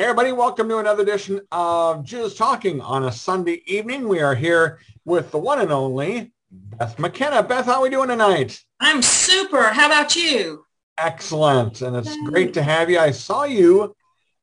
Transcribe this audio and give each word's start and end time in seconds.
Hey 0.00 0.06
everybody, 0.06 0.32
welcome 0.32 0.66
to 0.70 0.78
another 0.78 1.02
edition 1.02 1.42
of 1.52 2.06
Jizz 2.06 2.34
Talking 2.38 2.80
on 2.80 3.04
a 3.04 3.12
Sunday 3.12 3.62
evening. 3.66 4.08
We 4.08 4.20
are 4.20 4.34
here 4.34 4.78
with 5.04 5.30
the 5.30 5.36
one 5.36 5.60
and 5.60 5.70
only 5.70 6.32
Beth 6.50 6.98
McKenna. 6.98 7.42
Beth, 7.42 7.66
how 7.66 7.74
are 7.74 7.82
we 7.82 7.90
doing 7.90 8.08
tonight? 8.08 8.64
I'm 8.80 9.02
super. 9.02 9.64
How 9.64 9.84
about 9.84 10.16
you? 10.16 10.64
Excellent. 10.96 11.82
And 11.82 11.94
it's 11.94 12.16
great 12.30 12.54
to 12.54 12.62
have 12.62 12.88
you. 12.88 12.98
I 12.98 13.10
saw 13.10 13.44
you 13.44 13.94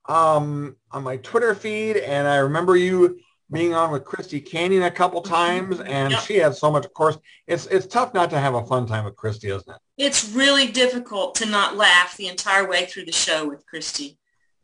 um, 0.07 0.75
on 0.91 1.01
my 1.01 1.17
Twitter 1.17 1.55
feed 1.55 1.97
and 1.97 2.27
I 2.27 2.35
remember 2.35 2.75
you 2.77 3.19
being 3.51 3.73
on 3.73 3.89
with 3.89 4.05
Christy 4.05 4.39
Canyon 4.39 4.83
a 4.83 4.91
couple 4.91 5.23
times 5.23 5.79
and 5.79 6.11
Yep. 6.11 6.21
she 6.21 6.35
had 6.35 6.53
so 6.55 6.69
much, 6.69 6.85
of 6.85 6.93
course, 6.93 7.17
it's, 7.47 7.65
it's 7.65 7.87
tough 7.87 8.13
not 8.13 8.29
to 8.29 8.39
have 8.39 8.53
a 8.53 8.63
fun 8.63 8.85
time 8.85 9.05
with 9.05 9.15
Christy, 9.15 9.47
isn't 9.47 9.67
it? 9.67 9.81
It's 9.97 10.29
really 10.29 10.67
difficult 10.67 11.33
to 11.33 11.47
not 11.47 11.75
laugh 11.75 12.15
the 12.15 12.27
entire 12.27 12.69
way 12.69 12.85
through 12.85 13.05
the 13.05 13.11
show 13.11 13.49
with 13.49 13.65
Christy. 13.65 14.16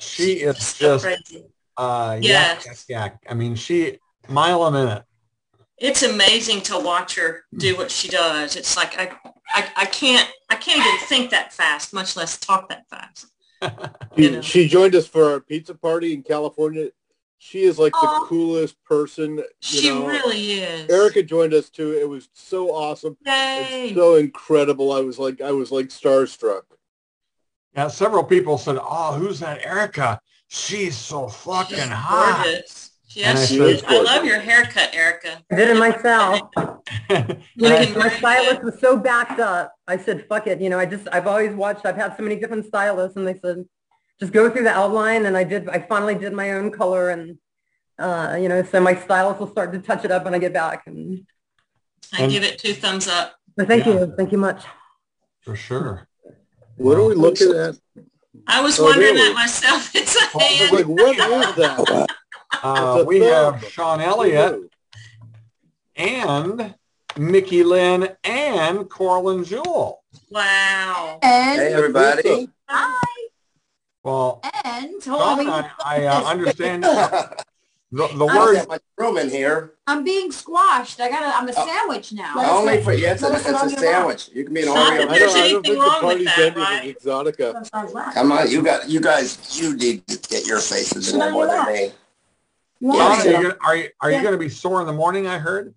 She 0.03 0.33
is 0.47 0.65
so 0.65 0.97
just, 0.99 1.05
crazy. 1.05 1.45
uh, 1.77 2.19
Yes. 2.21 2.65
yak, 2.65 2.75
yak, 2.75 2.77
yak. 2.89 3.23
I 3.29 3.33
mean, 3.33 3.55
she, 3.55 3.99
mile 4.29 4.63
a 4.63 4.71
minute. 4.71 5.03
It's 5.77 6.03
amazing 6.03 6.61
to 6.63 6.79
watch 6.79 7.15
her 7.15 7.43
do 7.57 7.75
what 7.75 7.91
she 7.91 8.07
does. 8.07 8.55
It's 8.55 8.77
like 8.77 8.97
I, 8.97 9.11
I, 9.49 9.67
I 9.75 9.85
can't 9.85 10.29
I 10.49 10.55
can't 10.55 10.79
even 10.79 11.07
think 11.07 11.31
that 11.31 11.51
fast, 11.51 11.93
much 11.93 12.15
less 12.15 12.37
talk 12.37 12.69
that 12.69 12.87
fast. 12.89 13.27
She, 14.15 14.23
You 14.23 14.31
know. 14.31 14.41
she 14.41 14.67
joined 14.67 14.93
us 14.95 15.07
for 15.07 15.23
our 15.31 15.39
pizza 15.39 15.73
party 15.73 16.13
in 16.13 16.21
California. 16.23 16.89
She 17.39 17.63
is 17.63 17.79
like 17.79 17.93
Aw. 17.95 18.19
the 18.19 18.25
coolest 18.27 18.81
person. 18.85 19.37
You 19.37 19.43
She 19.61 19.89
know. 19.89 20.05
really 20.05 20.51
is. 20.61 20.87
Erikka 20.89 21.25
joined 21.25 21.53
us 21.53 21.69
too. 21.69 21.93
It 21.93 22.07
was 22.07 22.29
so 22.33 22.69
awesome. 22.73 23.17
Yay. 23.25 23.87
It's 23.87 23.95
so 23.95 24.15
incredible. 24.15 24.91
I 24.93 24.99
was 25.01 25.17
like, 25.19 25.41
I 25.41 25.51
was 25.51 25.71
like 25.71 25.87
starstruck. 25.87 26.61
Yeah, 27.75 27.87
several 27.87 28.23
people 28.23 28.57
said, 28.57 28.77
"Oh, 28.81 29.13
who's 29.13 29.39
that 29.39 29.61
Erikka? 29.61 30.19
She's 30.47 30.95
so 30.97 31.27
fucking 31.27 31.77
She's 31.77 31.87
hot." 31.89 32.43
gorgeous. 32.43 32.91
Yes, 33.09 33.47
she 33.47 33.57
said- 33.57 33.67
is. 33.67 33.83
I 33.83 34.01
love 34.01 34.25
your 34.25 34.39
haircut, 34.39 34.91
Erikka. 34.93 35.43
I 35.51 35.55
did 35.55 35.69
it 35.69 35.77
myself. 35.77 36.49
And 37.09 37.37
You 37.55 37.69
know, 37.69 37.75
I- 37.75 37.79
Looking 37.81 37.97
my 37.99 38.09
stylist 38.09 38.63
was 38.63 38.79
so 38.79 38.97
backed 38.97 39.39
up. 39.39 39.71
I 39.87 39.97
said, 39.97 40.25
fuck 40.27 40.47
it. 40.47 40.59
You 40.59 40.69
know, 40.69 40.79
I 40.79 40.85
just, 40.87 41.07
I've 41.11 41.27
always 41.27 41.53
watched, 41.55 41.85
I've 41.85 41.95
had 41.95 42.17
so 42.17 42.23
many 42.23 42.37
different 42.37 42.65
stylists 42.65 43.15
and 43.15 43.27
they 43.27 43.37
said, 43.39 43.65
just 44.19 44.31
go 44.33 44.49
through 44.49 44.63
the 44.63 44.71
outline. 44.71 45.27
And 45.27 45.37
I 45.37 45.43
did, 45.43 45.69
I 45.69 45.79
finally 45.79 46.15
did 46.15 46.33
my 46.33 46.53
own 46.53 46.71
color 46.71 47.11
and, 47.11 47.37
uh, 47.99 48.35
you 48.41 48.49
know, 48.49 48.63
so 48.63 48.79
my 48.81 48.95
stylist 48.95 49.39
will 49.39 49.51
start 49.51 49.73
to 49.73 49.79
touch 49.79 50.03
it 50.05 50.09
up 50.11 50.25
when 50.25 50.33
I 50.33 50.39
get 50.39 50.53
back. 50.53 50.87
And 50.87 51.27
I 52.13 52.23
And- 52.23 52.31
give 52.31 52.41
it 52.43 52.57
two 52.57 52.73
thumbs 52.73 53.07
up. 53.07 53.35
but 53.55 53.67
thank 53.67 53.85
Yeah. 53.85 53.93
you. 53.93 54.13
Thank 54.17 54.31
you 54.31 54.39
much. 54.39 54.63
for 55.41 55.55
sure. 55.55 56.07
What 56.77 56.97
are 56.97 57.03
we 57.05 57.15
looking 57.15 57.51
at? 57.55 57.75
I 58.47 58.61
was 58.61 58.79
Oh, 58.79 58.85
wondering 58.85 59.15
that 59.15 59.33
myself. 59.35 59.91
It's 59.95 60.15
a 60.15 60.37
was 60.37 60.43
hand. 60.43 60.71
like, 60.73 60.87
what 60.87 61.17
is 61.17 61.55
that? 61.55 62.07
Uh, 62.63 62.95
It's 62.97 63.03
a 63.03 63.05
we 63.05 63.19
have. 63.21 63.63
Sean 63.69 64.01
Elliot 64.01 64.59
and 65.95 66.73
Micky 67.17 67.63
Lynn 67.63 68.09
and 68.23 68.79
Coralyn 68.89 69.45
Jewel. 69.45 70.03
Wow. 70.29 71.19
And, 71.21 71.59
Hey, 71.61 71.73
everybody. 71.73 72.49
hi, 72.67 73.27
Well, 74.03 74.41
and, 74.65 74.91
hold 75.03 75.39
Sean, 75.39 75.47
I, 75.49 75.69
I 75.85 76.05
uh, 76.05 76.23
understand 76.23 76.83
the, 77.93 78.07
the 78.07 78.25
I'm 78.27 78.35
word. 78.37 78.55
Got 78.55 78.67
much 78.67 78.81
room 78.97 79.17
in 79.17 79.29
here. 79.29 79.73
I'm 79.85 80.03
being 80.03 80.31
squashed. 80.31 80.99
I 80.99 81.09
gotta, 81.09 81.27
I'm 81.27 81.47
a 81.47 81.53
Oh. 81.55 81.65
sandwich 81.67 82.11
now. 82.11 82.33
Only 82.57 82.81
for 82.81 82.91
yeah, 82.93 83.11
it's 83.13 83.21
a, 83.21 83.31
it's 83.33 83.47
a 83.47 83.51
your 83.51 83.69
sandwich. 83.69 84.29
You 84.33 84.43
can 84.45 84.53
be 84.53 84.61
an 84.63 84.67
Not 84.69 84.93
Oreo. 84.93 84.97
that 84.97 85.09
There's 85.09 85.33
don't, 85.33 85.41
I 85.41 85.47
anything 85.47 85.53
don't 85.53 85.63
think 85.65 85.75
the 85.75 85.81
wrong 85.89 86.17
with 86.17 86.25
that, 86.25 86.57
right? 86.57 86.97
Exotica. 86.97 88.13
Come 88.15 88.31
on, 88.31 88.49
you 88.49 88.63
got 88.63 88.89
you 88.89 88.99
guys. 88.99 89.59
You 89.61 89.75
need 89.77 90.07
to 90.07 90.17
get 90.29 90.47
your 90.47 90.59
faces 90.59 91.13
in 91.13 91.19
there 91.19 91.31
more 91.31 91.45
than 91.47 91.65
me. 91.71 91.91
Sean, 92.81 92.95
Yeah. 92.95 93.03
are 93.11 93.25
you, 93.25 93.31
gonna, 93.33 93.57
are 93.63 93.75
you, 93.77 93.89
are 94.01 94.09
you 94.09 94.15
Yeah. 94.17 94.23
going 94.23 94.33
to 94.33 94.39
be 94.39 94.49
sore 94.49 94.81
in 94.81 94.87
the 94.87 94.93
morning? 94.93 95.27
I 95.27 95.37
heard. 95.37 95.73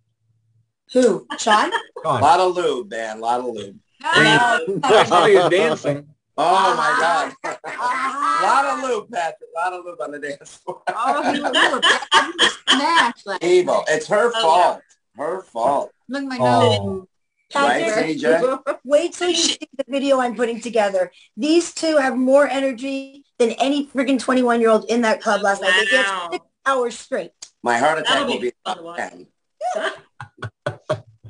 Who? 0.92 1.26
Sean? 1.38 1.70
A 2.04 2.08
lot 2.08 2.40
of 2.40 2.56
lube, 2.56 2.90
man. 2.90 3.18
A 3.18 3.20
lot 3.20 3.40
of 3.40 3.46
lube. 3.46 3.78
I 4.02 5.04
saw 5.06 5.26
you 5.26 5.48
dancing. 5.50 6.06
Oh 6.38 6.76
my 6.76 6.90
uh-huh. 6.90 7.32
God. 7.42 7.56
A 7.64 8.42
lot 8.44 8.64
of 8.66 8.82
lube, 8.84 9.10
Patrick. 9.10 9.48
A 9.56 9.58
lot 9.58 9.72
of 9.72 9.84
lube 9.86 10.00
on 10.00 10.10
the 10.10 10.18
dance 10.18 10.56
floor. 10.56 10.82
Oh, 10.88 11.32
he 11.32 11.40
was 11.40 12.58
smashed. 12.68 13.26
Like, 13.26 13.42
Evil. 13.42 13.84
It's 13.88 14.06
her 14.08 14.30
Oh, 14.34 14.42
fault. 14.42 14.82
Her 15.16 15.42
fault. 15.42 15.92
look 16.08 16.22
at 16.22 16.28
my 16.28 16.38
oh. 16.38 16.44
nose. 16.44 16.78
Oh, 16.82 17.08
Right, 17.54 17.84
Patrick, 17.84 18.16
TJ? 18.18 18.78
wait 18.84 19.12
till 19.12 19.30
you 19.30 19.36
see 19.36 19.58
the 19.78 19.84
video 19.88 20.18
I'm 20.20 20.34
putting 20.34 20.60
together. 20.60 21.12
These 21.36 21.72
two 21.74 21.96
have 21.96 22.16
more 22.16 22.46
energy 22.48 23.24
than 23.38 23.52
any 23.52 23.86
friggin' 23.86 24.18
21 24.18 24.60
year 24.60 24.68
old 24.70 24.84
in 24.90 25.02
that 25.02 25.22
club 25.22 25.42
last 25.42 25.62
night. 25.62 25.72
They 25.78 25.86
danced 25.86 26.10
Wow. 26.12 26.28
six 26.32 26.44
hours 26.66 26.98
straight. 26.98 27.30
My 27.62 27.78
heart 27.78 27.98
attack 28.00 28.08
That'll 28.08 28.26
will 28.34 28.40
be 28.40 28.50
be 28.50 28.52
fun 28.64 28.76
to 28.78 28.82
watch. 28.82 28.98
ten. 28.98 29.26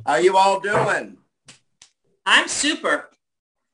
How 0.07 0.17
you 0.17 0.37
all 0.37 0.59
doing? 0.59 1.19
I'm 2.25 2.49
super. 2.49 3.11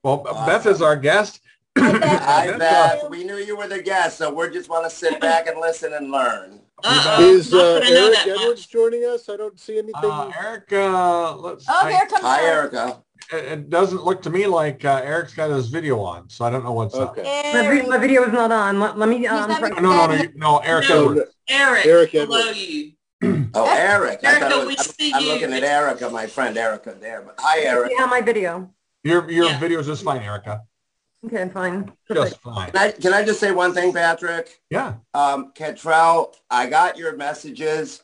Well, 0.03 0.25
Beth 0.47 0.67
is 0.67 0.83
our 0.83 0.97
guest. 0.97 1.41
I 1.77 1.93
bet. 1.99 2.23
Hi, 2.23 2.47
Beth, 2.49 2.59
Beth. 3.03 3.11
We 3.11 3.23
knew 3.25 3.37
you 3.37 3.57
were 3.57 3.69
the 3.69 3.81
guest, 3.81 4.19
so 4.19 4.33
we 4.35 4.51
just 4.51 4.69
want 4.69 4.85
to 4.85 4.91
sit 4.95 5.21
back 5.21 5.47
and 5.47 5.61
listen 5.61 5.93
and 5.95 6.11
learn. 6.11 6.61
Uh-oh. 6.85 7.23
Is 7.23 7.55
uh, 7.55 7.75
that 7.75 7.85
I 7.85 7.91
know 7.91 8.07
Eric 8.07 8.15
that 8.17 8.27
much. 8.29 8.41
Edwards 8.41 8.67
joining 8.67 9.05
us? 9.05 9.29
I 9.29 9.37
don't 9.37 9.59
see 9.61 9.75
anything. 9.79 9.95
Uh, 10.03 10.31
Erikka, 10.33 11.41
let's. 11.41 11.67
Oh, 11.69 11.81
I- 11.87 11.93
here 11.93 12.07
comes 12.07 12.23
Hi, 12.23 12.43
Eric. 12.43 12.73
Erikka. 12.73 13.03
it, 13.33 13.45
it 13.45 13.71
doesn't 13.71 14.03
look 14.05 14.21
to 14.23 14.31
me 14.31 14.47
like 14.49 14.85
uh, 14.85 15.01
Eric's 15.05 15.35
got 15.35 15.51
his 15.51 15.69
video 15.69 16.01
on, 16.01 16.29
so 16.29 16.45
I 16.45 16.51
don't 16.51 16.65
know 16.65 16.73
what's 16.73 16.97
up. 16.97 17.17
okay. 17.17 17.53
My, 17.55 17.69
vid- 17.71 17.89
my 17.89 17.99
video 17.99 18.25
is 18.25 18.33
not 18.33 18.51
on. 18.51 18.81
Let, 18.81 18.99
let 18.99 19.09
me, 19.09 19.25
um, 19.29 19.49
not 19.49 19.61
No, 19.81 20.07
no, 20.07 20.07
no, 20.17 20.25
no, 20.35 20.59
Eric 20.59 20.89
No. 20.89 21.11
Edwards. 21.11 21.31
Eric, 21.49 21.87
Eric 21.87 22.13
below 22.13 22.39
Edwards. 22.41 22.69
you. 22.69 22.93
Oh, 23.55 23.67
Eric. 23.71 24.21
I 24.25 24.33
Erikka, 24.35 24.41
thought 24.41 24.53
it 24.63 24.67
we 24.67 24.75
was- 24.75 24.95
see 24.99 25.13
I'm 25.15 25.23
you. 25.23 25.29
looking 25.29 25.53
at 25.53 25.63
Erikka, 25.63 26.11
my 26.11 26.27
friend 26.27 26.57
Erikka 26.57 26.99
there. 27.01 27.23
But 27.23 27.37
hi, 27.39 27.61
Eric. 27.61 27.93
yeah, 27.97 28.07
my 28.07 28.21
video. 28.21 28.69
Your 29.05 29.29
your 29.31 29.47
Yeah. 29.47 29.59
video's 29.59 29.87
just 29.87 30.05
fine, 30.05 30.21
Erikka. 30.21 30.61
Okay, 31.27 31.49
fine. 31.49 31.93
Just 32.13 32.41
fine. 32.41 32.71
Can 32.73 32.77
I, 32.81 32.91
can 32.93 33.15
I 33.15 33.25
just 33.25 33.39
say 33.39 33.53
one 33.53 33.73
thing, 33.73 33.93
Patrick? 33.93 34.61
Yeah. 34.71 34.95
Um, 35.15 35.53
Cantrell, 35.55 36.35
I 36.51 36.67
got 36.67 36.97
your 36.97 37.17
messages. 37.17 38.03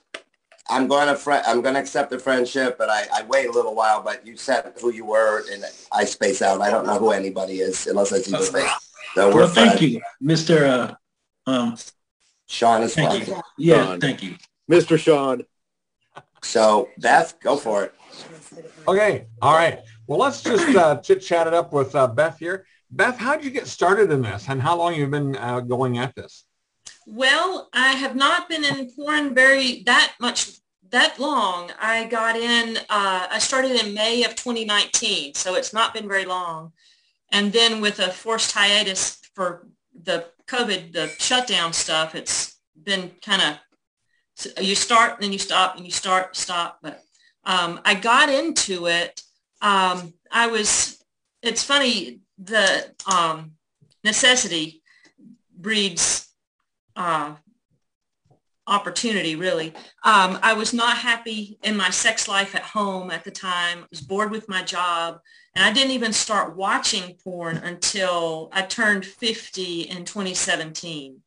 I'm 0.70 0.87
going 0.87 1.08
to 1.08 1.16
fri 1.16 1.38
I'm 1.47 1.62
going 1.62 1.75
to 1.75 1.81
accept 1.81 2.10
the 2.10 2.19
friendship, 2.19 2.76
but 2.78 2.88
I, 2.91 3.06
I 3.12 3.22
wait 3.25 3.47
a 3.48 3.50
little 3.53 3.75
while. 3.75 4.03
But 4.03 4.26
you 4.26 4.37
said 4.37 4.72
who 4.81 4.92
you 4.92 5.04
were, 5.04 5.44
and 5.50 5.64
I 5.91 6.04
space 6.04 6.42
out. 6.42 6.60
I 6.60 6.70
don't 6.70 6.87
know 6.87 6.98
who 6.98 7.10
anybody 7.10 7.60
is 7.60 7.87
unless 7.87 8.12
I 8.12 8.19
see 8.19 8.32
the 8.32 8.38
face. 8.38 8.70
So 9.14 9.28
we're 9.34 9.41
Well, 9.42 9.48
thank 9.48 9.81
you, 9.81 10.00
Mr. 10.22 10.94
Uh, 11.47 11.50
um, 11.50 11.76
Sean 12.47 12.82
is 12.82 12.94
thank 12.94 13.10
fine. 13.10 13.26
you. 13.26 13.42
Yeah, 13.56 13.84
Sean. 13.87 14.00
thank 14.00 14.22
you. 14.22 14.37
Mr. 14.70 14.98
Sean. 14.98 15.42
So 16.42 16.91
Beth, 16.98 17.41
go 17.41 17.56
for 17.56 17.84
it. 17.84 17.94
Okay. 18.87 19.26
All 19.42 19.54
right. 19.54 19.81
Well, 20.08 20.19
let's 20.19 20.42
just 20.42 20.74
uh, 20.74 20.96
chit 20.96 21.20
chat 21.20 21.46
it 21.46 21.52
up 21.52 21.70
with 21.70 21.94
uh, 21.94 22.06
Beth 22.06 22.38
here. 22.38 22.64
Beth, 22.91 23.19
how 23.19 23.36
did 23.36 23.44
you 23.44 23.50
get 23.50 23.66
started 23.66 24.10
in 24.10 24.22
this, 24.22 24.48
and 24.48 24.60
how 24.60 24.74
long 24.74 24.94
you 24.94 25.06
been 25.06 25.36
uh, 25.36 25.60
going 25.60 25.98
at 25.98 26.14
this? 26.14 26.44
Well, 27.06 27.69
I 27.74 27.88
have 27.88 28.16
not 28.16 28.48
been 28.48 28.64
in 28.64 28.91
porn 28.92 29.34
very 29.34 29.82
that 29.82 30.14
much 30.19 30.52
that 30.88 31.19
long. 31.19 31.72
I 31.78 32.06
got 32.06 32.36
in. 32.36 32.78
Uh, 32.88 33.26
I 33.30 33.38
started 33.38 33.72
in 33.84 33.92
May 33.92 34.24
of 34.24 34.34
2019, 34.34 35.34
so 35.34 35.56
it's 35.56 35.74
not 35.74 35.92
been 35.92 36.08
very 36.08 36.25
long. 36.25 36.72
And 37.30 37.52
then 37.52 37.82
with 37.82 37.98
a 37.98 38.08
forced 38.08 38.52
hiatus 38.52 39.20
for 39.34 39.66
the 40.04 40.25
COVID, 40.46 40.94
the 40.94 41.08
shutdown 41.19 41.75
stuff, 41.75 42.14
it's 42.14 42.56
been 42.82 43.10
kind 43.22 43.42
of 43.42 44.64
you 44.64 44.75
start 44.75 45.14
and 45.14 45.22
then 45.22 45.32
you 45.32 45.38
stop 45.38 45.76
and 45.76 45.84
you 45.84 45.92
start 45.92 46.34
stop. 46.34 46.78
But 46.82 47.02
um, 47.44 47.80
I 47.84 47.92
got 47.92 48.30
into 48.30 48.86
it. 48.86 49.20
Um, 49.60 50.14
I 50.30 50.48
was. 50.48 51.02
It's 51.42 51.62
funny. 51.62 52.20
The 52.38 52.92
um, 53.10 53.52
necessity 54.04 54.82
breeds 55.56 56.28
uh, 56.96 57.34
opportunity, 58.66 59.34
really. 59.34 59.72
Um, 60.05 60.38
I 60.43 60.52
was 60.52 60.72
not 60.72 60.99
happy 60.99 61.58
in 61.62 61.76
my 61.76 61.90
sex 61.90 62.28
life 62.28 62.55
at 62.55 62.62
home 62.62 63.10
at 63.10 63.25
the 63.25 63.31
time. 63.31 63.81
I 63.81 63.87
was 63.90 64.00
bored 64.00 64.31
with 64.31 64.49
my 64.49 64.62
job. 64.62 65.20
And 65.55 65.64
I 65.64 65.72
didn't 65.72 65.93
even 65.93 66.12
start 66.12 66.56
watching 66.56 67.16
porn 67.25 67.56
until 67.56 68.49
I 68.52 68.62
turned 68.62 69.05
50 69.05 69.82
in 69.82 70.05
2017. 70.05 71.20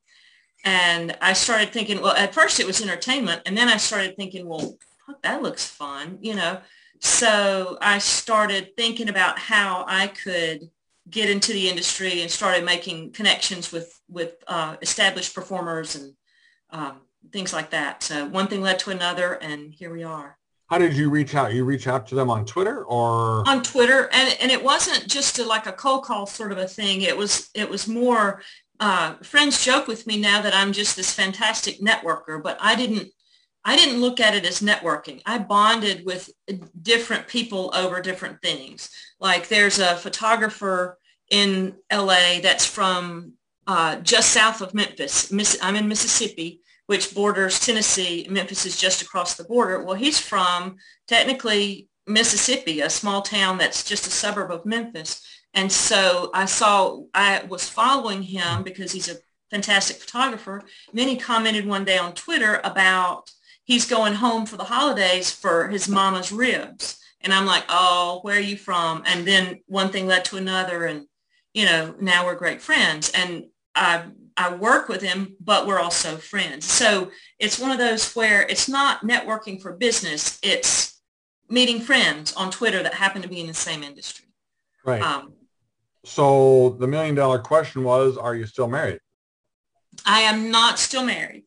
And 0.63 1.17
I 1.21 1.33
started 1.33 1.73
thinking, 1.73 2.01
well, 2.01 2.15
at 2.15 2.33
first 2.33 2.59
it 2.59 2.67
was 2.67 2.81
entertainment. 2.81 3.41
And 3.45 3.57
then 3.57 3.67
I 3.67 3.77
started 3.77 4.15
thinking, 4.15 4.47
well, 4.47 4.77
that 5.23 5.41
looks 5.41 5.65
fun, 5.65 6.19
you 6.21 6.35
know. 6.35 6.59
So 7.01 7.77
I 7.81 7.97
started 7.97 8.75
thinking 8.77 9.09
about 9.09 9.39
how 9.39 9.85
I 9.87 10.07
could 10.07 10.69
get 11.09 11.29
into 11.29 11.51
the 11.51 11.67
industry 11.67 12.21
and 12.21 12.29
started 12.31 12.63
making 12.63 13.11
connections 13.11 13.71
with 13.71 13.99
with 14.07 14.35
uh, 14.47 14.77
established 14.81 15.33
performers 15.35 15.95
and 15.95 16.13
um, 16.69 17.01
things 17.31 17.53
like 17.53 17.71
that. 17.71 18.03
So 18.03 18.25
one 18.27 18.47
thing 18.47 18.61
led 18.61 18.79
to 18.79 18.91
another, 18.91 19.33
and 19.33 19.73
here 19.73 19.91
we 19.91 20.03
are 20.03 20.37
How 20.69 20.77
did 20.77 20.95
you 20.95 21.09
reach 21.09 21.35
out? 21.35 21.53
You 21.53 21.65
reach 21.65 21.87
out 21.87 22.07
to 22.07 22.15
them 22.15 22.29
on 22.29 22.45
Twitter 22.45 22.83
or? 22.85 23.47
on 23.47 23.63
Twitter. 23.63 24.09
And 24.13 24.37
and 24.41 24.51
it 24.51 24.63
wasn't 24.63 25.07
just 25.07 25.39
a, 25.39 25.45
like 25.45 25.67
a 25.67 25.73
cold 25.73 26.03
call 26.05 26.25
sort 26.27 26.51
of 26.51 26.57
a 26.57 26.67
thing. 26.67 27.01
It 27.01 27.17
was 27.17 27.49
it 27.53 27.69
was 27.69 27.87
more. 27.87 28.41
uh, 28.79 29.13
friends 29.21 29.63
joke 29.63 29.87
with 29.87 30.07
me 30.07 30.19
now 30.19 30.41
that 30.41 30.55
I'm 30.55 30.73
just 30.73 30.95
this 30.95 31.13
fantastic 31.13 31.79
networker, 31.81 32.41
but 32.41 32.57
I 32.59 32.75
didn't 32.75 33.09
I 33.63 33.75
didn't 33.75 34.01
look 34.01 34.19
at 34.19 34.35
it 34.35 34.45
as 34.45 34.61
networking. 34.61 35.21
I 35.25 35.37
bonded 35.37 36.05
with 36.05 36.31
different 36.81 37.27
people 37.27 37.71
over 37.75 38.01
different 38.01 38.41
things. 38.41 38.89
Like 39.19 39.47
there's 39.47 39.79
a 39.79 39.95
photographer 39.95 40.97
in 41.29 41.75
LA 41.91 42.39
that's 42.41 42.65
from 42.65 43.33
uh, 43.67 43.97
just 43.97 44.31
south 44.31 44.61
of 44.61 44.73
Memphis. 44.73 45.31
I'm 45.61 45.75
in 45.75 45.87
Mississippi, 45.87 46.61
which 46.87 47.13
borders 47.13 47.59
Tennessee. 47.59 48.25
Memphis 48.29 48.65
is 48.65 48.77
just 48.77 49.01
across 49.01 49.35
the 49.35 49.43
border. 49.43 49.83
Well, 49.83 49.95
he's 49.95 50.19
from 50.19 50.77
technically 51.07 51.87
Mississippi, 52.07 52.81
a 52.81 52.89
small 52.89 53.21
town 53.21 53.57
that's 53.57 53.83
just 53.83 54.07
a 54.07 54.11
suburb 54.11 54.51
of 54.51 54.65
Memphis. 54.65 55.25
And 55.53 55.71
so 55.71 56.31
I 56.33 56.45
saw, 56.45 57.01
I 57.13 57.43
was 57.47 57.69
following 57.69 58.23
him 58.23 58.63
because 58.63 58.91
he's 58.91 59.09
a 59.09 59.17
fantastic 59.51 59.97
photographer. 59.97 60.57
And 60.89 60.99
then 60.99 61.07
he 61.07 61.17
commented 61.17 61.67
one 61.67 61.85
day 61.85 61.97
on 61.97 62.13
Twitter 62.13 62.59
about 62.63 63.29
he's 63.63 63.85
going 63.85 64.13
home 64.13 64.45
for 64.45 64.57
the 64.57 64.63
holidays 64.63 65.31
for 65.31 65.67
his 65.69 65.87
mama's 65.87 66.31
ribs. 66.31 66.97
And 67.21 67.33
I'm 67.33 67.45
like, 67.45 67.63
oh, 67.69 68.19
where 68.23 68.37
are 68.37 68.39
you 68.39 68.57
from? 68.57 69.03
And 69.05 69.27
then 69.27 69.61
one 69.67 69.89
thing 69.89 70.07
led 70.07 70.25
to 70.25 70.37
another. 70.37 70.85
And, 70.85 71.05
you 71.53 71.65
know, 71.65 71.93
now 71.99 72.25
we're 72.25 72.35
great 72.35 72.61
friends. 72.61 73.11
And 73.13 73.45
I, 73.75 74.05
I 74.35 74.55
work 74.55 74.89
with 74.89 75.01
him, 75.01 75.35
but 75.39 75.67
we're 75.67 75.79
also 75.79 76.17
friends. 76.17 76.65
So 76.65 77.11
it's 77.37 77.59
one 77.59 77.71
of 77.71 77.77
those 77.77 78.15
where 78.15 78.41
it's 78.43 78.67
not 78.67 79.03
networking 79.03 79.61
for 79.61 79.73
business. 79.73 80.39
It's 80.41 80.99
meeting 81.47 81.79
friends 81.79 82.33
on 82.33 82.49
Twitter 82.49 82.81
that 82.81 82.93
happen 82.93 83.21
to 83.21 83.27
be 83.27 83.39
in 83.39 83.47
the 83.47 83.53
same 83.53 83.83
industry. 83.83 84.25
Right. 84.83 85.01
Um, 85.01 85.33
so 86.03 86.77
the 86.79 86.87
million 86.87 87.13
dollar 87.13 87.37
question 87.37 87.83
was, 87.83 88.17
are 88.17 88.35
you 88.35 88.47
still 88.47 88.67
married? 88.67 88.99
I 90.05 90.21
am 90.21 90.49
not 90.49 90.79
still 90.79 91.03
married. 91.03 91.43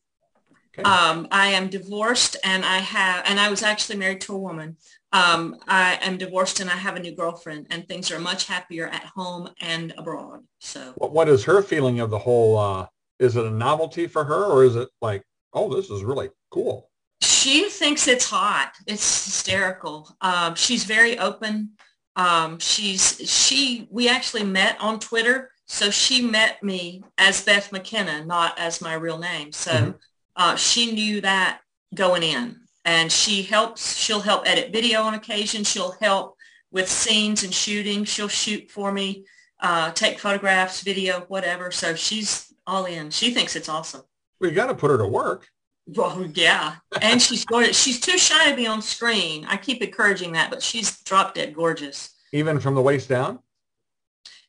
Okay. 0.78 0.82
Um, 0.88 1.28
I 1.30 1.48
am 1.48 1.68
divorced 1.68 2.36
and 2.44 2.64
I 2.64 2.78
have, 2.78 3.24
and 3.26 3.38
I 3.38 3.48
was 3.50 3.62
actually 3.62 3.96
married 3.98 4.20
to 4.22 4.34
a 4.34 4.38
woman. 4.38 4.76
Um, 5.12 5.56
I 5.68 5.98
am 6.02 6.18
divorced 6.18 6.60
and 6.60 6.68
I 6.68 6.74
have 6.76 6.96
a 6.96 7.00
new 7.00 7.14
girlfriend 7.14 7.68
and 7.70 7.86
things 7.86 8.10
are 8.10 8.18
much 8.18 8.46
happier 8.46 8.88
at 8.88 9.04
home 9.04 9.50
and 9.60 9.94
abroad. 9.96 10.40
So 10.58 10.92
What, 10.96 11.12
what 11.12 11.28
is 11.28 11.44
her 11.44 11.62
feeling 11.62 12.00
of 12.00 12.10
the 12.10 12.18
whole, 12.18 12.58
uh, 12.58 12.86
is 13.20 13.36
it 13.36 13.46
a 13.46 13.50
novelty 13.50 14.06
for 14.08 14.24
her 14.24 14.44
or 14.46 14.64
is 14.64 14.74
it 14.76 14.88
like, 15.00 15.22
oh, 15.52 15.72
this 15.74 15.88
is 15.90 16.02
really 16.02 16.30
cool? 16.50 16.90
she 17.22 17.68
thinks 17.68 18.08
it's 18.08 18.28
hot. 18.28 18.74
It's 18.86 19.24
hysterical. 19.24 20.14
Um, 20.20 20.54
she's 20.54 20.84
very 20.84 21.18
open. 21.18 21.70
Um, 22.16 22.58
she's, 22.58 23.20
she, 23.28 23.88
we 23.90 24.08
actually 24.08 24.44
met 24.44 24.76
on 24.80 25.00
Twitter. 25.00 25.50
So 25.66 25.90
she 25.90 26.22
met 26.22 26.62
me 26.62 27.02
as 27.16 27.42
Beth 27.42 27.72
McKenna, 27.72 28.24
not 28.24 28.58
as 28.58 28.80
my 28.82 28.94
real 28.94 29.18
name. 29.18 29.50
So 29.52 29.72
Mhm. 29.72 29.98
Uh, 30.36 30.56
she 30.56 30.92
knew 30.92 31.20
that 31.20 31.60
going 31.94 32.22
in 32.22 32.60
and 32.84 33.10
she 33.10 33.42
helps, 33.42 33.96
she'll 33.96 34.20
help 34.20 34.46
edit 34.46 34.72
video 34.72 35.02
on 35.02 35.14
occasion. 35.14 35.64
She'll 35.64 35.96
help 36.00 36.36
with 36.70 36.88
scenes 36.88 37.42
and 37.42 37.54
shooting. 37.54 38.04
She'll 38.04 38.28
shoot 38.28 38.70
for 38.70 38.92
me, 38.92 39.24
uh, 39.60 39.90
take 39.92 40.18
photographs, 40.18 40.82
video, 40.82 41.20
whatever. 41.28 41.70
So 41.70 41.94
she's 41.94 42.52
all 42.66 42.84
in. 42.84 43.10
She 43.10 43.32
thinks 43.32 43.56
it's 43.56 43.68
awesome. 43.68 44.02
We 44.40 44.50
got 44.50 44.66
to 44.66 44.74
put 44.74 44.90
her 44.90 44.98
to 44.98 45.06
work. 45.06 45.48
Well, 45.86 46.26
yeah. 46.34 46.76
And 47.00 47.20
she's 47.20 47.44
gorgeous. 47.44 47.80
She's 47.80 48.00
too 48.00 48.18
shy 48.18 48.50
to 48.50 48.56
be 48.56 48.66
on 48.66 48.82
screen. 48.82 49.44
I 49.46 49.56
keep 49.56 49.82
encouraging 49.82 50.32
that, 50.32 50.50
but 50.50 50.62
she's 50.62 51.00
drop 51.02 51.34
dead 51.34 51.54
gorgeous. 51.54 52.14
Even 52.32 52.58
from 52.58 52.74
the 52.74 52.82
waist 52.82 53.08
down? 53.08 53.38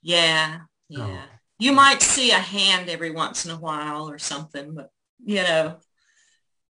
Yeah. 0.02 0.60
Yeah. 0.90 1.08
Oh. 1.08 1.20
You 1.60 1.72
might 1.72 2.02
see 2.02 2.32
a 2.32 2.40
hand 2.40 2.90
every 2.90 3.12
once 3.12 3.46
in 3.46 3.52
a 3.52 3.58
while 3.58 4.10
or 4.10 4.18
something, 4.18 4.74
but 4.74 4.92
you 5.24 5.44
know, 5.44 5.78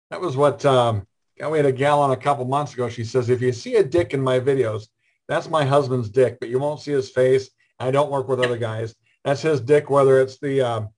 That 0.09 0.21
was 0.21 0.35
what 0.37 0.65
um, 0.65 1.07
we 1.49 1.57
had 1.57 1.65
a 1.65 1.71
gal 1.71 2.01
on 2.01 2.11
a 2.11 2.17
couple 2.17 2.45
months 2.45 2.73
ago. 2.73 2.89
She 2.89 3.03
says, 3.03 3.29
if 3.29 3.41
you 3.41 3.51
see 3.51 3.75
a 3.75 3.83
dick 3.83 4.13
in 4.13 4.21
my 4.21 4.39
videos, 4.39 4.87
that's 5.27 5.49
my 5.49 5.65
husband's 5.65 6.09
dick, 6.09 6.39
but 6.39 6.49
you 6.49 6.59
won't 6.59 6.81
see 6.81 6.91
his 6.91 7.09
face. 7.09 7.49
I 7.79 7.91
don't 7.91 8.11
work 8.11 8.27
with 8.27 8.39
other 8.39 8.57
guys. 8.57 8.95
That's 9.23 9.41
his 9.41 9.61
dick, 9.61 9.89
whether 9.89 10.19
it's 10.21 10.37
the 10.39 10.61
um, 10.61 10.89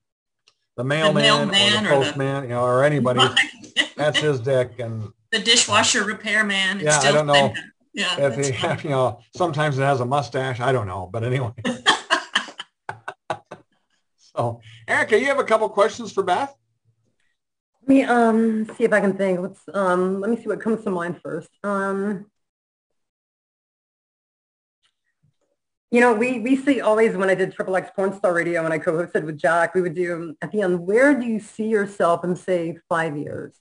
the 0.77 0.83
mailman, 0.83 1.24
mailman 1.24 1.86
or 1.86 1.94
or 1.94 2.00
the 2.00 2.00
the- 2.00 2.06
postman, 2.06 2.44
you 2.44 2.50
know, 2.50 2.63
or 2.63 2.83
anybody. 2.83 3.21
That's 3.95 4.19
his 4.19 4.39
dick. 4.39 4.80
And 4.80 5.09
the 5.31 5.39
dishwasher 5.39 6.03
repairman. 6.03 6.80
Yeah, 6.80 7.00
I 7.00 7.12
don't 7.12 7.27
know. 7.27 7.53
Yeah. 7.94 8.27
if 8.27 8.36
he, 8.36 8.51
funny. 8.51 8.81
you 8.83 8.89
know, 8.89 9.21
sometimes 9.36 9.77
it 9.77 9.83
has 9.83 10.01
a 10.01 10.06
mustache. 10.06 10.59
I 10.59 10.71
don't 10.71 10.88
know, 10.88 11.09
but 11.12 11.24
anyway. 11.24 11.51
so, 14.18 14.59
Erikka, 14.88 15.19
you 15.19 15.27
have 15.27 15.39
a 15.39 15.44
couple 15.45 15.69
questions 15.69 16.12
for 16.12 16.24
Beth? 16.24 16.53
Let 17.85 17.89
me 17.89 18.03
um 18.03 18.65
see 18.75 18.83
if 18.83 18.93
I 18.93 18.99
can 18.99 19.15
think. 19.15 19.39
Let's 19.39 19.61
um 19.71 20.19
let 20.19 20.31
me 20.31 20.37
see 20.37 20.47
what 20.47 20.59
comes 20.59 20.83
to 20.85 20.89
mind 20.89 21.21
first. 21.21 21.51
Um 21.63 22.25
you 25.91 26.01
know, 26.01 26.11
we 26.15 26.39
we 26.39 26.55
see 26.55 26.81
always 26.81 27.15
when 27.15 27.29
I 27.29 27.35
did 27.35 27.53
Triple 27.53 27.75
X 27.75 27.91
Porn 27.95 28.11
Star 28.13 28.33
Radio 28.33 28.65
and 28.65 28.73
I 28.73 28.79
co-hosted 28.79 29.23
with 29.23 29.37
Jack, 29.37 29.75
we 29.75 29.83
would 29.83 29.93
do 29.93 30.35
at 30.41 30.51
the 30.51 30.61
end, 30.61 30.79
where 30.79 31.13
do 31.13 31.27
you 31.27 31.39
see 31.39 31.67
yourself 31.67 32.23
in 32.23 32.35
say 32.35 32.79
five 32.89 33.15
years? 33.15 33.53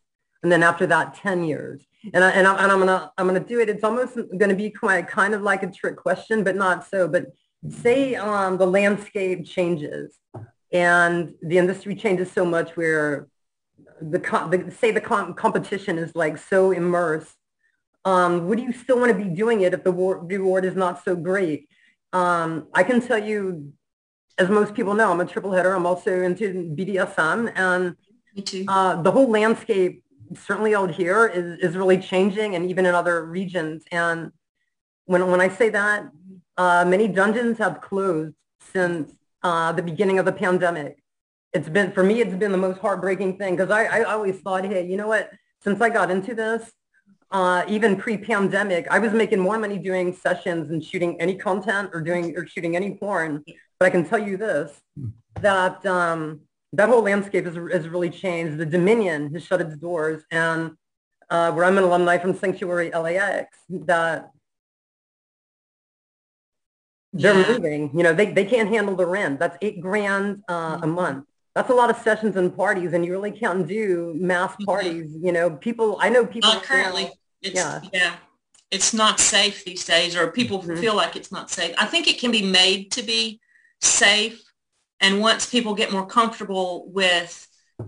And 0.42 0.50
then 0.50 0.62
after 0.62 0.86
that, 0.86 1.14
10 1.14 1.44
years. 1.44 1.86
And 2.14 2.24
I 2.24 2.30
and, 2.30 2.46
I, 2.46 2.54
I'm 2.56 2.78
gonna 2.78 3.12
I'm 3.18 3.26
gonna 3.26 3.40
do 3.40 3.60
it. 3.60 3.68
It's 3.68 3.84
almost 3.84 4.16
gonna 4.38 4.54
be 4.54 4.70
quite 4.70 5.06
kind 5.06 5.34
of 5.34 5.42
like 5.42 5.62
a 5.62 5.70
trick 5.70 5.96
question, 5.98 6.42
but 6.44 6.56
not 6.56 6.88
so. 6.88 7.08
But 7.08 7.26
say 7.68 8.14
um 8.14 8.56
the 8.56 8.66
landscape 8.66 9.44
changes 9.44 10.18
and 10.72 11.34
the 11.42 11.58
industry 11.58 11.94
changes 11.94 12.32
so 12.32 12.46
much 12.46 12.74
where 12.74 13.28
the, 14.00 14.18
the 14.18 14.70
say 14.70 14.90
the 14.90 15.00
com- 15.00 15.34
competition 15.34 15.98
is 15.98 16.14
like 16.14 16.38
so 16.38 16.70
immersed 16.70 17.36
um, 18.04 18.48
would 18.48 18.60
you 18.60 18.72
still 18.72 18.98
want 18.98 19.10
to 19.10 19.18
be 19.18 19.30
doing 19.30 19.62
it 19.62 19.72
if 19.72 19.82
the 19.82 19.92
war- 19.92 20.18
reward 20.18 20.66
is 20.66 20.76
not 20.76 21.02
so 21.04 21.16
great? 21.16 21.68
Um, 22.12 22.68
i 22.74 22.82
can 22.84 23.00
tell 23.00 23.18
you 23.18 23.72
as 24.38 24.48
most 24.48 24.74
people 24.74 24.94
know 24.94 25.10
i'm 25.10 25.20
a 25.20 25.24
triple 25.24 25.52
header. 25.52 25.74
I'm 25.74 25.86
also 25.86 26.22
into 26.22 26.74
bdsm 26.76 27.52
and 27.56 27.96
uh, 28.68 29.02
the 29.02 29.10
whole 29.10 29.30
landscape 29.30 30.02
certainly 30.34 30.74
out 30.74 30.90
here 30.90 31.26
is, 31.26 31.58
is 31.60 31.76
really 31.76 31.98
changing 31.98 32.56
and 32.56 32.68
even 32.68 32.86
in 32.86 32.94
other 32.94 33.24
regions. 33.24 33.84
And 33.90 34.32
when, 35.06 35.28
when 35.30 35.40
i 35.40 35.48
say 35.48 35.68
that 35.70 36.08
uh, 36.56 36.84
many 36.86 37.08
dungeons 37.08 37.58
have 37.58 37.80
closed 37.80 38.34
since 38.72 39.12
uh, 39.42 39.72
the 39.72 39.82
beginning 39.82 40.18
of 40.18 40.24
the 40.24 40.32
pandemic 40.32 41.03
it's 41.54 41.68
been 41.68 41.92
for 41.92 42.02
me 42.02 42.20
it's 42.20 42.34
been 42.34 42.52
the 42.52 42.58
most 42.58 42.78
heartbreaking 42.80 43.38
thing 43.38 43.56
because 43.56 43.70
I, 43.70 43.84
I 43.84 44.02
always 44.02 44.36
thought 44.40 44.64
hey 44.64 44.86
you 44.86 44.96
know 44.96 45.08
what 45.08 45.30
since 45.62 45.80
i 45.80 45.88
got 45.88 46.10
into 46.10 46.34
this 46.34 46.70
uh, 47.30 47.64
even 47.68 47.96
pre-pandemic 47.96 48.86
i 48.90 48.98
was 48.98 49.12
making 49.12 49.38
more 49.40 49.58
money 49.58 49.78
doing 49.78 50.12
sessions 50.12 50.70
and 50.70 50.84
shooting 50.84 51.20
any 51.20 51.36
content 51.36 51.90
or 51.94 52.00
doing 52.00 52.36
or 52.36 52.46
shooting 52.46 52.76
any 52.76 52.90
porn 52.96 53.42
but 53.78 53.86
i 53.86 53.90
can 53.90 54.04
tell 54.04 54.18
you 54.18 54.36
this 54.36 54.70
that 55.40 55.84
um, 55.86 56.40
that 56.72 56.88
whole 56.88 57.02
landscape 57.02 57.44
has, 57.44 57.56
has 57.72 57.88
really 57.88 58.10
changed 58.10 58.58
the 58.58 58.66
dominion 58.66 59.32
has 59.32 59.42
shut 59.44 59.60
its 59.60 59.76
doors 59.76 60.22
and 60.30 60.72
uh, 61.30 61.50
where 61.52 61.64
i'm 61.64 61.78
an 61.78 61.84
alumni 61.84 62.18
from 62.18 62.34
sanctuary 62.34 62.90
lax 62.90 63.56
that 63.70 64.30
they're 67.16 67.32
Yeah. 67.32 67.46
moving. 67.46 67.96
You 67.96 68.02
know, 68.02 68.12
they, 68.12 68.32
they 68.32 68.44
can't 68.44 68.68
handle 68.68 68.96
the 68.96 69.06
rent. 69.06 69.38
That's 69.38 69.56
eight 69.62 69.80
grand 69.80 70.42
uh, 70.48 70.80
a 70.82 70.86
Mhm. 70.86 70.94
month. 70.94 71.24
That's 71.54 71.70
a 71.70 71.74
lot 71.74 71.88
of 71.90 71.96
sessions 71.98 72.36
and 72.36 72.54
parties, 72.54 72.92
and 72.92 73.04
you 73.04 73.12
really 73.12 73.30
can't 73.30 73.66
do 73.66 74.12
mass 74.16 74.52
Mhm. 74.56 74.64
parties. 74.66 75.10
You 75.20 75.32
know, 75.32 75.50
people. 75.50 75.96
I 76.00 76.08
know 76.08 76.26
people. 76.26 76.52
Not 76.52 76.64
currently. 76.64 77.10
It's, 77.42 77.54
Yeah. 77.54 77.80
yeah. 77.92 78.16
It's 78.70 78.92
not 78.92 79.20
safe 79.20 79.64
these 79.64 79.84
days 79.84 80.16
or 80.16 80.30
people 80.32 80.62
Mhm. 80.62 80.80
feel 80.80 80.94
like 80.94 81.14
it's 81.14 81.30
not 81.30 81.50
safe. 81.50 81.74
I 81.78 81.86
think 81.86 82.08
it 82.08 82.18
can 82.18 82.32
be 82.32 82.42
made 82.42 82.90
to 82.92 83.02
be 83.02 83.40
safe. 83.80 84.42
And 85.00 85.20
once 85.20 85.46
people 85.46 85.74
get 85.74 85.92
more 85.92 86.06
comfortable 86.06 86.88
with 86.90 87.46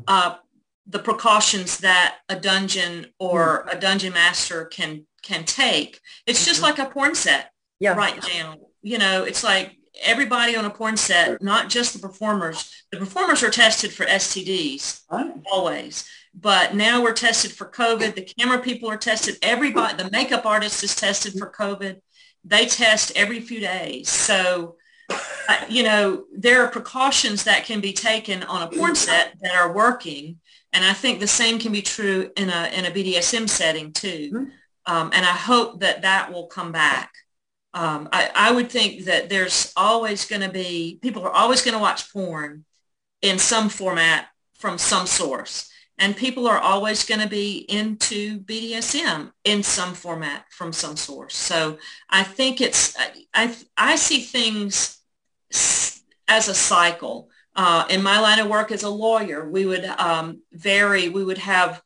uh, 0.09 0.35
the 0.89 0.99
precautions 0.99 1.79
that 1.79 2.19
a 2.29 2.35
dungeon 2.37 3.13
or 3.19 3.65
Mm. 3.67 3.77
a 3.77 3.81
dungeon 3.81 4.13
master 4.13 4.65
can 4.67 5.07
can 5.23 5.45
take, 5.45 6.01
it's 6.27 6.45
just 6.45 6.61
Mhm. 6.61 6.63
like 6.65 6.79
a 6.79 6.87
porn 6.87 7.15
set 7.17 7.51
Yeah. 7.81 7.95
right 7.95 8.23
now. 8.35 8.55
You 8.83 8.99
know, 8.99 9.25
it's 9.25 9.43
like 9.43 9.77
everybody 10.03 10.57
on 10.57 10.65
a 10.65 10.71
porn 10.71 10.97
set, 10.97 11.43
not 11.43 11.69
just 11.69 11.93
the 11.93 11.99
performers. 11.99 12.85
The 12.93 12.99
performers 12.99 13.43
are 13.43 13.51
tested 13.51 13.93
for 13.93 14.05
STDs 14.07 15.03
always. 15.51 16.09
But 16.39 16.75
now 16.75 17.03
we're 17.03 17.15
tested 17.15 17.53
for 17.53 17.67
COVID. 17.67 18.15
The 18.15 18.23
camera 18.39 18.59
people 18.59 18.91
are 18.91 18.99
tested. 18.99 19.37
Everybody, 19.43 20.03
the 20.03 20.11
makeup 20.11 20.45
artist 20.45 20.85
is 20.85 20.95
tested 20.95 21.33
for 21.39 21.51
COVID. 21.51 22.01
They 22.45 22.67
test 22.67 23.13
every 23.17 23.41
few 23.41 23.61
days. 23.61 24.09
So, 24.11 24.77
you 25.69 25.83
know, 25.83 26.25
there 26.37 26.63
are 26.63 26.69
precautions 26.69 27.45
that 27.45 27.65
can 27.65 27.81
be 27.81 27.93
taken 27.93 28.43
on 28.43 28.63
a 28.63 28.69
porn 28.69 28.95
set 28.95 29.35
that 29.41 29.55
are 29.55 29.73
working. 29.73 30.39
And 30.73 30.85
I 30.85 30.93
think 30.93 31.21
the 31.21 31.27
same 31.27 31.59
can 31.59 31.73
be 31.73 31.83
true 31.83 32.31
in 32.37 32.51
a, 32.51 32.71
in 32.75 32.85
a 32.85 32.91
BDSM 32.91 33.49
setting 33.49 33.93
too. 33.93 34.31
Mhm. 34.33 34.51
Um, 34.89 35.11
and 35.15 35.25
I 35.25 35.33
hope 35.33 35.81
that 35.81 36.03
that 36.03 36.33
will 36.33 36.47
come 36.47 36.71
back. 36.71 37.13
Um, 37.77 38.09
I, 38.11 38.31
I 38.35 38.53
would 38.53 38.71
think 38.71 39.05
that 39.05 39.29
there's 39.29 39.71
always 39.77 40.25
going 40.25 40.41
to 40.41 40.49
be, 40.49 40.99
people 41.03 41.23
are 41.25 41.31
always 41.31 41.61
going 41.61 41.75
to 41.75 41.79
watch 41.79 42.11
porn 42.11 42.65
in 43.21 43.39
some 43.39 43.69
format 43.69 44.29
from 44.55 44.79
some 44.79 45.07
source. 45.07 45.71
And 45.99 46.17
people 46.17 46.49
are 46.49 46.59
always 46.59 47.05
going 47.05 47.21
to 47.21 47.29
be 47.29 47.67
into 47.69 48.41
BDSM 48.41 49.31
in 49.45 49.63
some 49.63 49.93
format 49.93 50.47
from 50.49 50.73
some 50.73 50.97
source. 50.97 51.37
So 51.37 51.77
I 52.09 52.23
think 52.23 52.63
it's, 52.63 52.97
I, 53.35 53.55
I 53.77 53.97
see 53.97 54.21
things 54.21 54.99
as 56.29 56.49
a 56.49 56.55
cycle. 56.55 57.29
Uh, 57.55 57.85
in 57.91 58.03
my 58.03 58.21
line 58.21 58.39
of 58.39 58.49
work 58.49 58.73
as 58.73 58.85
a 58.85 58.89
lawyer, 58.91 59.51
we 59.51 59.67
would 59.67 59.85
um, 59.85 60.41
vary, 60.51 61.11
we 61.11 61.25
would 61.25 61.39
have 61.39 61.83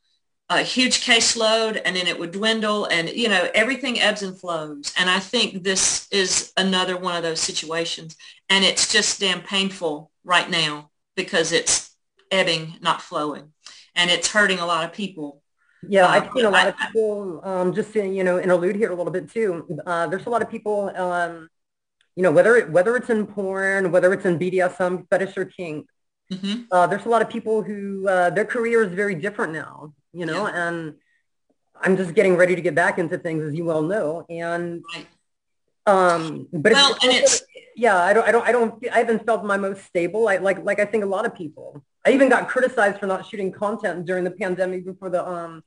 a 0.51 0.63
huge 0.63 1.07
caseload 1.07 1.81
and 1.85 1.95
then 1.95 2.09
it 2.09 2.19
would 2.19 2.33
dwindle 2.33 2.87
and, 2.87 3.09
you 3.09 3.29
know, 3.29 3.49
everything 3.55 4.01
ebbs 4.01 4.23
and 4.23 4.37
flows. 4.37 4.93
And 4.99 5.09
I 5.09 5.21
think 5.21 5.63
this 5.63 6.09
is 6.11 6.53
another 6.57 6.97
one 6.97 7.17
of 7.17 7.23
those 7.23 7.39
situations. 7.39 8.17
And 8.49 8.65
it's 8.65 8.93
just 8.93 9.21
damn 9.21 9.43
painful 9.43 10.11
right 10.25 10.51
now 10.51 10.91
because 11.15 11.53
it's 11.53 11.95
ebbing, 12.33 12.75
not 12.81 13.01
flowing. 13.01 13.53
And 13.95 14.11
it's 14.11 14.33
hurting 14.33 14.59
a 14.59 14.67
lot 14.67 14.85
of 14.85 14.93
people. 14.93 15.41
Yeah, 15.89 16.09
I've 16.09 16.25
um, 16.25 16.31
seen 16.35 16.45
a 16.45 16.51
lot 16.51 16.67
of 16.67 16.77
people, 16.77 17.41
um, 17.45 17.73
just 17.73 17.93
to, 17.93 18.05
you 18.05 18.25
know, 18.25 18.41
interlude 18.41 18.75
here 18.75 18.91
a 18.91 18.95
little 18.95 19.13
bit 19.13 19.31
too. 19.31 19.67
Uh, 19.87 20.09
there's 20.09 20.27
a 20.27 20.31
lot 20.31 20.43
of 20.43 20.51
people, 20.51 20.91
um, 20.97 21.49
you 22.17 22.25
know, 22.25 22.33
whether 22.33 22.57
it, 22.57 22.71
whether 22.71 22.97
it's 22.97 23.09
in 23.09 23.25
porn, 23.25 23.93
whether 23.93 24.13
it's 24.13 24.25
in 24.27 24.39
BDSM, 24.39 25.09
fetish 25.09 25.37
or 25.37 25.45
kink, 25.47 25.87
mm-hmm. 26.31 26.63
uh, 26.73 26.89
there's 26.89 27.07
a 27.07 27.09
lot 27.09 27.23
of 27.23 27.31
people 27.31 27.63
who 27.63 28.07
uh, 28.09 28.31
their 28.31 28.45
career 28.45 28.83
is 28.83 28.93
very 28.93 29.15
different 29.15 29.53
now 29.53 29.95
you 30.13 30.27
know, 30.27 30.47
yeah. 30.47 30.69
and 30.69 30.95
I'm 31.81 31.97
just 31.97 32.15
getting 32.15 32.37
ready 32.37 32.55
to 32.55 32.63
get 32.63 32.75
back 32.75 32.99
into 32.99 33.19
things, 33.19 33.45
as 33.45 33.55
you 33.55 33.65
well 33.65 33.83
know. 33.83 34.27
And 34.29 34.85
um, 35.87 36.49
but 36.53 36.73
well, 36.73 36.95
it's, 36.95 37.05
and 37.05 37.13
it's 37.13 37.43
yeah, 37.77 37.97
I 37.97 38.13
don't, 38.13 38.29
I 38.29 38.33
don't, 38.33 38.47
I 38.47 38.53
don't, 38.53 38.89
I 38.93 38.99
haven't 38.99 39.25
felt 39.25 39.45
my 39.45 39.57
most 39.57 39.85
stable. 39.85 40.29
I 40.29 40.37
like, 40.37 40.63
like 40.65 40.81
I 40.81 40.85
think 40.85 41.05
a 41.05 41.07
lot 41.07 41.27
of 41.27 41.35
people. 41.35 41.83
I 42.07 42.11
even 42.11 42.29
got 42.29 42.49
criticized 42.49 42.99
for 42.99 43.07
not 43.07 43.27
shooting 43.27 43.53
content 43.53 44.07
during 44.07 44.25
the 44.25 44.31
pandemic 44.31 44.85
before 44.85 45.11
the 45.11 45.27
um. 45.27 45.63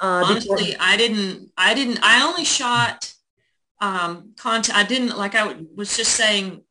Uh, 0.00 0.24
Honestly, 0.26 0.72
before- 0.72 0.76
I 0.80 0.96
didn't. 0.96 1.50
I 1.56 1.74
didn't. 1.74 2.00
I 2.02 2.24
only 2.24 2.44
shot 2.44 3.12
um, 3.80 4.32
content. 4.38 4.76
I 4.76 4.84
didn't 4.84 5.16
like. 5.16 5.34
I 5.34 5.56
was 5.74 5.96
just 5.96 6.12
saying. 6.12 6.62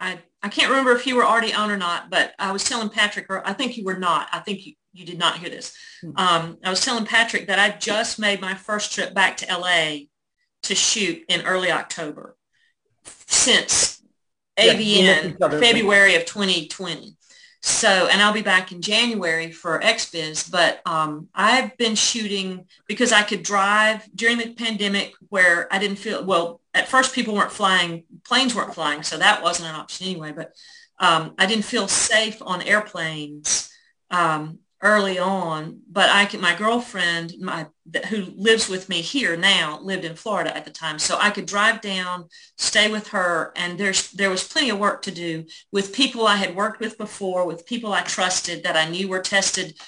I 0.00 0.18
I 0.42 0.48
can't 0.48 0.70
remember 0.70 0.92
if 0.92 1.06
you 1.06 1.16
were 1.16 1.24
already 1.24 1.54
on 1.54 1.70
or 1.70 1.76
not, 1.76 2.10
but 2.10 2.34
I 2.38 2.52
was 2.52 2.64
telling 2.64 2.88
Patrick, 2.88 3.26
or 3.28 3.46
I 3.46 3.52
think 3.52 3.76
you 3.76 3.84
were 3.84 3.98
not. 3.98 4.28
I 4.32 4.40
think 4.40 4.66
you, 4.66 4.74
you 4.92 5.06
did 5.06 5.18
not 5.18 5.38
hear 5.38 5.48
this. 5.48 5.74
Hmm. 6.00 6.10
Um, 6.16 6.58
I 6.64 6.70
was 6.70 6.84
telling 6.84 7.06
Patrick 7.06 7.46
that 7.46 7.58
I 7.58 7.76
just 7.76 8.18
made 8.18 8.40
my 8.40 8.54
first 8.54 8.92
trip 8.92 9.14
back 9.14 9.36
to 9.38 9.46
LA 9.46 10.06
to 10.64 10.74
shoot 10.74 11.24
in 11.28 11.42
early 11.42 11.70
October 11.70 12.36
since 13.26 14.02
yeah, 14.58 15.58
February 15.60 16.14
of 16.14 16.24
2020. 16.24 17.16
So, 17.64 18.08
and 18.10 18.20
I'll 18.20 18.32
be 18.32 18.42
back 18.42 18.72
in 18.72 18.82
January 18.82 19.52
for 19.52 19.78
XBiz, 19.78 20.50
but 20.50 20.80
um, 20.84 21.28
I've 21.32 21.76
been 21.76 21.94
shooting 21.94 22.66
because 22.88 23.12
I 23.12 23.22
could 23.22 23.44
drive 23.44 24.08
during 24.14 24.38
the 24.38 24.52
pandemic 24.54 25.12
where 25.28 25.72
I 25.72 25.78
didn't 25.78 25.98
feel, 25.98 26.24
well, 26.24 26.60
at 26.74 26.88
first 26.88 27.14
people 27.14 27.34
weren't 27.34 27.52
flying, 27.52 28.04
planes 28.24 28.54
weren't 28.54 28.74
flying, 28.74 29.02
so 29.02 29.18
that 29.18 29.42
wasn't 29.42 29.68
an 29.68 29.74
option 29.74 30.06
anyway, 30.06 30.32
but 30.32 30.52
um, 30.98 31.34
I 31.38 31.46
didn't 31.46 31.64
feel 31.64 31.88
safe 31.88 32.40
on 32.40 32.62
airplanes 32.62 33.70
um, 34.10 34.58
early 34.82 35.18
on, 35.18 35.80
but 35.90 36.10
I 36.10 36.24
can, 36.24 36.40
my 36.40 36.56
girlfriend, 36.56 37.34
my, 37.40 37.66
who 38.08 38.32
lives 38.36 38.68
with 38.68 38.88
me 38.88 39.00
here 39.00 39.36
now, 39.36 39.78
lived 39.80 40.04
in 40.04 40.16
Florida 40.16 40.56
at 40.56 40.64
the 40.64 40.70
time. 40.70 40.98
So 40.98 41.16
I 41.20 41.30
could 41.30 41.46
drive 41.46 41.80
down, 41.80 42.28
stay 42.58 42.90
with 42.90 43.08
her. 43.08 43.52
And 43.54 43.78
there's, 43.78 44.10
there 44.10 44.30
was 44.30 44.46
plenty 44.46 44.70
of 44.70 44.78
work 44.78 45.02
to 45.02 45.12
do 45.12 45.44
with 45.70 45.94
people 45.94 46.26
I 46.26 46.36
had 46.36 46.56
worked 46.56 46.80
with 46.80 46.98
before, 46.98 47.46
with 47.46 47.66
people 47.66 47.92
I 47.92 48.02
trusted 48.02 48.64
that 48.64 48.76
I 48.76 48.88
knew 48.88 49.08
were 49.08 49.20
tested 49.20 49.78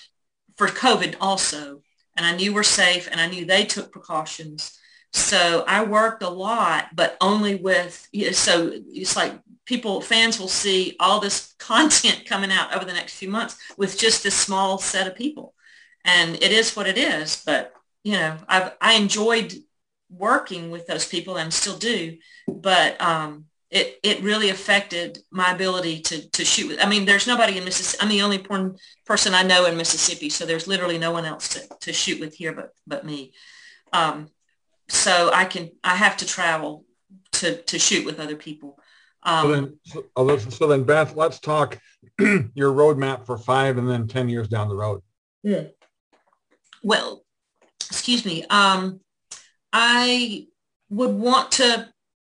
for 0.56 0.68
COVID 0.68 1.16
also. 1.20 1.82
And 2.16 2.24
I 2.24 2.36
knew 2.36 2.54
were 2.54 2.62
safe 2.62 3.08
and 3.10 3.20
I 3.20 3.26
knew 3.26 3.44
they 3.44 3.64
took 3.64 3.90
precautions. 3.90 4.78
So 5.14 5.64
I 5.68 5.84
worked 5.84 6.24
a 6.24 6.28
lot, 6.28 6.88
but 6.92 7.16
only 7.20 7.54
with, 7.54 8.08
so 8.32 8.72
it's 8.72 9.14
like 9.14 9.32
people, 9.64 10.00
fans 10.00 10.40
will 10.40 10.48
see 10.48 10.96
all 10.98 11.20
this 11.20 11.54
content 11.58 12.24
coming 12.26 12.50
out 12.50 12.74
over 12.74 12.84
the 12.84 12.92
next 12.92 13.16
few 13.16 13.30
months 13.30 13.56
with 13.78 13.96
just 13.96 14.24
this 14.24 14.34
small 14.34 14.76
set 14.76 15.06
of 15.06 15.14
people. 15.14 15.54
And 16.04 16.34
it 16.42 16.50
is 16.50 16.74
what 16.74 16.88
it 16.88 16.98
is. 16.98 17.42
But, 17.46 17.72
you 18.02 18.14
know, 18.14 18.36
I've, 18.48 18.72
I 18.80 18.94
enjoyed 18.94 19.54
working 20.10 20.72
with 20.72 20.88
those 20.88 21.06
people 21.06 21.36
and 21.36 21.54
still 21.54 21.78
do. 21.78 22.18
But 22.48 23.00
um, 23.00 23.44
it, 23.70 24.00
it 24.02 24.20
really 24.20 24.50
affected 24.50 25.20
my 25.30 25.52
ability 25.52 26.00
to, 26.02 26.28
to 26.30 26.44
shoot 26.44 26.66
with. 26.66 26.84
I 26.84 26.88
mean, 26.88 27.04
there's 27.04 27.28
nobody 27.28 27.56
in 27.56 27.64
Mississippi. 27.64 28.02
I'm 28.02 28.08
the 28.08 28.22
only 28.22 28.38
porn 28.38 28.76
person 29.06 29.32
I 29.32 29.44
know 29.44 29.66
in 29.66 29.76
Mississippi. 29.76 30.28
So 30.28 30.44
there's 30.44 30.66
literally 30.66 30.98
no 30.98 31.12
one 31.12 31.24
else 31.24 31.48
to, 31.50 31.60
to 31.82 31.92
shoot 31.92 32.18
with 32.18 32.34
here 32.34 32.52
but, 32.52 32.70
but 32.84 33.06
me. 33.06 33.32
Um, 33.92 34.28
so 34.88 35.30
I 35.32 35.44
can, 35.44 35.70
I 35.82 35.96
have 35.96 36.16
to 36.18 36.26
travel 36.26 36.84
to, 37.32 37.60
to 37.62 37.78
shoot 37.78 38.04
with 38.04 38.20
other 38.20 38.36
people. 38.36 38.78
Um, 39.22 39.42
so 39.42 39.52
then, 39.52 39.78
so, 39.84 40.04
oh, 40.16 40.36
so 40.36 40.66
then, 40.66 40.84
Beth, 40.84 41.16
let's 41.16 41.40
talk 41.40 41.78
your 42.18 42.72
roadmap 42.72 43.24
for 43.26 43.38
five 43.38 43.78
and 43.78 43.88
then 43.88 44.06
ten 44.06 44.28
years 44.28 44.48
down 44.48 44.68
the 44.68 44.76
road. 44.76 45.00
Yeah. 45.42 45.64
Well, 46.82 47.24
excuse 47.90 48.24
me. 48.24 48.44
Um, 48.50 49.00
I 49.72 50.46
would 50.90 51.14
want 51.14 51.52
to 51.52 51.88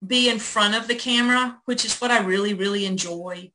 be 0.06 0.30
in 0.30 0.40
front 0.40 0.76
of 0.76 0.88
the 0.88 0.96
camera, 0.96 1.60
which 1.66 1.86
is 1.86 2.00
what 2.00 2.12
I 2.12 2.20
really, 2.20 2.54
really 2.54 2.86
enjoy. 2.86 3.52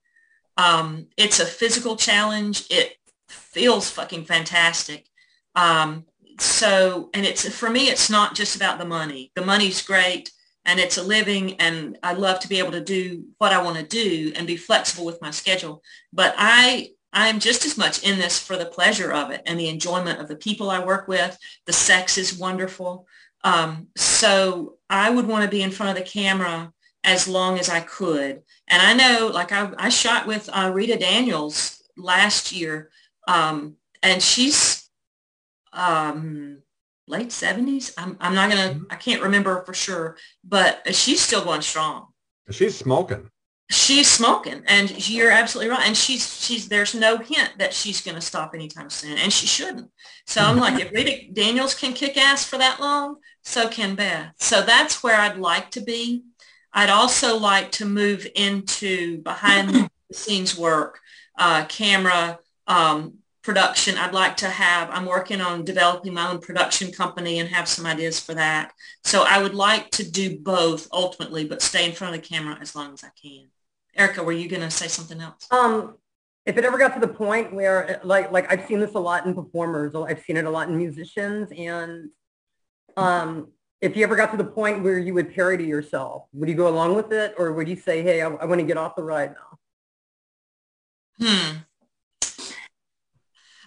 Um, 0.57 1.07
it's 1.17 1.41
a 1.41 1.47
physical 1.47 1.97
challenge. 1.97 2.67
It 2.71 2.97
feels 3.29 3.89
fucking 3.91 4.25
fantastic. 4.25 5.07
Um, 5.55 6.05
so, 6.41 7.11
and 7.15 7.27
it's 7.27 7.49
for 7.57 7.71
me, 7.71 7.89
it's 7.89 8.11
not 8.11 8.35
just 8.35 8.57
about 8.57 8.79
the 8.79 8.85
money. 8.85 9.31
The 9.35 9.45
money's 9.45 9.83
great 9.83 10.31
and 10.65 10.81
it's 10.81 10.99
a 10.99 11.03
living 11.03 11.55
and 11.61 11.99
I 12.03 12.15
love 12.15 12.41
to 12.41 12.49
be 12.49 12.59
able 12.59 12.73
to 12.73 12.85
do 12.85 13.25
what 13.39 13.53
I 13.53 13.63
want 13.63 13.77
to 13.77 13.83
do 13.83 14.33
and 14.37 14.47
be 14.47 14.57
flexible 14.57 15.05
with 15.05 15.21
my 15.23 15.31
schedule. 15.31 15.83
But 16.13 16.35
I 16.39 16.91
I'm 17.13 17.41
just 17.41 17.67
as 17.67 17.77
much 17.77 18.05
in 18.05 18.19
this 18.19 18.39
for 18.39 18.57
the 18.57 18.67
pleasure 18.67 19.13
of 19.13 19.31
it 19.31 19.43
and 19.45 19.59
the 19.59 19.69
enjoyment 19.69 20.21
of 20.21 20.29
the 20.29 20.37
people 20.37 20.71
I 20.71 20.85
work 20.85 21.09
with. 21.09 21.37
The 21.67 21.73
sex 21.73 22.17
is 22.17 22.39
wonderful. 22.39 23.07
Um, 23.43 23.89
so 23.97 24.77
I 24.89 25.11
would 25.11 25.27
want 25.27 25.45
to 25.45 25.51
be 25.51 25.63
in 25.63 25.73
front 25.73 25.99
of 25.99 26.05
the 26.05 26.09
camera 26.09 26.73
as 27.03 27.27
long 27.27 27.59
as 27.59 27.69
I 27.69 27.81
could. 27.81 28.43
And 28.69 28.81
I 28.83 28.95
know, 28.95 29.27
like 29.27 29.51
I, 29.51 29.73
I 29.77 29.89
shot 29.89 30.27
with 30.27 30.49
uh, 30.53 30.71
Rita 30.73 30.99
Daniels 30.99 31.83
last 31.97 32.53
year, 32.53 32.91
um, 33.27 33.77
and 34.03 34.23
she's 34.23 34.80
um, 35.73 36.63
late 37.07 37.29
70s. 37.29 37.93
I'm, 37.99 38.17
I'm 38.21 38.35
not 38.35 38.51
going 38.51 38.69
to, 38.69 38.75
mm-hmm. 38.75 38.85
I 38.91 38.97
can't 38.97 39.23
remember 39.23 39.63
for 39.65 39.75
sure, 39.75 40.17
but 40.45 40.95
she's 40.95 41.21
still 41.21 41.45
going 41.45 41.63
strong. 41.63 42.09
She's 42.51 42.77
smoking. 42.77 43.31
She's 43.71 44.11
smoking 44.11 44.63
and 44.67 45.09
you're 45.09 45.31
absolutely 45.31 45.71
right. 45.71 45.87
And 45.87 45.97
she's, 45.97 46.43
she's, 46.43 46.69
there's 46.69 46.95
no 46.95 47.19
hint 47.19 47.53
that 47.59 47.73
she's 47.73 48.01
going 48.01 48.17
to 48.17 48.21
stop 48.21 48.53
anytime 48.53 48.91
soon 48.91 49.17
and 49.17 49.33
she 49.33 49.47
shouldn't. 49.47 49.91
So 50.27 50.41
I'm 50.41 50.57
like, 50.57 50.81
if 50.81 50.91
Rita 50.91 51.33
Daniels 51.33 51.75
can 51.75 51.93
kick 51.93 52.17
ass 52.17 52.45
for 52.45 52.59
that 52.59 52.81
long, 52.81 53.17
so 53.43 53.69
can 53.69 53.95
Beth. 53.95 54.33
So 54.39 54.63
that's 54.63 55.05
where 55.05 55.17
I'd 55.17 55.39
like 55.39 55.71
to 55.73 55.81
be. 55.83 56.25
I'd 56.73 56.91
also 56.91 57.39
like 57.39 57.73
to 57.73 57.85
move 57.85 58.27
into 58.35 59.23
behind 59.23 59.71
the 59.71 59.91
scenes 60.13 60.57
work, 60.59 60.99
uh, 61.39 61.65
camera, 61.67 62.39
um, 62.67 63.20
production 63.43 63.97
I'd 63.97 64.13
like 64.13 64.37
to 64.39 64.49
have. 64.49 64.91
I'm 64.91 65.07
working 65.07 65.41
on 65.41 65.65
developing 65.65 66.15
my 66.15 66.31
own 66.31 66.41
production 66.41 66.93
company 66.93 67.39
and 67.39 67.49
have 67.49 67.69
some 67.69 67.87
ideas 67.87 68.21
for 68.21 68.35
that. 68.35 68.73
So 69.05 69.25
I 69.29 69.43
would 69.43 69.55
like 69.55 69.91
to 69.93 70.09
do 70.09 70.39
both 70.39 70.89
ultimately, 70.93 71.45
but 71.45 71.63
stay 71.63 71.87
in 71.87 71.93
front 71.93 72.15
of 72.15 72.23
the 72.23 72.29
camera 72.29 72.59
as 72.61 72.75
long 72.75 72.93
as 72.93 73.05
I 73.05 73.09
can. 73.21 73.49
Erikka, 73.99 74.25
were 74.25 74.33
you 74.33 74.49
going 74.49 74.63
to 74.63 74.71
say 74.71 74.89
something 74.89 75.21
else? 75.21 75.47
Um, 75.51 75.97
if 76.47 76.57
it 76.57 76.65
ever 76.65 76.79
got 76.79 76.95
to 76.95 77.01
the 77.01 77.13
point 77.13 77.53
where 77.53 78.01
like, 78.05 78.31
like 78.33 78.51
I've 78.53 78.67
seen 78.67 78.81
this 78.81 78.95
a 78.95 78.99
lot 78.99 79.27
in 79.27 79.35
performers, 79.35 79.95
I've 79.95 80.21
seen 80.21 80.37
it 80.37 80.45
a 80.45 80.51
lot 80.51 80.69
in 80.69 80.77
musicians 80.77 81.51
and 81.57 82.11
um, 82.97 83.49
if 83.81 83.97
you 83.97 84.03
ever 84.03 84.17
got 84.17 84.31
to 84.33 84.37
the 84.37 84.45
point 84.45 84.83
where 84.83 84.99
you 84.99 85.15
would 85.15 85.35
parody 85.35 85.65
yourself, 85.65 86.25
would 86.33 86.49
you 86.49 86.55
go 86.55 86.69
along 86.69 86.95
with 86.97 87.13
it 87.13 87.35
or 87.39 87.53
would 87.53 87.69
you 87.69 87.77
say, 87.77 88.03
hey, 88.03 88.21
I, 88.21 88.29
I 88.29 88.45
want 88.45 88.61
to 88.61 88.67
get 88.67 88.77
off 88.77 88.97
the 88.97 89.03
ride 89.03 89.33
now? 89.33 91.27
Hmm. 91.27 91.57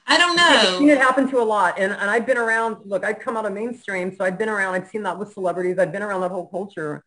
I 0.05 0.17
don't 0.17 0.35
know. 0.35 0.43
I've 0.45 0.77
seen 0.77 0.89
it 0.89 0.97
happen 0.97 1.29
to 1.29 1.39
a 1.39 1.43
lot. 1.43 1.79
And, 1.79 1.91
and 1.91 2.09
I've 2.09 2.25
been 2.25 2.37
around, 2.37 2.77
look, 2.85 3.03
I've 3.03 3.19
come 3.19 3.37
out 3.37 3.45
of 3.45 3.53
mainstream. 3.53 4.15
So 4.15 4.25
I've 4.25 4.37
been 4.37 4.49
around, 4.49 4.73
I've 4.75 4.87
seen 4.87 5.03
that 5.03 5.17
with 5.17 5.33
celebrities. 5.33 5.79
I've 5.79 5.91
been 5.91 6.03
around 6.03 6.21
that 6.21 6.31
whole 6.31 6.47
culture. 6.47 7.03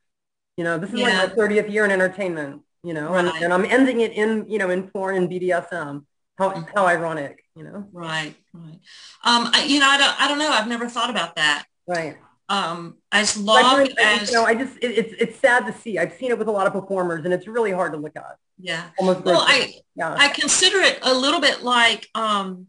You 0.56 0.64
know, 0.64 0.78
this 0.78 0.90
is 0.92 1.00
yeah. 1.00 1.22
like 1.22 1.36
my 1.36 1.42
30th 1.42 1.70
year 1.70 1.84
in 1.84 1.90
entertainment, 1.90 2.62
you 2.82 2.94
know, 2.94 3.12
right. 3.12 3.26
and, 3.26 3.44
and 3.44 3.52
I'm 3.52 3.66
ending 3.66 4.00
it 4.00 4.12
in, 4.12 4.46
you 4.48 4.58
know, 4.58 4.70
in 4.70 4.88
porn 4.88 5.16
and 5.16 5.28
BDSM. 5.28 6.04
How, 6.38 6.50
mm-hmm. 6.50 6.62
how 6.74 6.86
ironic, 6.86 7.44
you 7.54 7.64
know? 7.64 7.86
Right, 7.92 8.34
right. 8.52 8.78
Um, 9.24 9.50
I, 9.52 9.64
you 9.66 9.80
know, 9.80 9.88
I 9.88 9.98
don't, 9.98 10.20
I 10.20 10.28
don't 10.28 10.38
know. 10.38 10.50
I've 10.50 10.68
never 10.68 10.88
thought 10.88 11.10
about 11.10 11.36
that. 11.36 11.64
Right. 11.86 12.16
um, 12.48 12.96
as 13.12 13.36
long 13.36 13.88
as 13.98 14.30
you 14.30 14.36
know, 14.36 14.44
I 14.44 14.54
just 14.54 14.76
it, 14.80 14.92
it's 14.92 15.14
it's 15.18 15.38
sad 15.38 15.66
to 15.66 15.72
see. 15.72 15.98
I've 15.98 16.12
seen 16.12 16.30
it 16.30 16.38
with 16.38 16.48
a 16.48 16.52
lot 16.52 16.66
of 16.66 16.72
performers, 16.72 17.24
and 17.24 17.34
it's 17.34 17.48
really 17.48 17.72
hard 17.72 17.92
to 17.92 17.98
look 17.98 18.16
at. 18.16 18.36
yeah. 18.58 18.84
Almost. 18.98 19.24
Well. 19.24 19.44
I 19.46 19.74
yeah. 19.96 20.14
I 20.16 20.28
consider 20.28 20.78
it 20.78 20.98
a 21.02 21.12
little 21.12 21.40
bit 21.40 21.62
like 21.62 22.08
um, 22.14 22.68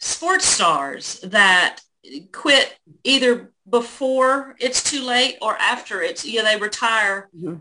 sports 0.00 0.46
stars 0.46 1.20
that 1.20 1.80
quit 2.32 2.76
either 3.04 3.52
before 3.68 4.56
it's 4.58 4.82
too 4.82 5.02
late 5.02 5.36
or 5.42 5.56
after 5.58 6.02
it's 6.02 6.24
yeah 6.24 6.42
they 6.42 6.56
retire 6.56 7.28
Mhm. 7.36 7.60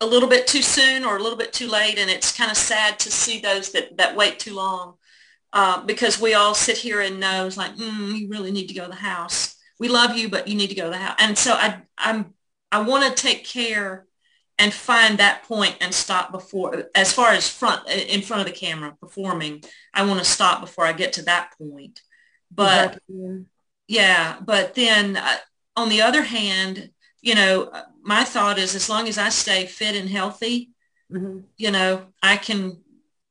a 0.00 0.06
little 0.06 0.28
bit 0.28 0.46
too 0.46 0.62
soon 0.62 1.04
or 1.04 1.16
a 1.16 1.22
little 1.22 1.36
bit 1.36 1.52
too 1.52 1.68
late 1.68 1.98
and 1.98 2.08
it's 2.10 2.34
kind 2.36 2.50
of 2.50 2.56
sad 2.56 2.98
to 3.00 3.10
see 3.10 3.40
those 3.40 3.72
that 3.72 3.96
that 3.98 4.16
wait 4.16 4.38
too 4.38 4.54
long 4.54 4.94
uh, 5.52 5.82
because 5.84 6.20
we 6.20 6.34
all 6.34 6.54
sit 6.54 6.78
here 6.78 7.00
and 7.00 7.18
know 7.18 7.46
it's 7.46 7.56
like 7.56 7.76
mm, 7.76 8.16
you 8.18 8.28
really 8.28 8.52
need 8.52 8.68
to 8.68 8.74
go 8.74 8.84
to 8.84 8.90
the 8.90 8.96
house 8.96 9.56
we 9.80 9.88
love 9.88 10.16
you 10.16 10.28
but 10.28 10.46
you 10.48 10.54
need 10.54 10.68
to 10.68 10.76
go 10.76 10.84
to 10.84 10.90
the 10.90 10.96
house 10.96 11.16
and 11.18 11.36
so 11.36 11.54
I 11.54 11.82
I'm 11.98 12.34
I 12.72 12.80
want 12.82 13.04
to 13.04 13.22
take 13.22 13.44
care 13.44 14.06
and 14.60 14.72
find 14.72 15.18
that 15.18 15.42
point 15.44 15.76
and 15.80 15.92
stop 15.92 16.30
before 16.30 16.84
as 16.94 17.12
far 17.12 17.30
as 17.32 17.48
front 17.48 17.88
in 17.88 18.20
front 18.22 18.40
of 18.42 18.46
the 18.46 18.58
camera 18.66 18.94
performing 19.00 19.62
i 19.94 20.04
want 20.04 20.18
to 20.18 20.24
stop 20.24 20.60
before 20.60 20.84
i 20.86 20.92
get 20.92 21.12
to 21.14 21.22
that 21.22 21.50
point 21.58 22.00
but 22.50 22.86
Exactly. 23.08 23.44
yeah 23.88 24.36
but 24.44 24.74
then 24.74 25.16
uh, 25.16 25.36
on 25.76 25.88
the 25.88 26.02
other 26.02 26.22
hand 26.22 26.90
you 27.22 27.34
know 27.34 27.70
my 28.02 28.22
thought 28.24 28.58
is 28.58 28.74
as 28.74 28.88
long 28.88 29.08
as 29.08 29.18
i 29.18 29.28
stay 29.30 29.66
fit 29.66 29.94
and 29.96 30.08
healthy 30.08 30.70
Mhm. 31.12 31.42
you 31.56 31.70
know 31.72 32.06
i 32.22 32.36
can 32.36 32.62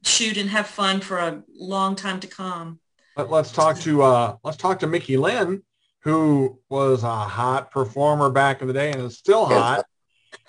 shoot 0.04 0.36
and 0.38 0.50
have 0.50 0.68
fun 0.68 1.00
for 1.00 1.18
a 1.18 1.44
long 1.56 1.96
time 1.96 2.20
to 2.20 2.28
come 2.28 2.80
Let, 3.16 3.30
let's 3.32 3.52
talk 3.52 3.80
to 3.80 4.02
uh, 4.02 4.36
let's 4.44 4.58
talk 4.58 4.80
to 4.80 4.88
Micky 4.88 5.16
Lynn, 5.18 5.64
who 6.04 6.60
was 6.70 7.04
a 7.04 7.16
hot 7.40 7.72
performer 7.72 8.30
back 8.30 8.62
in 8.62 8.68
the 8.68 8.74
day 8.74 8.92
and 8.92 9.02
is 9.02 9.18
still 9.18 9.46
hot, 9.46 9.86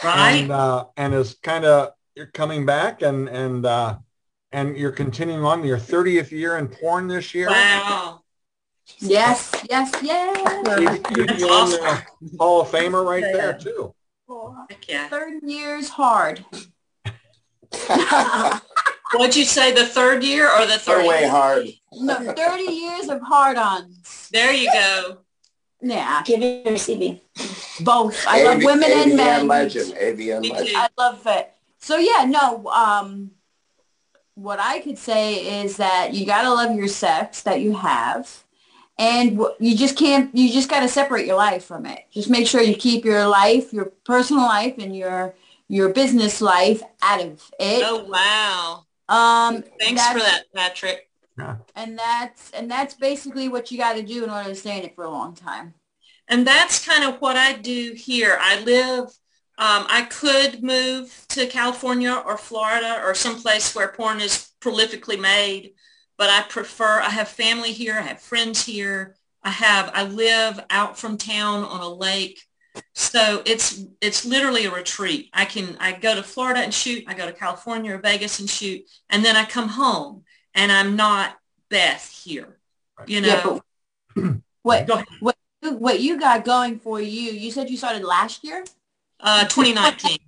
right 0.05 0.43
and 0.43 0.53
uh, 0.53 0.85
and 0.97 1.15
is 1.15 1.35
kind 1.43 1.65
of 1.65 1.93
you're 2.15 2.27
coming 2.27 2.67
back 2.67 3.03
and 3.03 3.29
and 3.29 3.67
uh, 3.67 3.97
and 4.53 4.77
you're 4.77 4.93
continuing 4.93 5.45
on 5.45 5.65
your 5.65 5.79
30th 5.79 6.31
year 6.31 6.59
in 6.59 6.69
porn 6.69 7.09
this 7.09 7.35
year. 7.35 7.49
wow 7.49 8.21
Yes, 8.99 9.53
yes, 9.71 9.93
yes. 10.03 10.81
You'd 10.81 11.17
you'd 11.17 11.37
be 11.37 11.43
Hall 12.39 12.61
of 12.61 12.69
Famer 12.69 13.05
right 13.07 13.23
there 13.23 13.57
too. 13.57 13.95
Heck 14.69 14.89
yeah 14.89 15.09
Third 15.09 15.43
year's 15.45 15.89
hard. 15.89 16.45
what'd 19.13 19.37
you 19.37 19.45
say 19.45 19.73
the 19.73 19.87
third 19.87 20.23
year 20.23 20.51
or 20.51 20.67
the 20.67 20.79
third 20.79 21.07
way 21.07 21.27
hard. 21.27 21.67
No, 21.93 22.15
30 22.33 22.63
years 22.73 23.09
of 23.09 23.21
hard-ons. 23.23 24.29
there 24.33 24.53
you 24.53 24.71
go 24.73 25.19
Yeah, 25.81 26.23
Giving 26.25 26.67
or 26.67 26.73
receiving. 26.73 27.21
Both. 27.81 28.25
I 28.27 28.45
love 28.45 28.57
AV 28.59 28.65
women 28.65 28.91
and 28.91 29.17
men. 29.17 29.47
legend. 29.47 29.95
AVN 29.95 30.51
legend. 30.51 30.77
I 30.77 30.89
love 30.99 31.27
it. 31.27 31.53
So 31.79 31.97
yeah, 31.97 32.25
no, 32.25 32.67
um, 32.69 33.31
what 34.35 34.59
I 34.59 34.81
could 34.81 34.99
say 34.99 35.63
is 35.63 35.77
that 35.77 36.15
you 36.15 36.25
gotta 36.27 36.51
love 36.51 36.75
your 36.75 36.89
sex 36.89 37.43
that 37.43 37.61
you 37.61 37.75
have. 37.75 38.45
And 38.99 39.41
you 39.59 39.75
just 39.77 39.97
can't, 39.97 40.35
you 40.37 40.53
just 40.53 40.69
gotta 40.69 40.89
separate 40.89 41.27
your 41.27 41.37
life 41.37 41.65
from 41.65 41.87
it. 41.87 42.05
Just 42.11 42.29
make 42.29 42.47
sure 42.47 42.61
you 42.61 42.75
keep 42.75 43.05
your 43.05 43.27
life, 43.27 43.73
your 43.73 43.87
personal 44.05 44.43
life 44.43 44.75
and 44.79 44.95
your, 44.95 45.35
your 45.69 45.89
business 45.89 46.43
life 46.43 46.83
out 47.01 47.23
of 47.23 47.51
it. 47.59 47.83
oh 47.87 48.05
wow 48.05 48.85
Um, 49.09 49.65
thanks 49.79 50.07
for 50.07 50.19
that 50.19 50.45
patrick 50.55 51.09
And 51.75 51.99
that's, 51.99 52.51
and 52.51 52.71
that's 52.71 52.93
basically 52.93 53.49
what 53.49 53.71
you 53.71 53.79
gotta 53.79 54.03
do 54.03 54.25
in 54.25 54.31
order 54.31 54.51
to 54.51 54.55
stay 54.55 54.79
in 54.79 54.85
it 54.85 54.95
for 54.95 55.05
a 55.05 55.11
long 55.11 55.35
time. 55.35 55.73
And 56.31 56.47
that's 56.47 56.87
kind 56.87 57.05
of 57.05 57.21
what 57.21 57.37
I 57.37 57.55
do 57.55 57.93
here. 57.95 58.39
I 58.41 58.61
live, 58.63 59.05
um, 59.59 59.85
I 59.89 60.07
could 60.09 60.63
move 60.63 61.27
to 61.31 61.47
California 61.49 62.23
or 62.25 62.39
Florida 62.39 63.03
or 63.05 63.15
someplace 63.15 63.75
where 63.75 63.89
porn 63.89 64.21
is 64.21 64.51
prolifically 64.61 65.21
made, 65.21 65.73
but 66.17 66.31
I 66.31 66.43
prefer, 66.43 67.01
I 67.01 67.11
have 67.11 67.29
family 67.29 67.73
here, 67.73 67.95
I 67.95 68.03
have 68.03 68.21
friends 68.23 68.65
here, 68.65 69.17
I 69.43 69.51
have, 69.51 69.91
I 69.93 70.05
live 70.05 70.61
out 70.71 70.97
from 70.97 71.19
town 71.19 71.65
on 71.65 71.81
a 71.81 71.89
lake. 71.89 72.41
So 72.95 73.43
it's, 73.45 73.85
it's 74.01 74.25
literally 74.25 74.67
a 74.67 74.71
retreat. 74.71 75.31
I 75.33 75.45
can, 75.45 75.77
I 75.81 75.93
go 75.93 76.15
to 76.15 76.23
Florida 76.23 76.61
and 76.61 76.73
shoot, 76.73 77.03
I 77.09 77.15
go 77.15 77.27
to 77.27 77.33
California 77.33 77.95
or 77.95 77.99
Vegas 77.99 78.39
and 78.39 78.49
shoot, 78.49 78.83
and 79.09 79.25
then 79.25 79.35
I 79.35 79.45
come 79.45 79.69
home 79.69 80.23
and 80.55 80.71
I'm 80.71 80.95
not 80.95 81.37
Beth 81.71 82.09
here, 82.25 82.59
you 83.07 83.21
Yeah, 83.21 83.43
know? 83.43 83.63
but 84.15 84.25
what, 84.63 84.89
what, 85.21 85.37
what 85.63 86.01
you 86.01 86.19
got 86.19 86.45
going 86.45 86.79
for 86.79 87.01
you, 87.01 87.33
you 87.33 87.51
said 87.51 87.69
you 87.71 87.77
started 87.77 88.05
last 88.05 88.45
year? 88.45 88.65
Uh, 89.21 89.45
2019. 89.47 90.19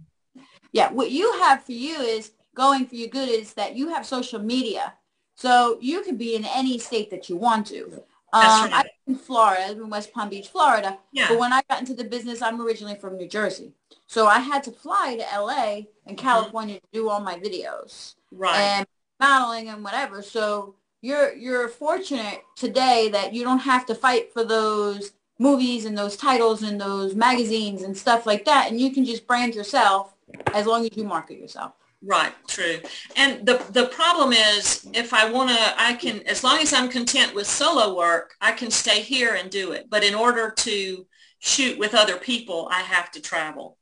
Yeah, 0.75 0.90
what 0.90 1.11
you 1.11 1.31
have 1.40 1.62
for 1.64 1.73
you 1.73 1.97
is 1.97 2.33
going 2.55 2.87
for 2.87 2.95
you 2.95 3.07
good 3.07 3.29
is 3.29 3.53
that 3.55 3.77
you 3.77 3.90
have 3.90 4.07
social 4.07 4.38
media. 4.40 4.95
So 5.37 5.77
you 5.83 6.01
can 6.01 6.16
be 6.16 6.35
in 6.35 6.47
any 6.47 6.79
state 6.79 7.11
that 7.11 7.29
you 7.29 7.37
want 7.37 7.66
to. 7.66 8.03
That's 8.33 8.62
Um, 8.62 8.71
right. 8.71 8.87
I'm 9.07 9.12
in 9.12 9.16
Florida, 9.16 9.64
I'm 9.68 9.83
in 9.83 9.90
West 9.90 10.14
Palm 10.14 10.31
Beach, 10.31 10.49
Florida. 10.49 10.99
Yeah. 11.12 11.29
But 11.29 11.38
when 11.38 11.53
I 11.53 11.61
got 11.68 11.81
into 11.81 11.92
the 11.92 12.05
business, 12.05 12.40
I'm 12.40 12.59
originally 12.59 12.95
from 12.95 13.18
New 13.18 13.29
Jersey. 13.29 13.73
So 14.07 14.27
I 14.27 14.38
had 14.38 14.64
to 14.64 14.71
fly 14.73 15.16
to 15.16 15.38
LA 15.38 15.83
and 16.07 16.16
California 16.16 16.77
to 16.77 16.87
do 16.90 17.11
all 17.11 17.21
my 17.21 17.38
videos 17.38 18.14
Right. 18.31 18.57
and 18.57 18.87
modeling 19.21 19.68
and 19.68 19.85
whatever. 19.85 20.23
So 20.23 20.77
you're 21.03 21.35
you're 21.35 21.68
fortunate 21.68 22.45
today 22.57 23.11
that 23.11 23.35
you 23.35 23.45
don't 23.45 23.59
have 23.59 23.85
to 23.87 23.95
fight 23.95 24.33
for 24.33 24.42
those 24.42 25.12
movies 25.43 25.85
and 25.85 25.97
those 25.97 26.17
titles 26.17 26.63
and 26.63 26.81
those 26.81 27.15
magazines 27.15 27.83
and 27.83 27.97
stuff 27.97 28.27
like 28.27 28.45
that. 28.45 28.71
And 28.71 28.81
you 28.81 28.93
can 28.95 29.05
just 29.05 29.27
brand 29.27 29.55
yourself 29.55 30.15
as 30.55 30.67
long 30.67 30.85
as 30.87 30.97
you 30.97 31.05
market 31.05 31.39
yourself. 31.39 31.73
Right, 32.05 32.33
true. 32.49 32.79
And 33.17 33.47
the 33.47 33.57
the 33.71 33.87
problem 33.87 34.33
is 34.33 34.87
if 34.93 35.15
I 35.15 35.31
want 35.31 35.51
to 35.51 35.75
I 35.89 35.93
can 35.95 36.17
as 36.27 36.43
long 36.43 36.59
as 36.59 36.73
I'm 36.73 36.89
content 36.89 37.35
with 37.35 37.47
solo 37.47 37.97
work, 37.97 38.35
I 38.41 38.53
can 38.53 38.71
stay 38.71 39.01
here 39.03 39.35
and 39.35 39.51
do 39.51 39.73
it. 39.73 39.87
But 39.89 40.03
in 40.03 40.15
order 40.15 40.53
to 40.67 41.07
shoot 41.39 41.79
with 41.79 41.95
other 41.95 42.17
people, 42.17 42.69
I 42.73 42.81
have 42.95 43.11
to 43.13 43.21
travel. 43.21 43.77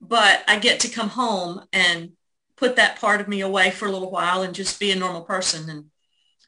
But 0.00 0.44
I 0.46 0.58
get 0.58 0.80
to 0.80 0.88
come 0.88 1.08
home 1.08 1.62
and 1.72 2.12
put 2.56 2.76
that 2.76 3.00
part 3.00 3.20
of 3.20 3.26
me 3.28 3.40
away 3.40 3.70
for 3.72 3.86
a 3.88 3.90
little 3.90 4.10
while 4.10 4.42
and 4.42 4.54
just 4.54 4.78
be 4.78 4.92
a 4.92 4.96
normal 4.96 5.22
person 5.22 5.68
and 5.68 5.84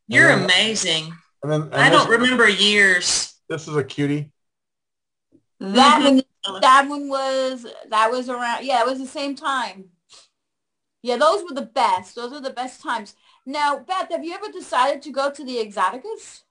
You're 0.08 0.30
Yeah. 0.30 0.44
amazing. 0.44 1.12
And 1.42 1.52
then 1.52 1.62
and 1.64 1.74
I 1.76 1.90
this, 1.90 2.00
don't 2.00 2.10
remember 2.12 2.48
years. 2.48 3.34
This 3.50 3.68
is 3.68 3.76
a 3.76 3.84
cutie. 3.84 4.32
That 5.60 6.02
Mhm. 6.02 6.06
one, 6.06 6.22
that 6.62 6.86
one 6.88 7.10
was, 7.10 7.66
that 7.90 8.12
was 8.12 8.30
around, 8.30 8.66
yeah, 8.66 8.82
it 8.82 8.86
was 8.86 9.00
the 9.00 9.08
same 9.08 9.36
time. 9.36 9.86
Yeah, 11.02 11.18
those 11.18 11.44
were 11.44 11.54
the 11.54 11.70
best. 11.74 12.16
Those 12.16 12.32
were 12.32 12.40
the 12.40 12.50
best 12.50 12.82
times. 12.82 13.16
Now, 13.46 13.80
Beth, 13.80 14.10
have 14.10 14.24
you 14.24 14.34
ever 14.34 14.52
decided 14.52 15.02
to 15.02 15.12
go 15.12 15.30
to 15.30 15.44
the 15.44 15.58
Exoticas? 15.58 16.44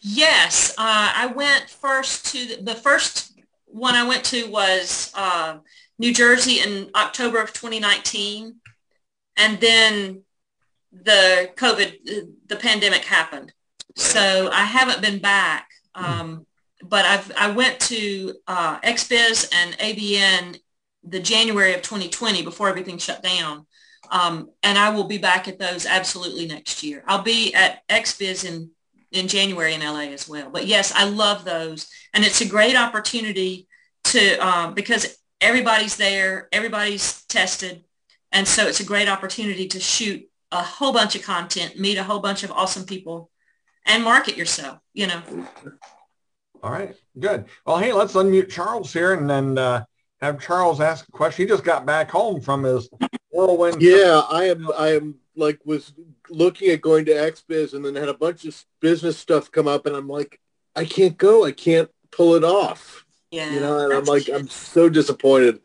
Yes, 0.00 0.72
uh, 0.76 1.12
I 1.14 1.26
went 1.26 1.70
first 1.70 2.26
to 2.32 2.56
the, 2.56 2.62
the 2.62 2.74
first 2.74 3.38
one 3.66 3.94
I 3.94 4.06
went 4.06 4.24
to 4.26 4.50
was 4.50 5.12
uh, 5.14 5.58
New 5.98 6.12
Jersey 6.12 6.60
in 6.60 6.90
October 6.94 7.40
of 7.40 7.52
2019, 7.52 8.56
and 9.36 9.60
then 9.60 10.22
the 10.92 11.50
COVID, 11.56 12.26
the 12.48 12.56
pandemic 12.56 13.04
happened. 13.04 13.52
So 13.96 14.50
I 14.52 14.64
haven't 14.64 15.02
been 15.02 15.18
back, 15.18 15.68
um, 15.94 16.46
but 16.82 17.04
I've 17.04 17.32
I 17.36 17.50
went 17.50 17.80
to 17.80 18.34
uh, 18.46 18.80
XBiz 18.80 19.52
and 19.52 19.76
AVN 19.78 20.58
the 21.04 21.20
January 21.20 21.74
of 21.74 21.82
2020 21.82 22.42
before 22.42 22.68
everything 22.68 22.98
shut 22.98 23.22
down. 23.22 23.66
Um, 24.10 24.50
and 24.62 24.76
I 24.76 24.90
will 24.90 25.04
be 25.04 25.18
back 25.18 25.46
at 25.46 25.58
those 25.58 25.86
absolutely 25.86 26.46
next 26.46 26.82
year. 26.82 27.04
I'll 27.06 27.22
be 27.22 27.54
at 27.54 27.86
XBiz 27.88 28.44
in 28.44 28.70
in 29.12 29.26
January 29.26 29.74
in 29.74 29.80
LA 29.80 30.12
as 30.12 30.28
well. 30.28 30.50
But 30.50 30.66
yes, 30.66 30.92
I 30.94 31.04
love 31.04 31.44
those, 31.44 31.88
and 32.14 32.24
it's 32.24 32.40
a 32.40 32.48
great 32.48 32.76
opportunity 32.76 33.66
to 34.04 34.36
um, 34.36 34.74
because 34.74 35.18
everybody's 35.40 35.96
there, 35.96 36.48
everybody's 36.52 37.24
tested, 37.26 37.84
and 38.32 38.46
so 38.46 38.66
it's 38.66 38.80
a 38.80 38.84
great 38.84 39.08
opportunity 39.08 39.68
to 39.68 39.80
shoot 39.80 40.28
a 40.52 40.62
whole 40.62 40.92
bunch 40.92 41.14
of 41.14 41.22
content, 41.22 41.78
meet 41.78 41.98
a 41.98 42.04
whole 42.04 42.20
bunch 42.20 42.42
of 42.42 42.50
awesome 42.50 42.84
people, 42.84 43.30
and 43.86 44.02
market 44.02 44.36
yourself. 44.36 44.78
You 44.92 45.08
know, 45.08 45.22
All 46.62 46.70
right, 46.70 46.94
good. 47.18 47.46
Well, 47.64 47.78
hey, 47.78 47.92
let's 47.92 48.12
unmute 48.14 48.50
Charles 48.50 48.92
here 48.92 49.14
and 49.14 49.28
then 49.28 49.56
uh, 49.56 49.84
have 50.20 50.40
Charles 50.40 50.80
ask 50.80 51.08
a 51.08 51.12
question. 51.12 51.46
He 51.46 51.48
just 51.48 51.64
got 51.64 51.86
back 51.86 52.10
home 52.10 52.40
from 52.40 52.64
his 52.64 52.90
whirlwind. 53.30 53.80
Yeah, 53.80 54.22
I 54.28 54.44
am. 54.44 54.70
I 54.76 54.88
am 54.88 55.16
like 55.36 55.58
was 55.64 55.92
looking 56.28 56.70
at 56.70 56.82
going 56.82 57.06
to 57.06 57.12
XBiz 57.12 57.72
and 57.72 57.84
then 57.84 57.94
had 57.94 58.08
a 58.08 58.14
bunch 58.14 58.44
of 58.44 58.62
business 58.80 59.16
stuff 59.16 59.50
come 59.50 59.66
up, 59.66 59.86
and 59.86 59.96
I'm 59.96 60.08
like, 60.08 60.38
I 60.76 60.84
can't 60.84 61.16
go. 61.16 61.44
I 61.44 61.52
can't 61.52 61.90
pull 62.10 62.34
it 62.34 62.44
off. 62.44 63.06
Yeah. 63.30 63.52
You 63.52 63.60
know, 63.60 63.78
and 63.78 63.92
I'm 63.92 64.04
like, 64.04 64.24
cute. 64.24 64.36
I'm 64.36 64.48
so 64.48 64.88
disappointed. 64.88 65.60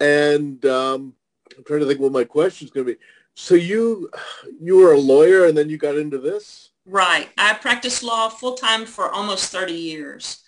And 0.00 0.64
um, 0.66 1.14
I'm 1.56 1.64
trying 1.64 1.80
to 1.80 1.86
think 1.86 2.00
what 2.00 2.12
my 2.12 2.24
question's 2.24 2.70
going 2.70 2.86
to 2.86 2.94
be. 2.94 2.98
So 3.34 3.54
you, 3.54 4.10
you 4.60 4.76
were 4.76 4.92
a 4.92 4.98
lawyer, 4.98 5.46
and 5.46 5.56
then 5.56 5.68
you 5.68 5.76
got 5.76 5.96
into 5.96 6.18
this. 6.18 6.70
Right. 6.86 7.28
I 7.38 7.54
practiced 7.54 8.02
law 8.02 8.28
full 8.28 8.54
time 8.54 8.84
for 8.86 9.10
almost 9.10 9.50
30 9.50 9.72
years. 9.72 10.42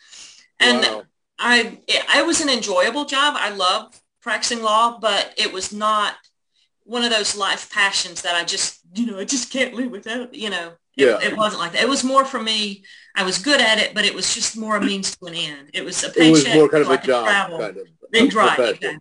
And 0.60 0.80
Wow. 0.82 1.02
I 1.38 1.78
it, 1.86 2.04
it 2.16 2.26
was 2.26 2.40
an 2.40 2.48
enjoyable 2.48 3.04
job. 3.04 3.34
I 3.38 3.50
love 3.50 4.00
practicing 4.22 4.62
law, 4.62 4.98
but 4.98 5.34
it 5.36 5.52
was 5.52 5.72
not 5.72 6.14
one 6.84 7.04
of 7.04 7.10
those 7.10 7.36
life 7.36 7.70
passions 7.72 8.22
that 8.22 8.34
I 8.34 8.44
just, 8.44 8.80
you 8.94 9.06
know, 9.06 9.18
I 9.18 9.24
just 9.24 9.50
can't 9.52 9.74
live 9.74 9.90
without, 9.90 10.34
you 10.34 10.50
know. 10.50 10.72
It, 10.96 11.04
Yeah. 11.06 11.18
it 11.22 11.36
wasn't 11.36 11.60
like 11.60 11.72
that. 11.72 11.82
It 11.82 11.88
was 11.88 12.02
more 12.04 12.24
for 12.24 12.40
me. 12.42 12.84
I 13.14 13.22
was 13.22 13.38
good 13.38 13.60
at 13.60 13.78
it, 13.78 13.94
but 13.94 14.04
it 14.06 14.14
was 14.14 14.34
just 14.34 14.56
more 14.56 14.76
a 14.76 14.80
means 14.80 15.14
to 15.16 15.26
an 15.26 15.34
end. 15.34 15.70
It 15.74 15.84
was 15.84 16.02
a 16.02 16.08
paycheck. 16.08 16.26
it 16.26 16.30
was 16.30 16.54
more 16.54 16.68
kind 16.68 16.82
of 16.82 16.86
so 16.86 16.92
I 16.92 16.96
a 16.96 17.02
job, 17.06 17.24
travel. 17.26 17.58
kind 17.58 17.76
of. 17.76 17.86
Big 18.10 18.22
a 18.22 18.26
exactly. 18.26 18.98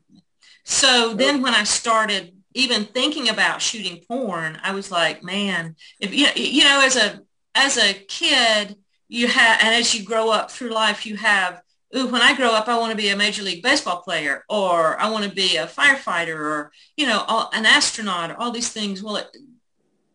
So 0.66 1.14
then 1.14 1.42
when 1.42 1.54
I 1.54 1.64
started 1.64 2.34
even 2.54 2.86
thinking 2.86 3.30
about 3.30 3.62
shooting 3.62 4.02
porn, 4.08 4.60
I 4.64 4.72
was 4.74 4.90
like, 4.92 5.24
man, 5.24 5.76
if 6.00 6.14
you 6.14 6.28
you 6.36 6.64
know, 6.64 6.82
as 6.84 6.96
a 6.96 7.22
as 7.56 7.78
a 7.78 7.94
kid, 7.94 8.76
you 9.08 9.28
have 9.28 9.60
and 9.62 9.74
as 9.74 9.96
you 9.96 10.04
grow 10.04 10.30
up 10.30 10.52
through 10.52 10.70
life, 10.70 11.06
you 11.06 11.16
have, 11.16 11.62
ooh, 11.96 12.08
when 12.08 12.22
I 12.22 12.36
grow 12.36 12.52
up, 12.52 12.68
I 12.68 12.78
want 12.78 12.92
to 12.92 12.98
be 12.98 13.10
a 13.10 13.16
major 13.16 13.42
league 13.42 13.64
baseball 13.64 14.02
player, 14.02 14.44
or 14.50 15.00
I 15.00 15.10
want 15.10 15.24
to 15.24 15.32
be 15.32 15.56
a 15.56 15.66
firefighter, 15.66 16.36
or 16.36 16.72
you 16.98 17.08
know, 17.08 17.24
all, 17.28 17.50
an 17.54 17.66
astronaut, 17.66 18.32
or 18.32 18.40
all 18.40 18.52
these 18.52 18.72
things. 18.72 19.02
Well, 19.02 19.18
it, 19.18 19.36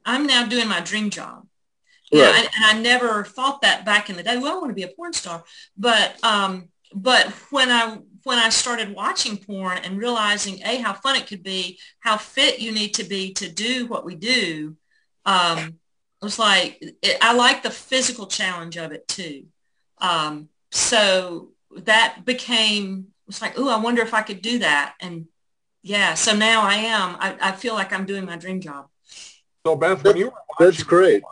I'm 0.05 0.26
now 0.26 0.46
doing 0.46 0.68
my 0.68 0.81
dream 0.81 1.11
job. 1.11 1.46
Right. 2.12 2.22
and, 2.22 2.48
and 2.57 2.64
I 2.64 2.81
never 2.81 3.22
thought 3.22 3.62
that 3.62 3.85
back 3.85 4.11
in 4.11 4.16
the 4.16 4.24
day. 4.24 4.37
Well, 4.37 4.57
I 4.57 4.59
want 4.59 4.70
to 4.70 4.74
be 4.74 4.83
a 4.83 4.88
porn 4.88 5.12
star, 5.12 5.44
but 5.76 6.22
um, 6.24 6.68
but 6.92 7.29
when 7.50 7.70
I 7.70 7.98
when 8.24 8.38
I 8.38 8.48
started 8.50 8.94
watching 8.94 9.37
porn 9.37 9.79
and 9.79 9.96
realizing 9.96 10.61
a 10.64 10.76
how 10.79 10.92
fun 10.92 11.16
it 11.16 11.26
could 11.26 11.42
be, 11.42 11.79
how 12.00 12.16
fit 12.16 12.61
you 12.61 12.72
need 12.72 12.94
to 12.94 13.05
be 13.05 13.33
to 13.35 13.48
do 13.48 13.87
what 13.87 14.05
we 14.05 14.14
do, 14.14 14.76
um, 15.24 15.79
it 16.20 16.24
was 16.24 16.38
like 16.38 16.78
it, 17.02 17.16
I 17.22 17.33
like 17.33 17.62
the 17.62 17.70
physical 17.70 18.26
challenge 18.26 18.76
of 18.76 18.92
it 18.92 19.09
too. 19.09 19.46
Um, 19.98 20.48
so 20.70 21.50
that 21.76 22.24
became 22.24 23.09
it 23.26 23.26
was 23.26 23.42
like, 23.42 23.54
oh, 23.56 23.68
I 23.68 23.78
wonder 23.80 24.02
if 24.02 24.12
I 24.12 24.22
could 24.22 24.42
do 24.42 24.59
that, 24.59 24.94
and 25.00 25.26
yeah, 25.83 26.14
so 26.14 26.35
now 26.35 26.62
I 26.62 26.74
am. 26.74 27.16
I, 27.20 27.37
I 27.40 27.52
feel 27.52 27.74
like 27.74 27.92
I'm 27.92 28.04
doing 28.04 28.24
my 28.24 28.37
dream 28.37 28.61
job. 28.61 28.88
So 29.66 29.76
Beth, 29.76 30.02
when 30.04 30.16
you 30.16 30.26
were 30.26 30.33
watching, 30.33 30.66
That's 30.66 30.83
great. 30.83 31.22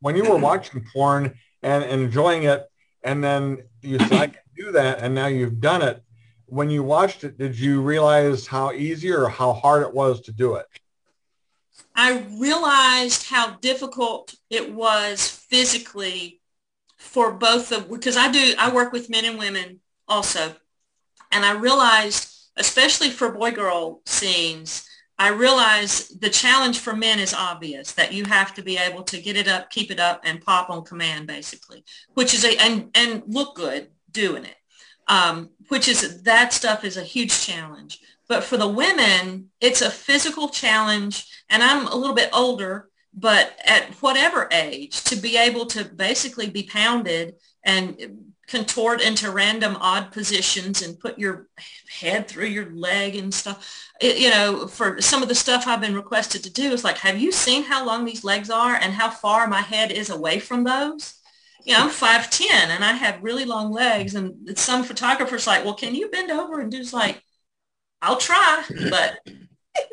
when 0.00 0.16
you 0.16 0.24
were 0.24 0.36
watching 0.36 0.84
porn 0.92 1.34
and 1.62 1.84
enjoying 1.84 2.44
it, 2.44 2.66
and 3.02 3.22
then 3.22 3.62
you 3.82 3.98
said 3.98 4.12
I 4.12 4.26
can 4.28 4.42
do 4.56 4.72
that, 4.72 5.00
and 5.00 5.14
now 5.14 5.26
you've 5.26 5.60
done 5.60 5.82
it. 5.82 6.02
When 6.46 6.70
you 6.70 6.82
watched 6.82 7.24
it, 7.24 7.38
did 7.38 7.58
you 7.58 7.82
realize 7.82 8.46
how 8.46 8.72
easy 8.72 9.12
or 9.12 9.28
how 9.28 9.52
hard 9.52 9.82
it 9.82 9.92
was 9.92 10.20
to 10.22 10.32
do 10.32 10.54
it? 10.54 10.66
I 11.96 12.24
realized 12.38 13.28
how 13.28 13.56
difficult 13.56 14.34
it 14.50 14.72
was 14.72 15.28
physically 15.28 16.40
for 16.98 17.32
both 17.32 17.72
of 17.72 17.90
because 17.90 18.16
I 18.16 18.30
do 18.30 18.54
I 18.58 18.72
work 18.72 18.92
with 18.92 19.10
men 19.10 19.24
and 19.24 19.38
women 19.38 19.80
also. 20.06 20.54
And 21.32 21.44
I 21.44 21.52
realized 21.52 22.32
especially 22.56 23.10
for 23.10 23.30
boy 23.32 23.50
girl 23.50 24.00
scenes, 24.06 24.88
I 25.18 25.28
realized 25.28 26.20
the 26.20 26.28
challenge 26.28 26.78
for 26.78 26.94
men 26.94 27.18
is 27.18 27.32
obvious 27.32 27.92
that 27.92 28.12
you 28.12 28.24
have 28.26 28.54
to 28.54 28.62
be 28.62 28.76
able 28.76 29.02
to 29.04 29.20
get 29.20 29.36
it 29.36 29.48
up, 29.48 29.70
keep 29.70 29.90
it 29.90 30.00
up 30.00 30.20
and 30.24 30.42
pop 30.42 30.68
on 30.68 30.84
command 30.84 31.26
basically, 31.26 31.84
which 32.14 32.34
is 32.34 32.44
a 32.44 32.56
and 32.58 32.90
and 32.94 33.22
look 33.26 33.56
good 33.56 33.88
doing 34.10 34.44
it. 34.44 34.56
Um, 35.08 35.50
which 35.68 35.88
is 35.88 36.22
that 36.24 36.52
stuff 36.52 36.84
is 36.84 36.96
a 36.96 37.02
huge 37.02 37.46
challenge. 37.46 38.00
But 38.28 38.44
for 38.44 38.56
the 38.56 38.68
women, 38.68 39.50
it's 39.60 39.82
a 39.82 39.90
physical 39.90 40.48
challenge 40.48 41.26
and 41.48 41.62
I'm 41.62 41.86
a 41.86 41.94
little 41.94 42.14
bit 42.14 42.30
older, 42.32 42.88
but 43.14 43.56
at 43.64 43.84
whatever 44.02 44.48
age, 44.52 45.02
to 45.04 45.16
be 45.16 45.36
able 45.36 45.66
to 45.66 45.84
basically 45.84 46.50
be 46.50 46.64
pounded 46.64 47.36
and 47.64 47.96
contort 48.46 49.00
into 49.00 49.30
random 49.30 49.76
odd 49.80 50.12
positions 50.12 50.82
and 50.82 51.00
put 51.00 51.18
your 51.18 51.48
head 52.00 52.28
through 52.28 52.46
your 52.46 52.70
leg 52.70 53.16
and 53.16 53.34
stuff. 53.34 53.90
It, 54.00 54.18
you 54.18 54.30
know, 54.30 54.68
for 54.68 55.00
some 55.00 55.22
of 55.22 55.28
the 55.28 55.34
stuff 55.34 55.66
I've 55.66 55.80
been 55.80 55.94
requested 55.94 56.44
to 56.44 56.52
do, 56.52 56.72
it's 56.72 56.84
like, 56.84 56.98
have 56.98 57.18
you 57.18 57.32
seen 57.32 57.64
how 57.64 57.84
long 57.84 58.04
these 58.04 58.24
legs 58.24 58.50
are 58.50 58.74
and 58.74 58.92
how 58.92 59.10
far 59.10 59.48
my 59.48 59.62
head 59.62 59.90
is 59.90 60.10
away 60.10 60.38
from 60.38 60.64
those? 60.64 61.14
You 61.64 61.72
know, 61.72 61.84
I'm 61.84 61.90
5'10 61.90 62.50
and 62.50 62.84
I 62.84 62.92
have 62.92 63.22
really 63.22 63.44
long 63.44 63.72
legs 63.72 64.14
and 64.14 64.56
some 64.56 64.84
photographers 64.84 65.46
like, 65.46 65.64
well, 65.64 65.74
can 65.74 65.96
you 65.96 66.08
bend 66.08 66.30
over 66.30 66.60
and 66.60 66.70
do 66.70 66.84
like, 66.92 67.20
I'll 68.02 68.18
try, 68.18 68.64
but 68.90 69.18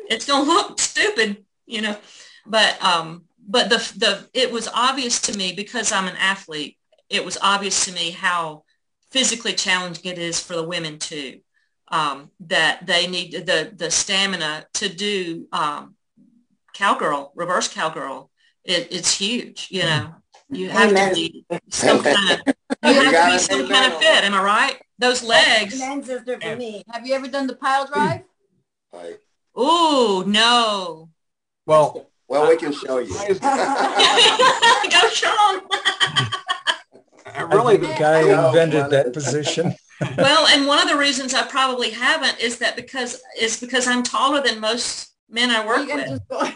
it's 0.08 0.26
going 0.26 0.44
to 0.44 0.50
look 0.50 0.78
stupid, 0.80 1.44
you 1.66 1.82
know. 1.82 1.96
But 2.46 2.82
um, 2.84 3.24
but 3.46 3.70
the 3.70 3.76
the 3.96 4.28
it 4.34 4.52
was 4.52 4.68
obvious 4.68 5.20
to 5.22 5.36
me 5.36 5.52
because 5.52 5.92
I'm 5.92 6.08
an 6.08 6.16
athlete. 6.16 6.76
It 7.08 7.24
was 7.24 7.38
obvious 7.40 7.84
to 7.86 7.92
me 7.92 8.10
how 8.10 8.64
physically 9.10 9.52
challenging 9.52 10.10
it 10.10 10.18
is 10.18 10.40
for 10.40 10.54
the 10.54 10.62
women 10.62 10.98
too. 10.98 11.40
Um, 11.88 12.30
that 12.40 12.86
they 12.86 13.06
need 13.06 13.32
the 13.32 13.72
the 13.74 13.90
stamina 13.90 14.66
to 14.74 14.88
do 14.88 15.46
um, 15.52 15.94
cowgirl, 16.74 17.32
reverse 17.34 17.68
cowgirl. 17.68 18.30
It, 18.64 18.88
it's 18.90 19.16
huge, 19.16 19.68
you 19.70 19.82
know. 19.82 20.14
You 20.50 20.68
have 20.70 20.90
Amen. 20.90 21.10
to 21.10 21.14
be 21.14 21.46
some 21.70 22.02
kind 22.02 22.30
of 22.30 22.54
You 22.82 22.94
have 22.94 23.26
to 23.26 23.32
be 23.32 23.38
some 23.38 23.68
kind 23.68 23.92
of 23.92 23.98
fit. 23.98 24.24
Am 24.24 24.34
I 24.34 24.42
right? 24.42 24.80
Those 25.04 25.22
legs. 25.22 25.82
Amen, 25.82 26.02
sister, 26.02 26.40
for 26.40 26.56
me. 26.56 26.82
Have 26.90 27.06
you 27.06 27.12
ever 27.14 27.28
done 27.28 27.46
the 27.46 27.56
pile 27.56 27.86
hmm. 27.86 27.92
drive? 27.92 28.22
Like, 28.90 29.20
Ooh, 29.58 30.24
no. 30.26 31.10
Well, 31.66 32.08
well, 32.26 32.48
we 32.48 32.56
can 32.56 32.72
show 32.72 32.96
you. 32.98 33.12
Go, 33.14 33.38
Sean. 35.10 35.60
I 37.26 37.42
really, 37.50 37.76
the 37.76 37.94
guy 37.98 38.22
who 38.22 38.46
invented 38.46 38.88
that 38.90 39.12
position. 39.12 39.74
well, 40.16 40.46
and 40.46 40.66
one 40.66 40.80
of 40.80 40.88
the 40.88 40.96
reasons 40.96 41.34
I 41.34 41.46
probably 41.48 41.90
haven't 41.90 42.40
is 42.40 42.58
that 42.60 42.74
because 42.74 43.20
is 43.38 43.60
because 43.60 43.86
I'm 43.86 44.04
taller 44.04 44.42
than 44.42 44.58
most 44.58 45.12
men 45.28 45.50
I 45.50 45.66
work 45.66 45.80
you 45.80 45.88
gotta 45.88 46.12
with. 46.12 46.20
just 46.20 46.28
go, 46.28 46.48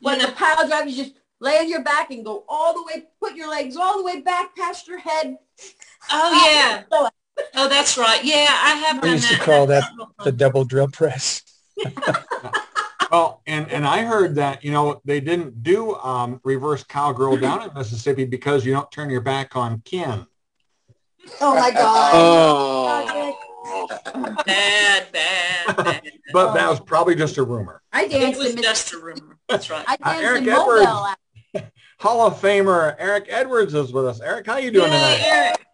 when 0.00 0.20
know, 0.20 0.26
the 0.26 0.32
pile 0.32 0.66
drive, 0.66 0.88
you 0.88 1.04
just 1.04 1.16
lay 1.38 1.58
on 1.58 1.68
your 1.68 1.82
back 1.82 2.10
and 2.10 2.24
go 2.24 2.44
all 2.48 2.72
the 2.72 2.82
way, 2.84 3.04
put 3.20 3.36
your 3.36 3.50
legs 3.50 3.76
all 3.76 3.98
the 3.98 4.04
way 4.04 4.22
back 4.22 4.56
past 4.56 4.88
your 4.88 5.00
head. 5.00 5.36
oh 6.10 6.50
yeah. 6.50 6.84
Oh, 7.54 7.68
that's 7.68 7.96
right. 7.98 8.22
Yeah, 8.24 8.46
I 8.50 8.70
have 8.86 8.96
We 9.02 9.08
done 9.08 9.16
used 9.16 9.30
to 9.30 9.38
call 9.38 9.66
that 9.66 9.84
The 10.24 10.32
double 10.32 10.64
drill 10.64 10.88
press. 10.88 11.42
well, 13.10 13.42
and 13.46 13.70
and 13.70 13.86
I 13.86 14.02
heard 14.04 14.36
that 14.36 14.64
you 14.64 14.70
know 14.72 15.00
they 15.04 15.20
didn't 15.20 15.62
do 15.62 15.94
um, 15.96 16.40
reverse 16.44 16.84
cowgirl 16.84 17.36
down 17.38 17.62
in 17.68 17.74
Mississippi 17.74 18.24
because 18.24 18.64
you 18.64 18.72
don't 18.72 18.90
turn 18.92 19.10
your 19.10 19.20
back 19.20 19.56
on 19.56 19.80
Ken. 19.84 20.26
Oh 21.40 21.54
my 21.54 21.70
God. 21.70 22.10
Oh. 22.14 23.38
Bad, 24.44 25.10
bad, 25.12 25.76
bad. 25.76 26.02
But 26.32 26.52
that 26.54 26.68
was 26.68 26.80
probably 26.80 27.14
just 27.14 27.38
a 27.38 27.42
rumor. 27.42 27.80
I 27.92 28.04
It 28.04 28.10
danced 28.10 28.38
was 28.38 28.50
in 28.50 28.56
Miss- 28.56 28.64
just 28.64 28.92
a 28.92 28.98
rumor. 28.98 29.38
That's 29.48 29.70
right. 29.70 29.84
I 29.88 29.94
Uh, 29.94 30.12
danced 30.12 30.22
Eric 30.24 30.42
in 30.42 30.48
Edwards. 30.50 30.86
Hall 31.98 32.26
of 32.26 32.40
Famer 32.40 32.94
Eric 32.98 33.26
Edwards 33.28 33.72
is 33.74 33.92
with 33.92 34.06
us. 34.06 34.20
Eric, 34.20 34.46
how 34.46 34.58
you 34.58 34.70
doing 34.70 34.90
Yay, 34.92 34.98
tonight? 34.98 35.20
Eric. 35.24 35.66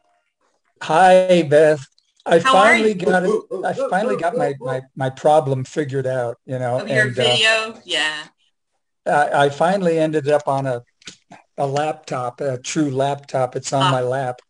Hi, 0.83 1.43
Beth. 1.43 1.87
I 2.27 2.39
How 2.39 2.53
finally 2.53 2.95
got 2.95 3.25
it. 3.25 3.43
I 3.65 3.73
finally 3.89 4.17
got 4.17 4.37
my, 4.37 4.55
my, 4.61 4.83
my 4.95 5.11
problem 5.11 5.65
figured 5.65 6.07
out, 6.07 6.37
you 6.45 6.59
know, 6.59 6.81
Of 6.81 6.89
your 6.89 7.09
and 7.09 7.19
uh, 7.19 7.23
video, 7.23 7.81
yeah. 7.85 8.25
I, 9.07 9.45
I 9.47 9.49
finally 9.49 9.99
ended 9.99 10.29
up 10.29 10.47
on 10.47 10.67
a, 10.67 10.83
a 11.57 11.67
laptop, 11.67 12.41
a 12.41 12.59
true 12.59 12.91
laptop. 12.91 13.57
It's 13.57 13.73
on 13.73 13.85
Ah. 13.85 13.91
my 13.91 14.01
lap. 14.03 14.41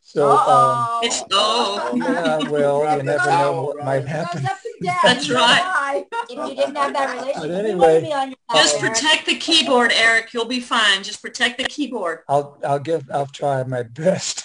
So, 0.00 0.30
um, 0.30 0.38
Uh-oh. 0.38 1.00
It's 1.02 1.22
oh, 1.32 1.92
yeah, 1.94 2.48
well, 2.48 2.96
you 2.96 3.02
never 3.02 3.26
know 3.26 3.62
what 3.64 3.84
might 3.84 4.08
happen. 4.08 4.46
up 4.46 4.52
and 4.80 4.86
down. 4.86 4.96
That's 5.04 5.28
right. 5.28 6.06
If 6.30 6.48
you 6.48 6.56
didn't 6.56 6.76
have 6.76 6.94
that 6.94 7.10
relationship, 7.14 7.42
But 7.42 7.48
you 7.50 7.54
anyway. 7.56 8.00
be 8.00 8.12
on 8.14 8.28
your 8.30 8.38
just 8.54 8.80
phone. 8.80 8.88
protect 8.88 9.26
the 9.26 9.36
keyboard, 9.36 9.92
Eric. 9.94 10.32
You'll 10.32 10.46
be 10.46 10.60
fine. 10.60 11.02
Just 11.02 11.20
protect 11.20 11.58
the 11.58 11.64
keyboard. 11.64 12.20
I'll, 12.26 12.58
I'll 12.66 12.78
give, 12.78 13.06
I'll 13.12 13.26
try 13.26 13.62
my 13.64 13.82
best. 13.82 14.44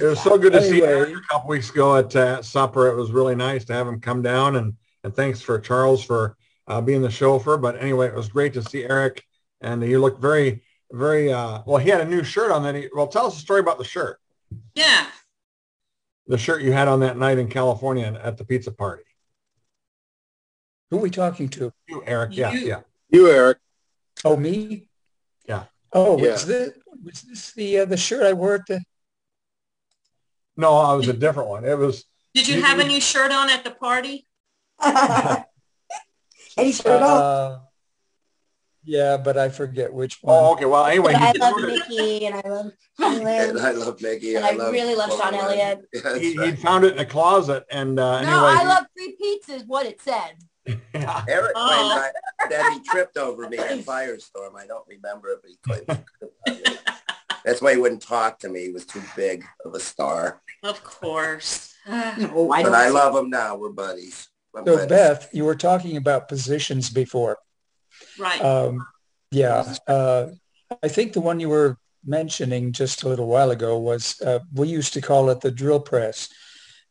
It 0.00 0.04
was 0.04 0.22
so 0.22 0.38
good 0.38 0.52
to 0.52 0.62
see 0.62 0.82
Anyway. 0.82 0.88
Eric 0.88 1.16
a 1.16 1.20
couple 1.32 1.48
weeks 1.50 1.70
ago 1.70 1.96
at 1.96 2.14
uh, 2.14 2.42
supper. 2.42 2.88
It 2.88 2.94
was 2.96 3.10
really 3.10 3.34
nice 3.34 3.64
to 3.66 3.72
have 3.72 3.86
him 3.86 4.00
come 4.00 4.22
down, 4.22 4.56
and 4.56 4.74
and 5.04 5.14
thanks 5.14 5.40
for 5.40 5.58
Charles 5.58 6.02
for 6.04 6.36
uh, 6.66 6.80
being 6.80 7.02
the 7.02 7.10
chauffeur. 7.10 7.56
But 7.56 7.80
anyway, 7.80 8.08
it 8.08 8.14
was 8.14 8.28
great 8.28 8.52
to 8.54 8.62
see 8.62 8.84
Eric, 8.84 9.24
and 9.60 9.82
he 9.82 9.96
looked 9.96 10.20
very, 10.20 10.62
very 10.92 11.32
uh, 11.32 11.62
well. 11.66 11.78
He 11.78 11.90
had 11.90 12.00
a 12.00 12.04
new 12.04 12.22
shirt 12.24 12.50
on 12.50 12.62
that. 12.64 12.74
He 12.74 12.88
well, 12.94 13.06
tell 13.08 13.26
us 13.26 13.36
a 13.36 13.40
story 13.40 13.60
about 13.60 13.78
the 13.78 13.84
shirt. 13.84 14.18
Yeah. 14.74 15.06
The 16.26 16.38
shirt 16.38 16.62
you 16.62 16.72
had 16.72 16.88
on 16.88 17.00
that 17.00 17.16
night 17.16 17.38
in 17.38 17.48
California 17.48 18.18
at 18.22 18.36
the 18.36 18.44
pizza 18.44 18.70
party. 18.70 19.04
Who 20.90 20.98
are 20.98 21.00
we 21.00 21.10
talking 21.10 21.48
to? 21.50 21.72
You, 21.88 22.02
Eric. 22.06 22.30
Yeah, 22.36 22.52
You- 22.52 22.66
yeah. 22.66 22.80
You, 23.10 23.30
Eric. 23.30 23.58
Oh, 24.24 24.36
me? 24.36 24.88
Yeah. 25.48 25.64
Oh, 25.92 26.18
Yeah. 26.18 26.32
was 26.32 26.46
this, 26.46 26.72
was 27.04 27.22
this 27.22 27.52
the, 27.52 27.80
uh, 27.80 27.84
the 27.84 27.96
shirt 27.96 28.24
I 28.24 28.32
wore 28.32 28.54
at 28.54 28.66
the, 28.66 28.80
No, 30.56 30.76
I 30.76 30.94
was 30.94 31.08
a 31.08 31.12
different 31.12 31.48
one. 31.48 31.64
It 31.64 31.78
was 31.78 32.04
Did 32.34 32.48
you 32.48 32.62
have 32.62 32.78
a 32.78 32.84
new 32.84 33.00
shirt 33.00 33.32
on 33.32 33.50
at 33.50 33.64
the 33.64 33.70
party? 33.70 34.26
Any 36.56 36.72
shirt 36.72 37.02
off? 37.02 37.22
uh, 37.22 37.58
yeah, 38.88 39.18
but 39.18 39.36
I 39.36 39.50
forget 39.50 39.92
which 39.92 40.18
one. 40.22 40.34
Oh, 40.34 40.52
okay. 40.52 40.64
Well, 40.64 40.86
anyway, 40.86 41.12
I 41.14 41.32
love 41.32 41.54
found 41.54 41.66
Micky 41.66 42.24
and 42.24 42.36
I 42.36 42.48
love 42.48 42.72
And 42.98 43.58
I 43.58 43.72
love 43.72 44.00
Micky. 44.00 44.36
And 44.36 44.46
I 44.46 44.52
love 44.52 44.72
really 44.72 44.94
love 44.94 45.10
Sean 45.10 45.34
Elliot. 45.34 45.80
Yeah, 45.92 46.18
he, 46.18 46.38
right. 46.38 46.48
he'd 46.48 46.58
found 46.58 46.84
it 46.84 46.94
in 46.94 46.98
a 46.98 47.04
closet, 47.04 47.64
and 47.70 48.00
uh, 48.00 48.22
No, 48.22 48.46
anyway, 48.46 48.62
I 48.62 48.66
love 48.66 48.86
free 48.96 49.14
pizza 49.20 49.56
is 49.56 49.64
what 49.66 49.84
it 49.84 50.00
said. 50.00 50.32
Yeah. 50.94 51.24
Eric 51.28 51.52
Oh. 51.54 51.66
claims 51.68 52.12
I, 52.40 52.48
that 52.48 52.72
he 52.72 52.80
tripped 52.80 53.16
over 53.16 53.48
me 53.48 53.58
at 53.58 53.78
Firestorm. 53.80 54.54
I 54.56 54.66
don't 54.66 54.86
remember 54.88 55.28
it, 55.30 55.38
but 55.42 55.50
he 55.50 55.56
claims 55.62 55.84
he 55.88 55.94
tripped 56.18 56.44
over 56.46 56.72
me. 56.72 56.76
That's 57.44 57.62
why 57.62 57.72
he 57.74 57.78
wouldn't 57.80 58.02
talk 58.02 58.38
to 58.40 58.48
me. 58.48 58.62
He 58.66 58.72
was 58.72 58.84
too 58.84 59.02
big 59.16 59.44
of 59.64 59.74
a 59.74 59.80
star. 59.80 60.42
Of 60.62 60.82
course. 60.84 61.74
No, 61.88 62.52
I 62.52 62.62
But. 62.64 62.74
I 62.74 62.88
love 62.90 63.16
him 63.16 63.30
now. 63.30 63.56
We're 63.56 63.70
buddies. 63.70 64.28
We're 64.52 64.60
So 64.66 64.74
buddies. 64.74 64.88
Beth, 64.88 65.28
you 65.32 65.44
were 65.46 65.54
talking 65.54 65.96
about 65.96 66.28
positions 66.28 66.90
before. 66.90 67.38
Right. 68.18 68.42
Um, 68.42 68.86
yeah, 69.30 69.74
uh, 69.86 70.26
I 70.82 70.88
think 70.88 71.14
the 71.14 71.22
one 71.22 71.40
you 71.40 71.48
were 71.48 71.78
mentioning 72.04 72.72
just 72.72 73.04
a 73.04 73.08
little 73.08 73.26
while 73.26 73.50
ago 73.52 73.78
was, 73.78 74.20
uh, 74.20 74.40
we 74.52 74.68
used 74.68 74.92
to 74.94 75.00
call 75.00 75.30
it 75.30 75.40
the 75.40 75.50
drill 75.50 75.80
press. 75.80 76.28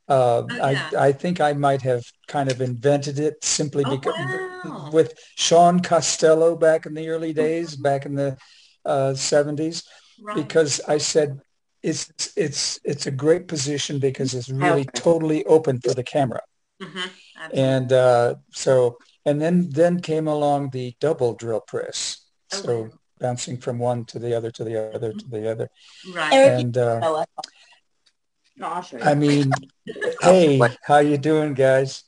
Uh, 0.08 0.43
Oh, 0.50 0.72
yeah. 0.72 0.89
I, 0.96 1.08
I 1.08 1.12
think 1.12 1.41
I 1.41 1.54
might 1.54 1.82
have 1.82 2.04
kind 2.28 2.50
of 2.50 2.62
invented 2.62 3.20
it 3.20 3.43
simply 3.43 3.84
Oh, 3.86 3.89
because 3.89 4.15
wow. 4.63 4.89
with 4.91 5.13
Sean 5.36 5.80
Costello 5.82 6.56
back 6.56 6.86
in 6.86 6.93
the 6.93 7.10
early 7.10 7.34
days, 7.34 7.76
back 7.76 8.06
in 8.06 8.15
the 8.15 8.38
uh, 8.86 9.13
70s, 9.13 9.84
right. 10.22 10.36
because 10.36 10.80
I 10.88 10.98
said 10.98 11.39
it's 11.84 12.10
it's 12.36 12.80
it's 12.84 13.06
a 13.06 13.12
great 13.12 13.48
position 13.48 14.00
because 14.00 14.34
it's 14.34 14.50
really 14.50 14.86
totally 14.86 15.46
open 15.46 15.80
for 15.80 15.93
the 15.93 16.04
camera. 16.04 16.41
Mhm. 16.82 17.10
And 17.54 17.93
uh, 17.93 18.36
so 18.52 18.98
and 19.26 19.41
then 19.41 19.70
then 19.70 20.00
came 20.00 20.28
along 20.28 20.70
the 20.72 20.96
double 21.00 21.34
drill 21.34 21.62
press. 21.62 22.26
Oh, 22.54 22.58
So 22.58 22.89
bouncing 23.20 23.58
from 23.58 23.80
one 23.80 24.06
to 24.06 24.20
the 24.20 24.36
other 24.36 24.52
to 24.52 24.63
the 24.63 24.93
other 24.96 25.13
to 25.13 25.28
the 25.30 25.50
other. 25.52 25.70
Right. 26.13 26.34
Eric, 26.34 26.60
And 26.60 26.78
uh, 26.78 27.00
oh, 27.04 27.24
No, 28.58 28.67
I'll 28.67 28.82
show 28.82 28.98
you. 28.98 29.04
I 29.04 29.13
mean, 29.13 29.52
hey, 30.22 30.60
how 30.84 30.98
you 30.98 31.17
doing, 31.17 31.54
guys? 31.54 32.04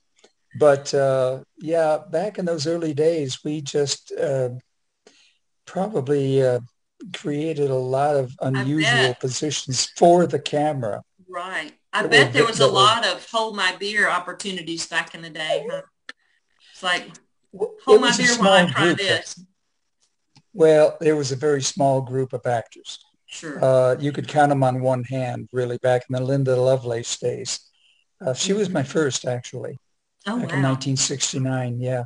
But 0.59 0.93
uh, 0.93 1.43
yeah, 1.59 1.99
back 2.09 2.39
in 2.39 2.45
those 2.45 2.65
early 2.65 2.93
days, 2.93 3.43
we 3.43 3.61
just 3.61 4.11
uh, 4.11 4.49
probably 5.65 6.41
uh, 6.41 6.59
created 7.15 7.69
a 7.69 7.75
lot 7.75 8.15
of 8.15 8.35
unusual 8.41 9.13
positions 9.19 9.91
for 9.97 10.25
the 10.25 10.39
camera. 10.39 11.03
Right. 11.27 11.73
I 11.93 12.01
That 12.03 12.11
bet 12.11 12.27
were- 12.27 12.33
there 12.33 12.45
was 12.45 12.59
a 12.59 12.65
were- 12.65 12.73
lot 12.73 13.05
of 13.05 13.25
hold 13.31 13.55
my 13.55 13.75
beer 13.75 14.09
opportunities 14.09 14.87
back 14.87 15.13
in 15.13 15.21
the 15.21 15.29
day. 15.29 15.67
Huh? 15.69 15.81
It's 16.71 16.81
like 16.83 17.03
It 17.53 17.69
hold 17.85 18.01
my 18.01 18.15
beer 18.17 18.35
while 18.37 18.53
I 18.53 18.71
try 18.71 18.83
group. 18.85 18.97
this. 18.97 19.43
Well, 20.53 20.97
there 20.99 21.15
was 21.15 21.31
a 21.31 21.35
very 21.35 21.61
small 21.61 22.01
group 22.01 22.33
of 22.33 22.45
actors. 22.47 22.99
Sure. 23.29 23.63
Uh, 23.63 23.95
you 23.99 24.11
could 24.11 24.27
count 24.27 24.49
them 24.49 24.63
on 24.63 24.81
one 24.81 25.03
hand, 25.03 25.49
really, 25.53 25.77
back 25.77 26.03
in 26.09 26.15
the 26.15 26.21
Linda 26.21 26.55
Lovelace 26.55 27.17
days. 27.17 27.59
Uh, 28.19 28.33
she 28.33 28.53
was 28.53 28.69
my 28.69 28.83
first, 28.83 29.25
actually, 29.25 29.77
oh 30.25 30.39
back 30.39 30.51
in 30.51 30.63
1969. 30.63 31.79
Yeah. 31.79 32.03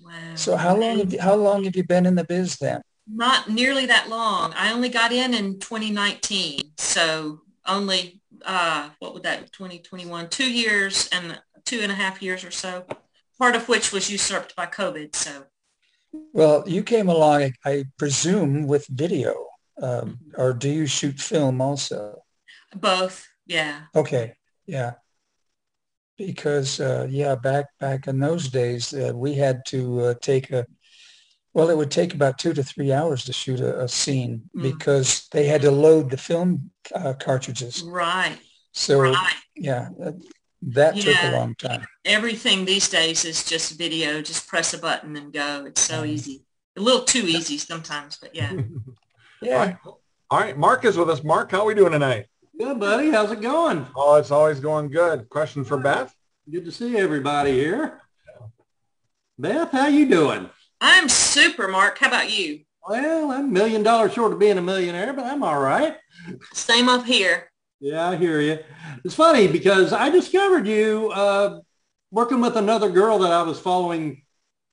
Wow. 0.00 0.12
So 0.34 0.56
how 0.56 0.76
long 0.76 0.98
have 0.98 1.12
you, 1.12 1.20
how 1.20 1.36
long 1.36 1.64
have 1.64 1.76
you 1.76 1.84
been 1.84 2.06
in 2.06 2.16
the 2.16 2.24
biz 2.24 2.56
then? 2.56 2.82
Not 3.06 3.48
nearly 3.48 3.86
that 3.86 4.08
long. 4.08 4.52
I 4.54 4.72
only 4.72 4.88
got 4.88 5.12
in 5.12 5.32
in 5.32 5.58
2019. 5.60 6.72
So 6.76 7.40
only, 7.66 8.20
uh, 8.44 8.90
what 8.98 9.14
would 9.14 9.22
that, 9.22 9.52
2021, 9.52 10.28
two 10.28 10.52
years 10.52 11.08
and 11.12 11.40
two 11.64 11.80
and 11.80 11.92
a 11.92 11.94
half 11.94 12.20
years 12.20 12.44
or 12.44 12.50
so, 12.50 12.84
part 13.38 13.54
of 13.54 13.68
which 13.68 13.92
was 13.92 14.10
usurped 14.10 14.56
by 14.56 14.66
COVID. 14.66 15.14
So 15.14 15.44
Well, 16.32 16.64
you 16.66 16.82
came 16.82 17.08
along, 17.08 17.52
I 17.64 17.84
presume, 17.96 18.66
with 18.66 18.86
video, 18.88 19.47
um, 19.82 20.18
or 20.36 20.52
do 20.52 20.68
you 20.70 20.86
shoot 20.86 21.20
film 21.20 21.60
also? 21.60 22.22
both. 22.74 23.26
Yeah. 23.46 23.82
Okay, 23.94 24.34
yeah. 24.66 24.94
Because 26.16 26.80
uh, 26.80 27.06
yeah, 27.08 27.36
back 27.36 27.66
back 27.78 28.08
in 28.08 28.18
those 28.18 28.48
days, 28.48 28.92
uh, 28.92 29.12
we 29.14 29.34
had 29.34 29.64
to 29.66 30.00
uh, 30.00 30.14
take 30.20 30.50
a. 30.50 30.66
Well, 31.54 31.70
it 31.70 31.76
would 31.76 31.90
take 31.90 32.12
about 32.12 32.38
two 32.38 32.52
to 32.54 32.62
three 32.62 32.92
hours 32.92 33.24
to 33.24 33.32
shoot 33.32 33.60
a, 33.60 33.84
a 33.84 33.88
scene 33.88 34.42
Mm. 34.56 34.62
because 34.62 35.28
they 35.30 35.46
had 35.46 35.62
to 35.62 35.70
load 35.70 36.10
the 36.10 36.16
film 36.16 36.70
uh, 36.94 37.14
cartridges. 37.14 37.82
Right. 37.82 38.38
So 38.72 39.00
Right. 39.00 39.34
yeah, 39.56 39.88
that, 39.98 40.14
that 40.62 41.00
took 41.00 41.22
a 41.22 41.30
long 41.30 41.54
time. 41.54 41.86
Everything 42.04 42.64
these 42.64 42.88
days 42.88 43.24
is 43.24 43.44
just 43.44 43.78
video. 43.78 44.20
Just 44.20 44.46
press 44.48 44.74
a 44.74 44.78
button 44.78 45.16
and 45.16 45.32
go. 45.32 45.64
It's 45.66 45.80
so 45.80 46.02
Mhm. 46.02 46.08
easy. 46.08 46.44
A 46.76 46.80
little 46.80 47.04
too 47.04 47.26
easy 47.26 47.58
sometimes, 47.58 48.18
but 48.20 48.34
yeah. 48.34 48.52
All 49.42 49.48
Yeah. 49.48 49.56
right. 49.56 49.76
All 50.30 50.40
right. 50.40 50.56
Mark 50.58 50.84
is 50.84 50.96
with 50.96 51.10
us. 51.10 51.22
Mark, 51.22 51.50
how 51.50 51.60
are 51.60 51.66
we 51.66 51.74
doing 51.74 51.92
tonight? 51.92 52.26
Good, 52.58 52.80
buddy. 52.80 53.10
How's 53.10 53.30
it 53.30 53.40
going? 53.40 53.86
Oh, 53.96 54.16
it's 54.16 54.30
always 54.30 54.60
going 54.60 54.90
good. 54.90 55.28
Question 55.28 55.64
for 55.64 55.78
Beth? 55.78 56.14
Good 56.50 56.64
to 56.64 56.72
see 56.72 56.96
everybody 56.96 57.52
here. 57.52 58.00
Beth, 59.38 59.70
how 59.70 59.86
you 59.86 60.08
doing? 60.08 60.50
I'm 60.80 61.08
super, 61.08 61.68
Mark. 61.68 61.98
How 61.98 62.08
about 62.08 62.30
you? 62.30 62.60
Well, 62.88 63.30
I'm 63.30 63.44
a 63.44 63.48
million 63.48 63.82
dollars 63.82 64.14
short 64.14 64.32
of 64.32 64.38
being 64.38 64.58
a 64.58 64.62
millionaire, 64.62 65.12
but 65.12 65.24
I'm 65.26 65.42
all 65.42 65.60
right. 65.60 65.96
Same 66.52 66.88
up 66.88 67.04
here. 67.04 67.50
Yeah, 67.80 68.08
I 68.10 68.16
hear 68.16 68.40
you. 68.40 68.58
It's 69.04 69.14
funny 69.14 69.46
because 69.46 69.92
I 69.92 70.10
discovered 70.10 70.66
you 70.66 71.10
uh, 71.12 71.60
working 72.10 72.40
with 72.40 72.56
another 72.56 72.88
girl 72.90 73.18
that 73.20 73.30
I 73.32 73.42
was 73.42 73.60
following 73.60 74.22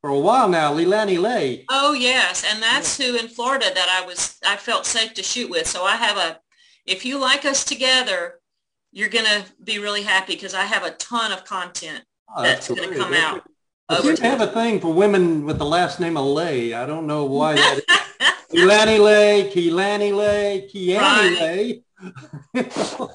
for 0.05 0.11
a 0.11 0.19
while 0.19 0.47
now, 0.47 0.71
Leilani 0.71 1.19
Lay. 1.19 1.65
Oh 1.67 1.93
yes, 1.93 2.45
and 2.47 2.61
that's 2.61 2.95
who 2.95 3.15
in 3.17 3.27
Florida 3.27 3.65
that 3.73 3.89
I 3.89 4.05
was 4.05 4.37
I 4.45 4.55
felt 4.55 4.85
safe 4.85 5.15
to 5.15 5.23
shoot 5.23 5.49
with. 5.49 5.65
So 5.65 5.83
I 5.83 5.95
have 5.95 6.15
a 6.17 6.39
if 6.85 7.03
you 7.03 7.17
like 7.17 7.43
us 7.43 7.65
together, 7.65 8.35
you're 8.91 9.09
gonna 9.09 9.43
be 9.63 9.79
really 9.79 10.03
happy 10.03 10.35
because 10.35 10.53
I 10.53 10.65
have 10.65 10.83
a 10.83 10.91
ton 10.91 11.31
of 11.31 11.43
content 11.43 12.03
Oh, 12.37 12.43
that's 12.43 12.67
gonna 12.67 12.85
great. 12.85 12.99
come 12.99 13.13
out. 13.13 13.41
I 13.89 13.99
seem 14.01 14.15
to 14.17 14.23
have 14.25 14.41
a 14.41 14.47
thing 14.47 14.79
for 14.79 14.93
women 14.93 15.43
with 15.43 15.57
the 15.57 15.65
last 15.65 15.99
name 15.99 16.17
of 16.17 16.25
Lay. 16.27 16.75
I 16.75 16.85
don't 16.85 17.07
know 17.07 17.25
why 17.25 17.55
that 17.55 17.77
is. 17.79 17.83
Leilani 18.61 18.99
Lay, 19.03 19.49
Keilani 19.51 20.15
Lay, 20.15 20.69
Kiani 20.71 20.99
Right. 20.99 21.41
Lay. 21.41 21.83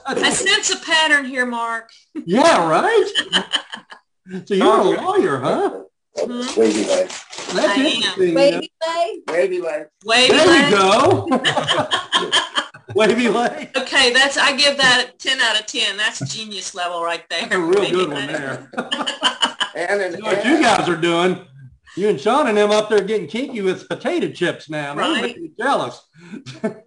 I 0.06 0.30
sense 0.32 0.70
a 0.70 0.76
pattern 0.78 1.24
here, 1.24 1.46
Mark. 1.46 1.88
yeah, 2.24 2.68
right? 2.68 3.06
So 4.46 4.54
you're 4.54 4.78
a 4.78 4.82
lawyer, 4.84 5.38
huh? 5.40 5.80
Mhm. 6.18 6.56
Wavy 6.56 6.84
leg. 6.84 7.06
That's 7.08 7.58
I 7.58 7.74
am. 7.74 7.86
interesting. 7.86 8.28
you 8.28 8.34
know. 8.34 8.40
Baby 8.40 8.70
Wavy 9.28 9.60
leg. 9.60 9.86
Wavy 10.04 10.32
There 10.32 10.46
leg. 10.46 10.70
you 10.70 10.76
go. 10.76 11.26
Wavy 12.94 13.28
leg. 13.28 13.70
Okay, 13.76 14.12
that's 14.12 14.36
I 14.36 14.56
give 14.56 14.76
that 14.76 15.06
a 15.08 15.12
ten 15.18 15.40
out 15.40 15.58
of 15.58 15.66
ten. 15.66 15.96
That's 15.96 16.18
genius 16.34 16.74
level 16.74 17.02
right 17.02 17.22
there. 17.30 17.42
That's 17.42 17.54
a 17.54 17.60
real 17.60 17.80
Wavy 17.80 17.92
good 17.92 18.12
one 18.12 18.26
there. 18.26 18.70
And 19.76 20.00
an 20.02 20.12
You 20.14 20.18
know 20.18 20.26
what 20.26 20.44
you 20.44 20.60
guys 20.60 20.88
are 20.88 20.96
doing? 20.96 21.46
You 21.96 22.08
and 22.08 22.20
Sean 22.20 22.48
and 22.48 22.58
them 22.58 22.72
up 22.72 22.88
there 22.88 23.00
getting 23.02 23.28
kinky 23.28 23.60
with 23.62 23.88
potato 23.88 24.28
chips 24.32 24.68
now. 24.68 24.94
Man, 24.94 25.12
Right. 25.12 25.22
make 25.22 25.40
me 25.40 25.52
jealous. 25.56 26.02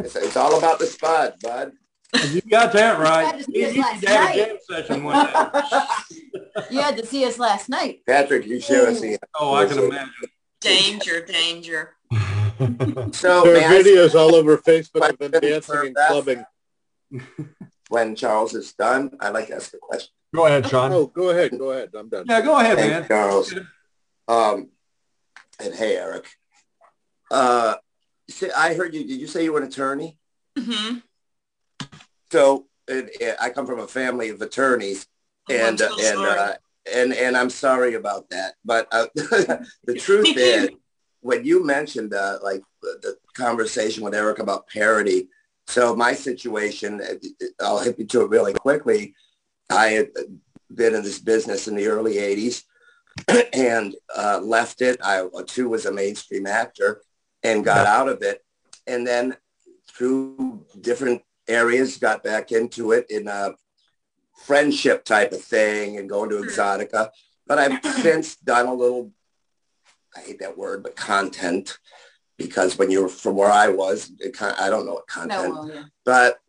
It's, 0.02 0.18
it's 0.18 0.36
all 0.36 0.58
about 0.58 0.80
the 0.80 0.86
spud, 0.86 1.36
bud. 1.42 1.72
You 2.22 2.42
got 2.42 2.72
that 2.74 3.00
right. 3.00 3.30
Tried 3.32 3.44
to 3.46 3.52
You 3.60 3.66
us 3.68 3.74
need 3.74 3.80
last 3.82 4.02
to 4.04 4.10
have 4.10 4.30
a 4.30 4.36
jam 4.36 4.58
session 4.70 5.04
one 5.04 5.26
day. 5.26 5.34
You 6.70 6.80
had 6.82 6.98
to 6.98 7.06
see 7.06 7.26
us 7.26 7.40
last 7.40 7.68
night. 7.70 8.02
Patrick, 8.08 8.46
you 8.46 8.60
should 8.60 8.88
have 8.88 8.98
seen. 8.98 9.18
Oh, 9.40 9.54
I 9.54 9.66
can 9.66 9.80
imagine. 9.80 10.12
Danger, 10.62 11.26
danger. 11.26 11.96
So 13.12 13.44
There 13.44 13.56
are 13.56 13.74
I 13.74 13.82
say 13.82 13.96
videos 13.96 14.16
all 14.16 14.36
over 14.36 14.58
Facebook 14.58 15.10
of 15.10 15.18
them 15.18 15.32
dancing 15.32 15.76
and 15.88 15.96
clubbing. 15.96 16.46
when 17.90 18.16
Charles 18.16 18.54
is 18.54 18.74
done, 18.74 19.16
I'd 19.20 19.30
like 19.34 19.48
to 19.48 19.56
ask 19.56 19.74
a 19.74 19.78
question. 19.78 20.12
Go 20.36 20.46
ahead, 20.46 20.68
Sean. 20.68 20.92
Oh, 20.94 21.08
go 21.08 21.30
ahead. 21.32 21.58
Go 21.58 21.72
ahead. 21.72 21.90
I'm 21.96 22.10
done. 22.10 22.26
Yeah, 22.28 22.42
go 22.42 22.60
ahead, 22.60 22.78
Hey, 22.80 22.90
man. 22.90 23.08
Charles. 23.08 23.54
Um, 24.28 24.70
and 25.60 25.74
hey, 25.76 25.98
Eric. 25.98 26.28
Uh, 27.30 27.76
say- 28.30 28.52
I 28.56 28.74
heard 28.74 28.94
you. 28.94 29.02
Did 29.06 29.20
you 29.20 29.28
say 29.28 29.44
you 29.44 29.54
were 29.54 29.60
an 29.60 29.68
attorney? 29.68 30.18
hmm 30.58 30.98
So 32.32 32.68
it, 32.88 33.10
it- 33.22 33.38
I 33.40 33.50
come 33.50 33.66
from 33.66 33.80
a 33.80 33.88
family 33.88 34.30
of 34.30 34.42
attorneys, 34.42 35.08
and 35.50 35.62
I'm 35.62 35.78
so 35.78 35.96
and 36.00 36.18
sorry. 36.20 36.40
uh, 36.40 36.54
and 36.94 37.14
and 37.14 37.38
I'm 37.38 37.50
sorry 37.50 37.94
about 37.96 38.30
that. 38.30 38.56
But 38.66 38.88
uh, 38.92 39.08
the 39.16 39.96
truth 39.98 40.28
is, 40.38 40.70
when 41.22 41.46
you 41.46 41.64
mentioned 41.64 42.14
uh, 42.14 42.40
like 42.44 42.62
the, 42.82 43.00
the 43.02 43.18
conversation 43.34 44.04
with 44.04 44.16
Eric 44.16 44.40
about 44.40 44.68
parity, 44.68 45.30
so 45.68 45.96
my 45.96 46.14
situation, 46.14 47.02
uh, 47.02 47.16
I'll 47.62 47.80
hit 47.80 48.00
you 48.00 48.06
to 48.06 48.22
it 48.24 48.30
really 48.30 48.54
quickly. 48.54 49.16
I 49.70 49.88
had 49.88 50.10
been 50.74 50.96
in 50.96 51.04
this 51.04 51.20
business 51.20 51.68
in 51.68 51.76
the 51.76 51.88
early 51.88 52.16
'80s, 52.16 52.64
and 53.54 53.96
uh, 54.16 54.40
left 54.44 54.82
it. 54.82 55.00
I 55.04 55.28
too 55.48 55.70
was 55.70 55.86
a 55.86 55.92
mainstream 55.92 56.48
actor 56.48 57.02
and 57.44 57.64
got 57.64 57.86
out 57.86 58.10
of 58.10 58.22
it. 58.22 58.44
And 58.88 59.06
then 59.06 59.36
through 59.88 60.66
different 60.82 61.22
areas, 61.48 61.98
got 61.98 62.24
back 62.24 62.52
into 62.52 62.92
it 62.92 63.08
in 63.10 63.28
a 63.28 63.54
friendship 64.46 65.06
type 65.06 65.32
of 65.32 65.42
thing 65.42 65.98
and 65.98 66.10
going 66.10 66.30
to 66.30 66.38
Exotica. 66.38 67.10
But 67.48 67.60
I've 67.60 67.86
since 68.02 68.36
done 68.38 68.68
a 68.68 68.74
little, 68.74 69.12
I 70.16 70.22
hate 70.22 70.40
that 70.40 70.58
word, 70.58 70.84
but 70.84 70.96
content 70.96 71.78
because 72.38 72.78
when 72.78 72.90
you're 72.90 73.10
from 73.10 73.36
where 73.36 73.52
I 73.52 73.68
was, 73.68 74.12
it, 74.20 74.36
I 74.42 74.70
don't 74.70 74.86
know 74.86 74.96
what 74.96 75.08
content, 75.08 75.54
no, 75.54 75.72
yeah. 75.72 75.84
but 76.04 76.40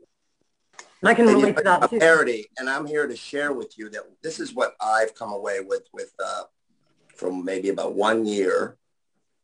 I 1.02 1.14
can 1.14 1.26
relate 1.26 1.56
to 1.56 1.62
that 1.62 1.84
a 1.84 1.88
too. 1.88 1.98
parody, 1.98 2.46
and 2.56 2.68
I'm 2.68 2.86
here 2.86 3.06
to 3.06 3.16
share 3.16 3.52
with 3.52 3.76
you 3.76 3.90
that 3.90 4.04
this 4.22 4.40
is 4.40 4.54
what 4.54 4.74
I've 4.80 5.14
come 5.14 5.32
away 5.32 5.60
with 5.60 5.86
with 5.92 6.12
uh, 6.24 6.44
from 7.14 7.44
maybe 7.44 7.68
about 7.68 7.94
one 7.94 8.24
year 8.24 8.78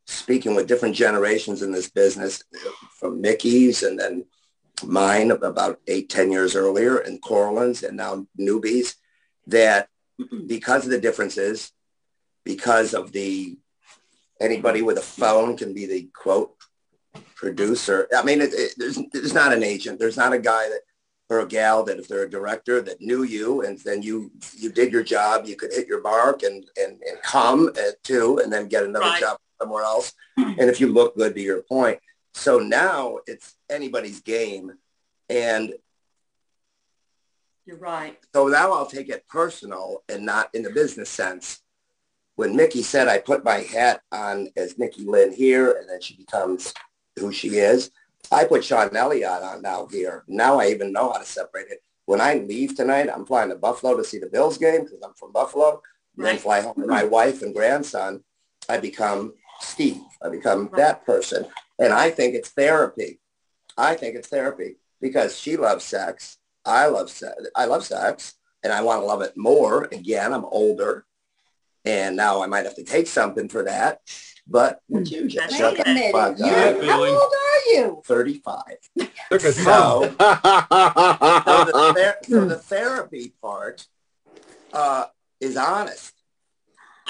speaking 0.06 0.54
with 0.54 0.66
different 0.66 0.94
generations 0.94 1.62
in 1.62 1.70
this 1.70 1.88
business, 1.88 2.42
from 2.98 3.20
Micky's 3.20 3.82
and 3.82 3.98
then 3.98 4.24
mine 4.84 5.30
about 5.30 5.80
eight, 5.86 6.08
ten 6.08 6.30
years 6.30 6.54
earlier, 6.56 6.98
and 6.98 7.22
Coralyn's, 7.22 7.82
and 7.82 7.96
now 7.96 8.26
newbies, 8.38 8.94
that 9.46 9.88
because 10.46 10.84
of 10.84 10.90
the 10.90 11.00
differences, 11.00 11.72
because 12.44 12.94
of 12.94 13.12
the 13.12 13.58
anybody 14.40 14.82
with 14.82 14.98
a 14.98 15.02
phone 15.02 15.56
can 15.56 15.74
be 15.74 15.86
the 15.86 16.08
quote 16.14 16.54
producer. 17.34 18.08
I 18.16 18.22
mean, 18.22 18.40
it, 18.40 18.50
it, 18.52 18.74
there's 18.76 18.98
there's 19.12 19.34
not 19.34 19.52
an 19.52 19.62
agent. 19.62 19.98
There's 19.98 20.16
not 20.16 20.32
a 20.32 20.38
guy 20.38 20.68
that 20.68 20.80
or 21.30 21.40
a 21.40 21.46
gal 21.46 21.84
that 21.84 21.98
if 21.98 22.08
they're 22.08 22.24
a 22.24 22.30
director 22.30 22.82
that 22.82 23.00
knew 23.00 23.22
you 23.22 23.62
and 23.62 23.78
then 23.78 24.02
you 24.02 24.32
you 24.56 24.70
did 24.70 24.92
your 24.92 25.02
job, 25.02 25.46
you 25.46 25.56
could 25.56 25.72
hit 25.72 25.86
your 25.86 26.02
mark 26.02 26.42
and 26.42 26.64
and, 26.76 27.00
and 27.08 27.22
come 27.22 27.68
at 27.68 28.02
two 28.02 28.38
and 28.42 28.52
then 28.52 28.68
get 28.68 28.84
another 28.84 29.06
right. 29.06 29.20
job 29.20 29.38
somewhere 29.60 29.84
else. 29.84 30.12
Mm. 30.38 30.58
And 30.58 30.70
if 30.70 30.80
you 30.80 30.88
look 30.92 31.16
good 31.16 31.34
to 31.34 31.40
your 31.40 31.62
point. 31.62 31.98
So 32.34 32.58
now 32.58 33.18
it's 33.26 33.56
anybody's 33.68 34.20
game. 34.20 34.72
And 35.28 35.74
you're 37.66 37.78
right. 37.78 38.18
So 38.34 38.48
now 38.48 38.72
I'll 38.72 38.86
take 38.86 39.08
it 39.08 39.28
personal 39.28 40.02
and 40.08 40.24
not 40.24 40.54
in 40.54 40.62
the 40.62 40.70
business 40.70 41.10
sense. 41.10 41.62
When 42.36 42.56
Micky 42.56 42.82
said 42.82 43.06
I 43.06 43.18
put 43.18 43.44
my 43.44 43.58
hat 43.58 44.00
on 44.10 44.48
as 44.56 44.78
Micky 44.78 45.04
Lynn 45.04 45.32
here 45.32 45.72
and 45.72 45.88
then 45.88 46.00
she 46.00 46.16
becomes 46.16 46.72
who 47.18 47.32
she 47.32 47.58
is, 47.58 47.90
I 48.32 48.44
put 48.44 48.64
Sean 48.64 48.96
Elliot 48.96 49.42
on 49.42 49.62
now 49.62 49.86
here. 49.86 50.24
Now 50.26 50.58
I 50.58 50.68
even 50.68 50.92
know 50.92 51.12
how 51.12 51.18
to 51.18 51.24
separate 51.24 51.68
it. 51.70 51.82
When 52.06 52.20
I 52.20 52.34
leave 52.34 52.74
tonight, 52.74 53.08
I'm 53.14 53.24
flying 53.24 53.50
to 53.50 53.56
Buffalo 53.56 53.96
to 53.96 54.04
see 54.04 54.18
the 54.18 54.26
Bills 54.26 54.58
game 54.58 54.84
because 54.84 55.00
I'm 55.04 55.14
from 55.14 55.32
Buffalo. 55.32 55.82
Right. 56.16 56.32
Then 56.32 56.38
fly 56.38 56.60
home 56.60 56.74
with 56.76 56.88
my 56.88 57.04
wife 57.04 57.42
and 57.42 57.54
grandson. 57.54 58.24
I 58.68 58.78
become 58.78 59.34
Steve. 59.60 60.00
I 60.22 60.28
become 60.28 60.64
right. 60.64 60.76
that 60.76 61.06
person. 61.06 61.46
And 61.80 61.92
I 61.92 62.10
think 62.10 62.34
it's 62.34 62.50
therapy. 62.50 63.18
I 63.76 63.94
think 63.96 64.14
it's 64.14 64.28
therapy 64.28 64.76
because 65.00 65.36
she 65.38 65.56
loves 65.56 65.84
sex. 65.84 66.38
I 66.64 66.86
love 66.86 67.10
sex. 67.10 67.34
I 67.56 67.64
love 67.64 67.84
sex 67.84 68.34
and 68.62 68.72
I 68.72 68.82
want 68.82 69.00
to 69.02 69.06
love 69.06 69.22
it 69.22 69.36
more. 69.36 69.84
Again, 69.90 70.32
I'm 70.32 70.44
older 70.44 71.06
and 71.84 72.16
now 72.16 72.42
I 72.42 72.46
might 72.46 72.66
have 72.66 72.76
to 72.76 72.84
take 72.84 73.06
something 73.06 73.48
for 73.48 73.64
that. 73.64 74.02
But 74.46 74.80
would 74.88 75.10
you 75.10 75.26
just 75.28 75.56
shut 75.56 75.76
that 75.78 76.12
fuck 76.12 76.40
up? 76.40 76.82
How 76.84 77.00
old 77.04 77.32
are 77.32 77.72
you? 77.72 78.02
35. 78.04 78.62
so, 79.40 80.02
so, 80.02 80.04
the 80.10 81.92
ther- 81.96 82.18
so 82.24 82.44
the 82.46 82.56
therapy 82.56 83.32
part 83.40 83.86
uh, 84.72 85.06
is 85.40 85.56
honest. 85.56 86.12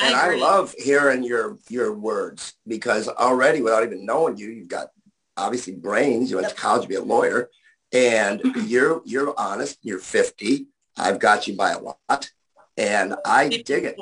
And 0.00 0.14
I, 0.14 0.32
I, 0.32 0.36
love 0.36 0.74
hearing 0.78 1.22
your 1.22 1.58
your 1.68 1.92
words 1.92 2.54
because 2.66 3.08
already 3.08 3.60
without 3.60 3.82
even 3.82 4.06
knowing 4.06 4.36
you, 4.36 4.48
you've 4.48 4.68
got 4.68 4.88
obviously 5.36 5.74
brains. 5.74 6.30
You 6.30 6.36
went 6.36 6.48
to 6.48 6.54
college 6.54 6.82
to 6.82 6.88
be 6.88 6.94
a 6.94 7.02
lawyer, 7.02 7.50
and 7.92 8.40
you're 8.66 9.02
you're 9.04 9.34
honest. 9.38 9.78
You're 9.82 9.98
50. 9.98 10.66
I've 10.96 11.18
got 11.18 11.46
you 11.46 11.56
by 11.56 11.72
a 11.72 11.78
lot, 11.80 12.30
and 12.76 13.14
I 13.24 13.48
dig 13.48 13.84
it 13.84 13.98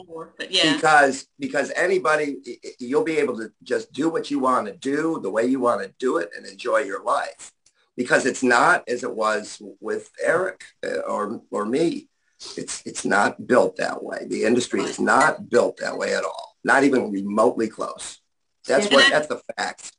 yeah. 0.51 0.75
because 0.75 1.27
because 1.39 1.73
anybody 1.75 2.39
you'll 2.79 3.05
be 3.05 3.19
able 3.19 3.37
to 3.39 3.51
just 3.63 3.93
do 3.93 4.09
what 4.09 4.31
you 4.31 4.39
want 4.39 4.67
to 4.67 4.77
do 4.77 5.21
the 5.23 5.31
way 5.31 5.47
you 5.47 5.61
want 5.61 5.83
to 5.83 5.93
do 5.99 6.19
it 6.19 6.31
and 6.37 6.47
enjoy 6.47 6.79
your 6.79 7.03
life 7.03 7.53
because 7.97 8.25
it's 8.25 8.43
not 8.43 8.89
as 8.89 9.03
it 9.03 9.15
was 9.15 9.61
with 9.81 10.11
Eric 10.23 10.65
uh, 10.87 11.01
or 11.01 11.43
or 11.51 11.67
me 11.67 12.09
it's 12.57 12.83
it's 12.87 13.05
not 13.05 13.47
built 13.47 13.77
that 13.77 14.03
way. 14.03 14.27
The 14.29 14.45
industry 14.45 14.81
is 14.83 15.01
not 15.01 15.51
built 15.51 15.79
that 15.79 15.97
way 15.97 16.15
at 16.15 16.25
all. 16.25 16.57
Not 16.65 16.85
even 16.85 17.11
remotely 17.11 17.69
close. 17.69 18.21
That's 18.67 18.91
what 18.91 19.11
that's 19.11 19.29
the 19.29 19.41
fact. 19.57 19.93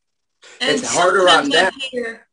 It's 0.61 0.93
harder 0.93 1.27
on 1.27 1.49
them. 1.49 1.71
Hear, 1.91 2.27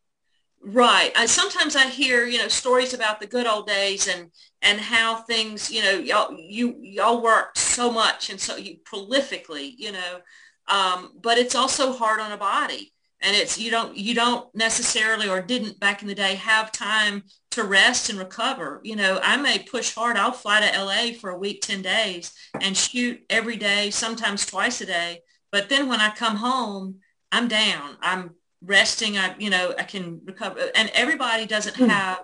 right. 0.63 1.13
I 1.17 1.27
sometimes 1.27 1.75
I 1.75 1.87
hear, 1.87 2.27
you 2.27 2.39
know, 2.39 2.49
stories 2.49 2.95
about 2.95 3.21
the 3.21 3.27
good 3.27 3.47
old 3.47 3.67
days 3.67 4.09
and 4.09 4.31
and 4.63 4.81
how 4.81 5.17
things, 5.17 5.71
you 5.71 5.83
know, 5.83 5.93
y'all 5.93 6.37
you 6.39 6.77
y'all 6.81 7.23
worked 7.23 7.59
so 7.59 7.91
much 7.91 8.31
and 8.31 8.41
so 8.41 8.57
you 8.57 8.77
prolifically, 8.85 9.75
you 9.77 9.93
know. 9.93 10.21
Um, 10.69 11.13
but 11.21 11.39
it's 11.39 11.55
also 11.55 11.93
hard 11.93 12.21
on 12.21 12.33
a 12.33 12.37
body 12.37 12.93
and 13.21 13.35
it's 13.37 13.59
you 13.59 13.71
don't 13.71 13.97
you 13.97 14.15
don't 14.15 14.53
necessarily 14.55 15.29
or 15.29 15.41
didn't 15.41 15.79
back 15.81 16.03
in 16.03 16.09
the 16.09 16.15
day 16.15 16.35
have 16.35 16.73
time 16.73 17.23
to 17.57 17.65
rest 17.65 18.11
and 18.11 18.19
recover. 18.19 18.81
You 18.85 18.97
know 18.97 19.19
i 19.23 19.37
may 19.37 19.59
push 19.59 19.95
hard. 19.95 20.17
I'll 20.17 20.33
fly 20.33 20.61
to 20.61 20.85
la 20.85 21.13
for 21.19 21.31
a 21.31 21.39
week 21.39 21.63
10 21.63 21.83
days 21.83 22.33
and 22.61 22.77
shoot 22.77 23.25
every 23.29 23.57
day 23.57 23.91
sometimes 23.91 24.47
twice 24.47 24.81
a 24.81 24.87
day. 24.87 25.21
But 25.51 25.69
then 25.69 25.89
when 25.89 26.01
i 26.01 26.11
come 26.11 26.37
home 26.37 26.97
i'm 27.33 27.49
down. 27.49 27.97
I'm 28.01 28.35
resting. 28.63 29.19
I 29.19 29.35
you 29.39 29.51
know 29.51 29.75
i 29.79 29.83
can 29.83 30.21
recover. 30.25 30.71
And 30.75 30.91
everybody 30.95 31.47
doesn't 31.47 31.77
hmm. 31.77 31.87
have 31.87 32.21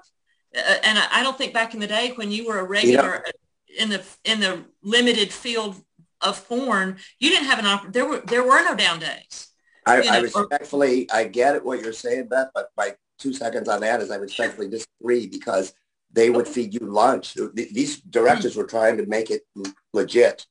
uh, 0.56 0.76
and 0.84 0.98
I, 0.98 1.06
I, 1.12 1.22
don't 1.22 1.38
think 1.38 1.54
back 1.54 1.72
in 1.72 1.80
the 1.80 1.86
day 1.86 2.12
when 2.14 2.30
you 2.30 2.46
were 2.46 2.58
a 2.58 2.64
regular 2.64 3.24
yeah. 3.24 3.82
in 3.82 3.88
the 3.88 4.02
in 4.24 4.38
the 4.40 4.64
limited 4.82 5.32
field 5.32 5.82
of 6.20 6.46
porn 6.46 6.98
you 7.18 7.30
didn't 7.30 7.46
have 7.46 7.58
an 7.58 7.64
op- 7.64 7.90
there 7.90 8.06
were 8.06 8.22
there 8.26 8.44
were 8.44 8.62
no 8.62 8.76
down 8.76 8.98
days. 8.98 9.48
I, 9.86 10.02
I 10.02 10.18
respectfully, 10.20 11.10
I 11.10 11.24
get 11.24 11.56
it 11.56 11.64
what 11.64 11.80
you're 11.80 11.92
saying, 11.92 12.28
Beth, 12.28 12.50
but 12.54 12.68
my 12.76 12.94
two 13.18 13.32
seconds 13.32 13.68
on 13.68 13.80
that 13.80 14.00
is 14.00 14.10
I 14.10 14.16
respectfully 14.16 14.68
disagree 14.68 15.26
because 15.26 15.74
they 16.12 16.30
would 16.30 16.46
feed 16.46 16.74
you 16.74 16.80
lunch. 16.80 17.36
These 17.54 18.00
directors 18.00 18.56
were 18.56 18.66
trying 18.66 18.98
to 18.98 19.06
make 19.06 19.30
it 19.30 19.42
legit. 19.92 20.46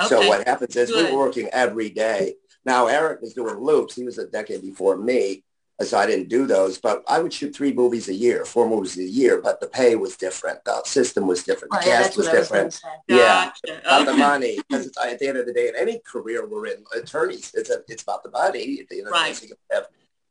Okay. 0.00 0.08
So 0.08 0.26
what 0.26 0.46
happens 0.46 0.74
is 0.74 0.90
Good. 0.90 1.12
we're 1.12 1.18
working 1.18 1.48
every 1.52 1.90
day. 1.90 2.34
Now 2.64 2.86
Eric 2.86 3.20
was 3.20 3.34
doing 3.34 3.56
loops. 3.56 3.94
He 3.94 4.04
was 4.04 4.18
a 4.18 4.26
decade 4.26 4.62
before 4.62 4.96
me 4.96 5.44
uh, 5.80 5.84
so 5.84 5.98
I 5.98 6.06
didn't 6.06 6.28
do 6.28 6.46
those, 6.46 6.78
but 6.78 7.02
I 7.08 7.20
would 7.20 7.32
shoot 7.32 7.54
three 7.54 7.72
movies 7.72 8.08
a 8.08 8.14
year, 8.14 8.44
four 8.44 8.68
movies 8.68 8.96
a 8.96 9.02
year, 9.02 9.40
but 9.40 9.60
the 9.60 9.66
pay 9.66 9.96
was 9.96 10.16
different. 10.16 10.64
The 10.64 10.82
system 10.84 11.26
was 11.26 11.42
different. 11.42 11.72
The 11.72 11.78
oh, 11.78 11.82
cast 11.82 12.12
yeah, 12.12 12.16
was 12.16 12.28
different. 12.28 12.66
Was 12.66 12.82
yeah, 13.08 13.50
gotcha. 13.66 13.80
about 13.80 14.02
okay. 14.02 14.10
the 14.12 14.16
money. 14.16 14.58
Because 14.68 14.92
at 15.04 15.18
the 15.18 15.26
end 15.26 15.38
of 15.38 15.46
the 15.46 15.52
day, 15.52 15.68
in 15.68 15.74
any 15.76 16.00
career 16.06 16.46
we're 16.46 16.66
in, 16.66 16.84
attorneys, 16.96 17.52
it's 17.54 17.70
a, 17.70 17.78
it's 17.88 18.04
about 18.04 18.22
the 18.22 18.30
money. 18.30 18.86
End 18.88 19.06
of 19.06 19.12
right. 19.12 19.34
the 19.34 19.48
day, 19.48 19.80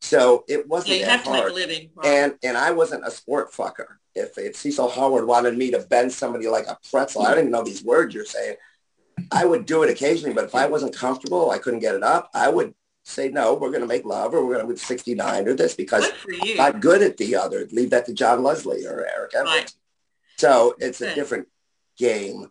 so 0.03 0.43
it 0.49 0.67
wasn't 0.67 0.99
yeah, 0.99 1.15
that 1.15 1.25
hard. 1.25 1.53
Living, 1.53 1.89
right. 1.95 2.05
And 2.05 2.33
and 2.43 2.57
I 2.57 2.71
wasn't 2.71 3.07
a 3.07 3.11
sport 3.11 3.53
fucker. 3.53 3.85
If 4.13 4.37
if 4.37 4.57
Cecil 4.57 4.89
Howard 4.89 5.25
wanted 5.25 5.57
me 5.57 5.71
to 5.71 5.79
bend 5.79 6.11
somebody 6.11 6.47
like 6.49 6.67
a 6.67 6.77
pretzel, 6.91 7.21
I 7.21 7.29
don't 7.29 7.39
even 7.39 7.51
know 7.51 7.63
these 7.63 7.85
words 7.85 8.13
you're 8.13 8.25
saying. 8.25 8.57
I 9.31 9.45
would 9.45 9.65
do 9.65 9.83
it 9.83 9.89
occasionally, 9.89 10.33
but 10.33 10.43
if 10.43 10.55
I 10.55 10.65
wasn't 10.65 10.93
comfortable, 10.93 11.51
I 11.51 11.57
couldn't 11.57 11.79
get 11.79 11.95
it 11.95 12.03
up. 12.03 12.29
I 12.33 12.49
would 12.49 12.73
say 13.03 13.29
no, 13.29 13.53
we're 13.53 13.69
going 13.69 13.81
to 13.81 13.87
make 13.87 14.03
love 14.03 14.33
or 14.33 14.45
we're 14.45 14.55
going 14.55 14.65
to 14.65 14.67
with 14.67 14.79
69 14.79 15.47
or 15.47 15.53
this 15.53 15.73
because 15.73 16.09
I'm 16.41 16.57
not 16.57 16.81
good 16.81 17.01
at 17.01 17.15
the 17.15 17.35
other. 17.37 17.65
Leave 17.71 17.91
that 17.91 18.05
to 18.07 18.13
John 18.13 18.43
Leslie 18.43 18.85
or 18.85 19.07
Eric. 19.07 19.33
Right. 19.35 19.71
So 20.37 20.75
it's 20.79 20.99
a 20.99 21.15
different 21.15 21.47
game. 21.97 22.49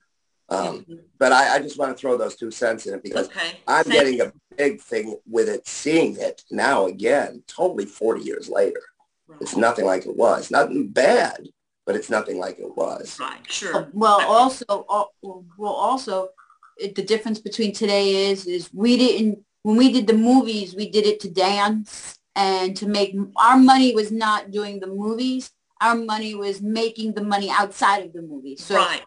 Um, 0.53 0.81
mm-hmm. 0.81 0.95
But 1.19 1.33
I, 1.33 1.55
I, 1.55 1.59
just 1.61 1.79
want 1.79 1.97
to 1.97 2.01
throw 2.01 2.19
those 2.19 2.37
two 2.37 2.51
cents 2.51 2.87
in 2.87 2.95
it 2.95 3.03
because 3.03 3.29
okay. 3.29 3.61
I'm 3.67 3.85
Thank 3.85 3.95
getting 3.95 4.21
a 4.21 4.33
big 4.57 4.81
thing 4.81 5.17
with 5.27 5.49
it, 5.49 5.67
seeing 5.67 6.17
it 6.19 6.43
now 6.51 6.87
again, 6.87 7.43
totally 7.47 7.87
40 7.87 8.23
years 8.23 8.49
later. 8.49 8.83
Right. 9.29 9.41
It's 9.41 9.57
nothing 9.57 9.87
like 9.87 10.05
it 10.05 10.17
was. 10.17 10.51
Nothing 10.51 10.89
bad, 10.89 11.49
but 11.87 11.97
it's 11.97 12.11
nothing 12.11 12.39
like 12.39 12.59
it 12.59 12.77
was. 12.77 13.19
Right, 13.19 13.41
sure. 13.51 13.89
Well, 13.93 14.21
also, 14.21 14.65
uh, 14.69 15.05
well, 15.23 15.73
also, 15.73 16.29
it, 16.77 16.97
the 16.97 17.03
difference 17.03 17.39
between 17.39 17.73
today 17.73 18.31
is, 18.31 18.47
is 18.47 18.69
we 18.75 18.97
didn't 18.99 19.45
when 19.63 19.77
we 19.77 19.93
did 19.93 20.07
the 20.07 20.15
movies, 20.15 20.75
we 20.75 20.91
did 20.91 21.07
it 21.07 21.21
to 21.21 21.31
dance 21.31 22.19
and 22.35 22.77
to 22.77 22.87
make 22.87 23.17
our 23.37 23.57
money 23.57 23.95
was 23.95 24.11
not 24.11 24.51
doing 24.51 24.81
the 24.81 24.87
movies. 24.87 25.51
Our 25.83 25.97
money 25.97 26.35
was 26.35 26.63
making 26.63 27.15
the 27.15 27.23
money 27.23 27.51
outside 27.51 28.07
of 28.07 28.13
the 28.13 28.23
movies. 28.23 28.65
So 28.65 28.77
right. 28.77 29.03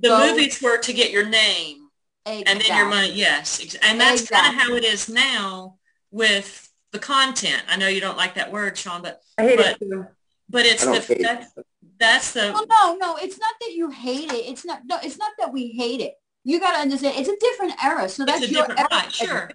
the 0.00 0.08
go, 0.08 0.30
movies 0.30 0.60
were 0.62 0.78
to 0.78 0.92
get 0.92 1.10
your 1.10 1.26
name 1.26 1.88
exactly. 2.26 2.52
and 2.52 2.60
then 2.60 2.76
your 2.76 2.88
money. 2.88 3.12
Yes. 3.12 3.60
And 3.82 4.00
that's 4.00 4.22
exactly. 4.22 4.36
kind 4.36 4.60
of 4.60 4.62
how 4.62 4.74
it 4.76 4.84
is 4.84 5.08
now 5.08 5.76
with 6.10 6.70
the 6.92 6.98
content. 6.98 7.62
I 7.68 7.76
know 7.76 7.88
you 7.88 8.00
don't 8.00 8.16
like 8.16 8.34
that 8.34 8.52
word, 8.52 8.76
Sean, 8.76 9.02
but, 9.02 9.20
I 9.36 9.42
hate 9.42 9.56
but, 9.56 9.66
it 9.66 9.78
too. 9.80 10.06
but 10.48 10.66
it's 10.66 10.84
the, 10.84 11.16
that's, 11.20 11.52
that's 11.98 12.32
the. 12.32 12.52
Oh, 12.54 12.66
no, 12.68 12.96
no, 12.96 13.16
it's 13.16 13.38
not 13.38 13.54
that 13.60 13.72
you 13.72 13.90
hate 13.90 14.30
it. 14.30 14.46
It's 14.46 14.64
not, 14.64 14.82
no, 14.84 14.98
it's 15.02 15.18
not 15.18 15.32
that 15.38 15.52
we 15.52 15.68
hate 15.68 16.00
it 16.00 16.14
you 16.48 16.58
got 16.60 16.72
to 16.72 16.78
understand 16.78 17.14
it's 17.18 17.28
a 17.28 17.36
different 17.36 17.74
era. 17.84 18.08
So 18.08 18.24
that's 18.24 18.50
your 18.50 18.70
era. 18.70 18.88
right, 18.90 19.12
sure. 19.12 19.50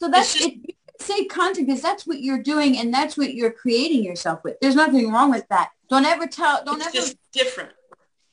So 0.00 0.08
that's 0.08 0.34
just- 0.34 0.48
it. 0.48 0.71
You 1.02 1.14
can 1.14 1.16
say 1.18 1.24
content 1.24 1.66
because 1.66 1.82
that's 1.82 2.06
what 2.06 2.20
you're 2.20 2.42
doing 2.42 2.78
and 2.78 2.92
that's 2.92 3.16
what 3.16 3.34
you're 3.34 3.52
creating 3.52 4.04
yourself 4.04 4.44
with. 4.44 4.58
There's 4.60 4.74
nothing 4.74 5.10
wrong 5.10 5.30
with 5.30 5.46
that. 5.48 5.70
Don't 5.88 6.04
ever 6.04 6.26
tell. 6.26 6.64
Don't 6.64 6.76
It's 6.76 6.86
ever 6.86 6.94
just 6.94 7.16
different. 7.32 7.70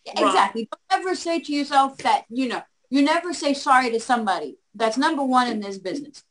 Yeah, 0.06 0.28
Exactly. 0.28 0.70
Don't 0.72 1.02
ever 1.02 1.16
say 1.16 1.40
to 1.40 1.54
yourself 1.54 1.98
that, 1.98 2.26
you 2.30 2.48
know, 2.48 2.62
you 2.90 3.02
never 3.02 3.34
say 3.34 3.54
sorry 3.54 3.90
to 3.92 4.00
somebody. 4.00 4.58
That's 4.76 4.98
number 4.98 5.24
one 5.24 5.48
in 5.48 5.60
this 5.60 5.78
business. 5.78 6.24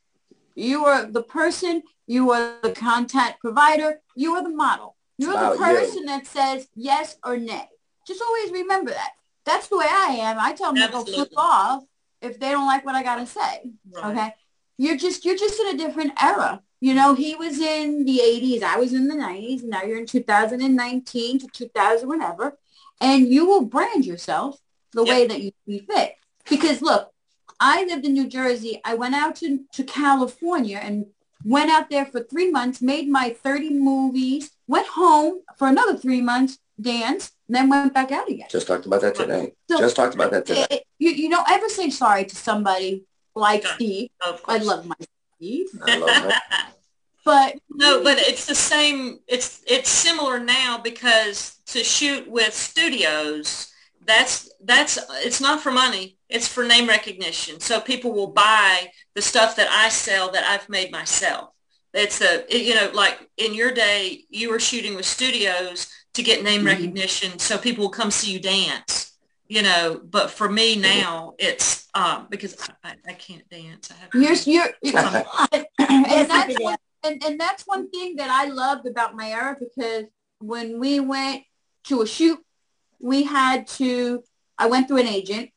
You 0.55 0.85
are 0.85 1.05
the 1.05 1.23
person, 1.23 1.83
you 2.07 2.31
are 2.31 2.55
the 2.61 2.71
content 2.71 3.35
provider, 3.39 4.01
you 4.15 4.33
are 4.35 4.43
the 4.43 4.49
model. 4.49 4.95
You're 5.17 5.33
the 5.33 5.51
About 5.51 5.53
you. 5.53 5.77
person 5.77 6.05
that 6.05 6.25
says 6.25 6.67
yes 6.75 7.17
or 7.23 7.37
nay. 7.37 7.67
Just 8.07 8.21
always 8.21 8.51
remember 8.51 8.91
that. 8.91 9.11
That's 9.45 9.67
the 9.67 9.77
way 9.77 9.87
I 9.87 10.17
am. 10.21 10.37
I 10.39 10.53
tell 10.53 10.73
them 10.73 10.85
to 10.85 10.91
go 10.91 11.03
flip 11.03 11.31
off 11.37 11.83
if 12.21 12.39
they 12.39 12.51
don't 12.51 12.67
like 12.67 12.85
what 12.85 12.95
I 12.95 13.03
gotta 13.03 13.25
say. 13.25 13.71
Right. 13.91 14.05
Okay. 14.05 14.33
You're 14.79 14.95
just 14.97 15.25
you're 15.25 15.35
just 15.37 15.59
in 15.59 15.67
a 15.67 15.77
different 15.77 16.13
era. 16.23 16.61
You 16.79 16.93
know, 16.93 17.13
he 17.13 17.35
was 17.35 17.59
in 17.59 18.05
the 18.05 18.19
80s, 18.19 18.63
I 18.63 18.77
was 18.77 18.93
in 18.93 19.09
the 19.09 19.15
90s, 19.15 19.63
now 19.65 19.83
you're 19.83 19.97
in 19.99 20.05
2019 20.05 21.39
to 21.39 21.47
2000, 21.47 22.07
whatever. 22.07 22.57
And 23.01 23.27
you 23.27 23.45
will 23.45 23.65
brand 23.65 24.05
yourself 24.05 24.57
the 24.93 25.03
Yep. 25.03 25.13
way 25.13 25.27
that 25.27 25.41
you 25.41 25.51
see 25.65 25.79
fit. 25.79 26.15
Because 26.49 26.81
look, 26.81 27.11
I 27.59 27.83
lived 27.83 28.05
in 28.05 28.13
New 28.13 28.27
Jersey. 28.27 28.79
I 28.85 28.93
went 28.95 29.13
out 29.15 29.35
to, 29.41 29.59
to 29.73 29.83
California 29.83 30.79
and 30.81 31.07
went 31.43 31.69
out 31.69 31.89
there 31.89 32.05
for 32.05 32.21
three 32.23 32.49
months, 32.49 32.81
made 32.81 33.09
my 33.09 33.31
30 33.43 33.71
movies, 33.71 34.51
went 34.67 34.87
home 34.87 35.41
for 35.57 35.67
another 35.67 35.97
three 35.97 36.21
months, 36.21 36.59
danced, 36.79 37.33
then 37.49 37.67
went 37.69 37.93
back 37.93 38.11
out 38.13 38.29
again. 38.29 38.47
Just 38.49 38.67
talked 38.67 38.85
about 38.85 39.01
that 39.01 39.15
today. 39.15 39.53
So- 39.69 39.79
Just 39.79 39.97
talked 39.97 40.15
about 40.15 40.31
that 40.31 40.45
today. 40.45 40.61
It- 40.69 40.71
it- 40.71 40.83
you, 40.97 41.11
you 41.11 41.29
don't 41.29 41.49
ever 41.49 41.67
say 41.67 41.89
sorry 41.89 42.23
to 42.25 42.35
somebody 42.35 43.03
like 43.39 43.65
Okay. 43.65 43.75
Steve. 43.75 44.09
Of 44.25 44.41
I 44.47 44.57
love 44.57 44.85
my 44.85 44.95
Steve. 45.37 45.67
I 45.85 45.97
love 45.97 46.07
that. 46.07 46.73
But 47.25 47.57
No, 47.69 48.01
but 48.03 48.17
it's 48.17 48.45
the 48.45 48.55
same. 48.55 49.19
It's 49.27 49.61
it's 49.67 49.89
similar 49.89 50.39
now 50.39 50.79
because 50.79 51.57
to 51.67 51.83
shoot 51.83 52.27
with 52.27 52.53
studios, 52.53 53.71
that's 54.05 54.51
that's 54.63 54.97
it's 55.25 55.41
not 55.41 55.61
for 55.61 55.71
money. 55.71 56.17
It's 56.29 56.47
for 56.47 56.63
name 56.63 56.87
recognition. 56.87 57.59
So 57.59 57.81
people 57.81 58.13
will 58.13 58.31
buy 58.31 58.87
the 59.15 59.21
stuff 59.21 59.55
that 59.57 59.69
I 59.69 59.89
sell 59.89 60.31
that 60.31 60.45
I've 60.45 60.69
made 60.69 60.91
myself. 60.91 61.49
It's 61.93 62.21
a 62.21 62.45
it- 62.55 62.63
you 62.65 62.73
know 62.75 62.89
like 62.93 63.29
in 63.37 63.53
your 63.53 63.71
day 63.71 64.23
you 64.29 64.49
were 64.49 64.59
shooting 64.59 64.95
with 64.95 65.05
studios 65.05 65.87
to 66.15 66.23
get 66.23 66.43
name 66.43 66.61
Mhm. 66.61 66.67
recognition, 66.67 67.37
so 67.37 67.57
people 67.57 67.83
will 67.83 67.91
come 67.91 68.11
see 68.11 68.31
you 68.31 68.39
dance. 68.39 69.08
You 69.49 69.63
know, 69.63 69.99
but 70.03 70.29
for 70.29 70.47
me 70.47 70.75
now 70.75 71.33
it's 71.39 71.87
um 71.95 72.27
because 72.29 72.55
I, 72.83 72.89
I, 72.89 72.95
I 73.09 73.13
can't 73.13 73.47
dance. 73.49 73.89
I 73.91 73.95
have 73.95 74.09
you're, 74.13 74.35
you're, 74.45 74.69
Yes, 74.83 75.65
and 75.79 76.29
that's 76.29 76.59
one, 76.59 76.77
and, 77.03 77.23
and 77.25 77.39
that's 77.39 77.63
one 77.65 77.89
thing 77.89 78.15
that 78.17 78.29
I 78.29 78.45
loved 78.45 78.85
about 78.87 79.15
my 79.15 79.31
era 79.31 79.57
because 79.59 80.05
when 80.39 80.79
we 80.79 80.99
went 80.99 81.43
to 81.85 82.01
a 82.03 82.07
shoot, 82.07 82.39
we 82.99 83.23
had 83.23 83.67
to, 83.79 84.23
I 84.57 84.67
went 84.67 84.87
through 84.87 84.97
an 84.97 85.07
agent. 85.07 85.49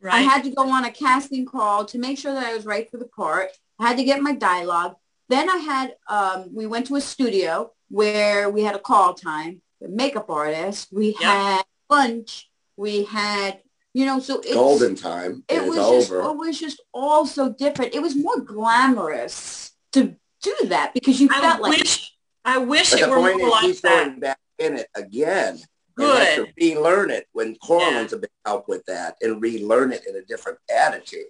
right. 0.00 0.14
I 0.14 0.20
had 0.20 0.44
to 0.44 0.50
go 0.50 0.70
on 0.70 0.84
a 0.84 0.92
casting 0.92 1.44
call 1.44 1.84
to 1.86 1.98
make 1.98 2.18
sure 2.18 2.32
that 2.34 2.44
I 2.44 2.54
was 2.54 2.64
right 2.64 2.88
for 2.90 2.98
the 2.98 3.06
part. 3.08 3.48
I 3.80 3.88
had 3.88 3.96
to 3.96 4.04
get 4.04 4.20
my 4.22 4.32
dialogue. 4.34 4.94
Then 5.28 5.50
I 5.50 5.56
had, 5.56 5.96
um, 6.08 6.54
we 6.54 6.66
went 6.66 6.86
to 6.88 6.96
a 6.96 7.00
studio 7.00 7.72
where 7.88 8.48
we 8.48 8.62
had 8.62 8.74
a 8.76 8.78
call 8.78 9.14
time, 9.14 9.60
the 9.80 9.88
makeup 9.88 10.30
artist. 10.30 10.88
We 10.92 11.16
Yeah. 11.20 11.56
had 11.56 11.64
lunch. 11.90 12.50
We 12.76 13.04
had, 13.04 13.60
you 13.92 14.04
know, 14.06 14.18
so 14.20 14.40
it's, 14.40 14.54
Golden 14.54 14.94
time. 14.94 15.44
it 15.48 15.56
It 15.56 15.62
is 15.62 15.68
was 15.68 15.76
just 15.76 16.10
over. 16.12 16.20
it 16.30 16.36
was 16.36 16.58
just 16.60 16.82
all 16.92 17.26
so 17.26 17.52
different. 17.52 17.94
It 17.94 18.02
was 18.02 18.16
more 18.16 18.40
glamorous 18.40 19.72
to 19.92 20.16
do 20.42 20.54
that 20.66 20.92
because 20.94 21.20
you 21.20 21.28
I 21.32 21.40
felt 21.40 21.62
like 21.62 21.78
wish 21.78 22.12
I 22.44 22.58
wish 22.58 22.90
But 22.90 23.00
it 23.00 23.04
the 23.04 23.10
were 23.10 23.16
point 23.18 23.38
more 23.38 23.46
is 23.46 23.52
like 23.52 23.62
he's 23.64 23.80
that. 23.82 24.04
going 24.06 24.20
back 24.20 24.38
in 24.58 24.76
it 24.76 24.88
again. 24.94 25.58
And 25.96 26.06
has 26.08 26.34
to 26.36 26.42
Good. 26.46 26.52
relearn 26.60 27.10
it 27.12 27.28
when 27.32 27.54
Coralyn's 27.56 28.12
a 28.12 28.18
big 28.18 28.30
help 28.44 28.68
with 28.68 28.84
that 28.86 29.14
and 29.22 29.40
relearn 29.40 29.92
it 29.92 30.02
in 30.08 30.16
a 30.16 30.22
different 30.22 30.58
attitude. 30.68 31.22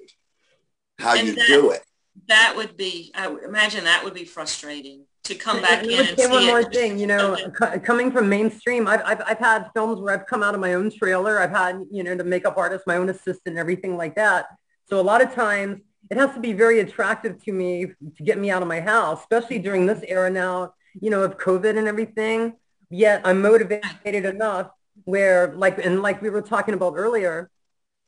How 0.99 1.15
And 1.15 1.29
you 1.29 1.35
that- 1.35 1.47
do 1.47 1.71
it. 1.71 1.83
That 2.29 2.55
would 2.57 2.75
be, 2.77 3.13
I 3.15 3.29
imagine 3.45 3.85
that 3.85 4.05
would 4.05 4.15
be 4.15 4.25
frustrating 4.25 5.05
to 5.25 5.35
come 5.35 5.61
back 5.61 5.85
And 5.85 5.91
in 5.91 6.07
and 6.18 6.31
one 6.31 6.45
see 6.45 6.47
more 6.47 6.62
it. 6.62 6.68
thing, 6.72 6.99
you 6.99 7.07
know, 7.07 7.39
co- 7.57 7.79
coming 7.81 8.11
from 8.11 8.29
mainstream, 8.29 8.87
I've, 8.87 9.03
I've, 9.05 9.22
I've 9.27 9.39
had 9.39 9.70
films 9.75 10.01
where 10.01 10.12
I've 10.14 10.27
come 10.27 10.43
out 10.43 10.55
of 10.55 10.61
my 10.61 10.75
own 10.75 10.91
trailer. 10.91 11.39
I've 11.39 11.51
had, 11.51 11.83
you 11.91 12.03
know, 12.03 12.14
the 12.16 12.25
makeup 12.25 12.57
artist, 12.57 12.85
my 12.87 12.97
own 12.97 13.09
assistant, 13.09 13.47
and 13.47 13.59
everything 13.59 13.97
like 13.97 14.16
that. 14.16 14.47
So 14.89 15.01
a 15.01 15.03
lot 15.03 15.22
of 15.22 15.33
times 15.35 15.81
it 16.11 16.16
has 16.18 16.33
to 16.35 16.41
be 16.41 16.53
very 16.53 16.81
attractive 16.81 17.43
to 17.45 17.53
me 17.53 17.87
to 18.16 18.22
get 18.22 18.39
me 18.39 18.51
out 18.51 18.62
of 18.62 18.68
my 18.68 18.81
house, 18.81 19.20
especially 19.20 19.59
during 19.59 19.87
this 19.87 20.03
era 20.07 20.29
now, 20.31 20.75
you 21.01 21.11
know, 21.11 21.22
of 21.22 21.39
COVID 21.39 21.79
and 21.79 21.89
everything. 21.89 22.55
Yet 22.91 23.22
I'm 23.25 23.41
motivated 23.41 24.25
enough 24.27 24.70
where 25.05 25.55
like, 25.55 25.79
and 25.85 26.03
like 26.03 26.20
we 26.20 26.31
were 26.31 26.43
talking 26.43 26.75
about 26.75 26.95
earlier, 26.97 27.51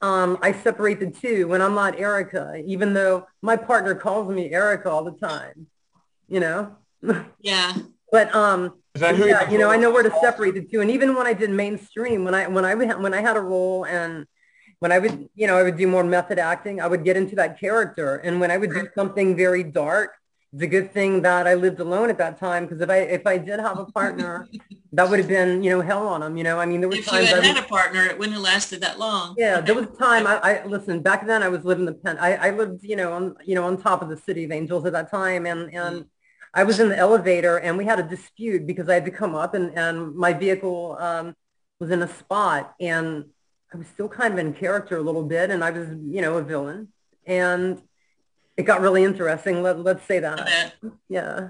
um, 0.02 0.38
I 0.42 0.52
separate 0.52 1.00
the 1.00 1.10
two 1.10 1.48
when 1.48 1.62
I'm 1.62 1.74
not 1.74 1.96
Erikka, 1.96 2.62
even 2.66 2.92
though 2.92 3.26
my 3.40 3.56
partner 3.56 3.94
calls 3.94 4.28
me 4.32 4.50
Erikka 4.50 4.86
all 4.86 5.04
the 5.04 5.12
time, 5.12 5.66
you 6.28 6.40
know? 6.40 6.76
Yeah. 7.40 7.74
But 8.12 8.34
um, 8.34 8.72
Is 8.94 9.00
that 9.00 9.16
who 9.16 9.26
yeah, 9.26 9.46
you 9.46 9.52
you 9.52 9.58
know, 9.58 9.70
I 9.70 9.76
know 9.76 9.90
where 9.90 10.02
to 10.02 10.12
separate 10.20 10.54
the 10.54 10.64
two. 10.64 10.80
And 10.80 10.90
even 10.90 11.14
when 11.14 11.26
I 11.26 11.32
did 11.32 11.50
mainstream, 11.50 12.24
when 12.24 12.34
I 12.34 12.46
when 12.46 12.64
I 12.64 12.74
would- 12.74 13.00
when 13.02 13.14
I 13.14 13.20
had 13.20 13.36
a 13.36 13.40
role 13.40 13.84
and 13.84 14.26
when 14.78 14.92
I 14.92 14.98
would, 14.98 15.28
you 15.34 15.46
know, 15.46 15.56
I 15.56 15.62
would 15.62 15.76
do 15.76 15.86
more 15.86 16.04
method 16.04 16.38
acting, 16.38 16.80
I 16.80 16.86
would 16.86 17.02
get 17.04 17.16
into 17.16 17.34
that 17.36 17.58
character. 17.58 18.16
And 18.16 18.40
when 18.40 18.50
I 18.50 18.56
would 18.58 18.70
do 18.70 18.88
something 18.94 19.36
very 19.36 19.62
dark, 19.64 20.10
it's 20.52 20.62
a 20.62 20.66
good 20.66 20.92
thing 20.92 21.22
that 21.22 21.46
I 21.46 21.54
lived 21.54 21.80
alone 21.80 22.08
at 22.10 22.18
that 22.18 22.38
time 22.38 22.64
because 22.64 22.80
if 22.80 22.88
I 22.88 22.98
if 22.98 23.26
I 23.26 23.38
did 23.38 23.58
have 23.60 23.78
a 23.78 23.86
partner, 23.86 24.46
that 24.92 25.10
would 25.10 25.18
have 25.18 25.28
been, 25.28 25.62
you 25.64 25.70
know, 25.70 25.80
hell 25.80 26.06
on 26.08 26.20
them. 26.20 26.36
You 26.36 26.44
know, 26.44 26.58
I 26.60 26.66
mean, 26.66 26.80
there 26.80 26.88
were 26.88 26.94
If 26.94 27.06
you 27.06 27.12
times 27.12 27.26
I 27.32 27.36
had 27.36 27.38
was, 27.38 27.46
had 27.48 27.64
a 27.64 27.68
partner, 27.68 28.04
it 28.04 28.18
wouldn't 28.18 28.34
have 28.34 28.44
lasted 28.44 28.80
that 28.82 28.98
long. 28.98 29.34
yeah, 29.36 29.60
there 29.60 29.74
was 29.74 29.86
a 29.86 29.96
time 29.98 30.26
I, 30.26 30.36
I 30.50 30.64
listen 30.64 31.02
back 31.02 31.26
then 31.26 31.42
I 31.42 31.48
was 31.48 31.64
living 31.64 31.84
the 31.84 31.94
pen. 31.94 32.16
I, 32.18 32.36
I 32.36 32.50
lived, 32.50 32.84
you 32.84 32.96
know, 32.96 33.12
on 33.12 33.36
you 33.44 33.54
know 33.56 33.64
on 33.64 33.76
top 33.76 34.00
of 34.02 34.08
the 34.08 34.16
city 34.16 34.44
of 34.44 34.52
angels 34.52 34.86
at 34.86 34.92
that 34.92 35.10
time, 35.10 35.44
and 35.46 35.74
and 35.74 36.06
I 36.56 36.64
was 36.64 36.80
in 36.80 36.88
the 36.88 36.96
elevator 36.96 37.58
and 37.58 37.76
we 37.76 37.84
had 37.84 38.00
a 38.00 38.02
dispute 38.02 38.66
because 38.66 38.88
I 38.88 38.94
had 38.94 39.04
to 39.04 39.10
come 39.10 39.34
up 39.34 39.52
and 39.54 39.66
and 39.78 40.14
my 40.16 40.32
vehicle 40.32 40.96
um, 40.98 41.26
was 41.78 41.90
in 41.90 42.00
a 42.02 42.08
spot 42.08 42.74
and 42.80 43.26
I 43.72 43.76
was 43.76 43.86
still 43.88 44.08
kind 44.08 44.32
of 44.32 44.38
in 44.44 44.54
character 44.54 44.96
a 44.96 45.02
little 45.02 45.24
bit 45.24 45.50
and 45.50 45.62
I 45.62 45.70
was 45.70 45.86
you 46.14 46.22
know 46.22 46.38
a 46.38 46.42
villain 46.42 46.88
and 47.26 47.82
it 48.56 48.62
got 48.62 48.80
really 48.80 49.04
interesting. 49.04 49.62
Let 49.62 49.78
let's 49.80 50.04
say 50.06 50.18
that. 50.20 50.72
Yeah. 51.08 51.48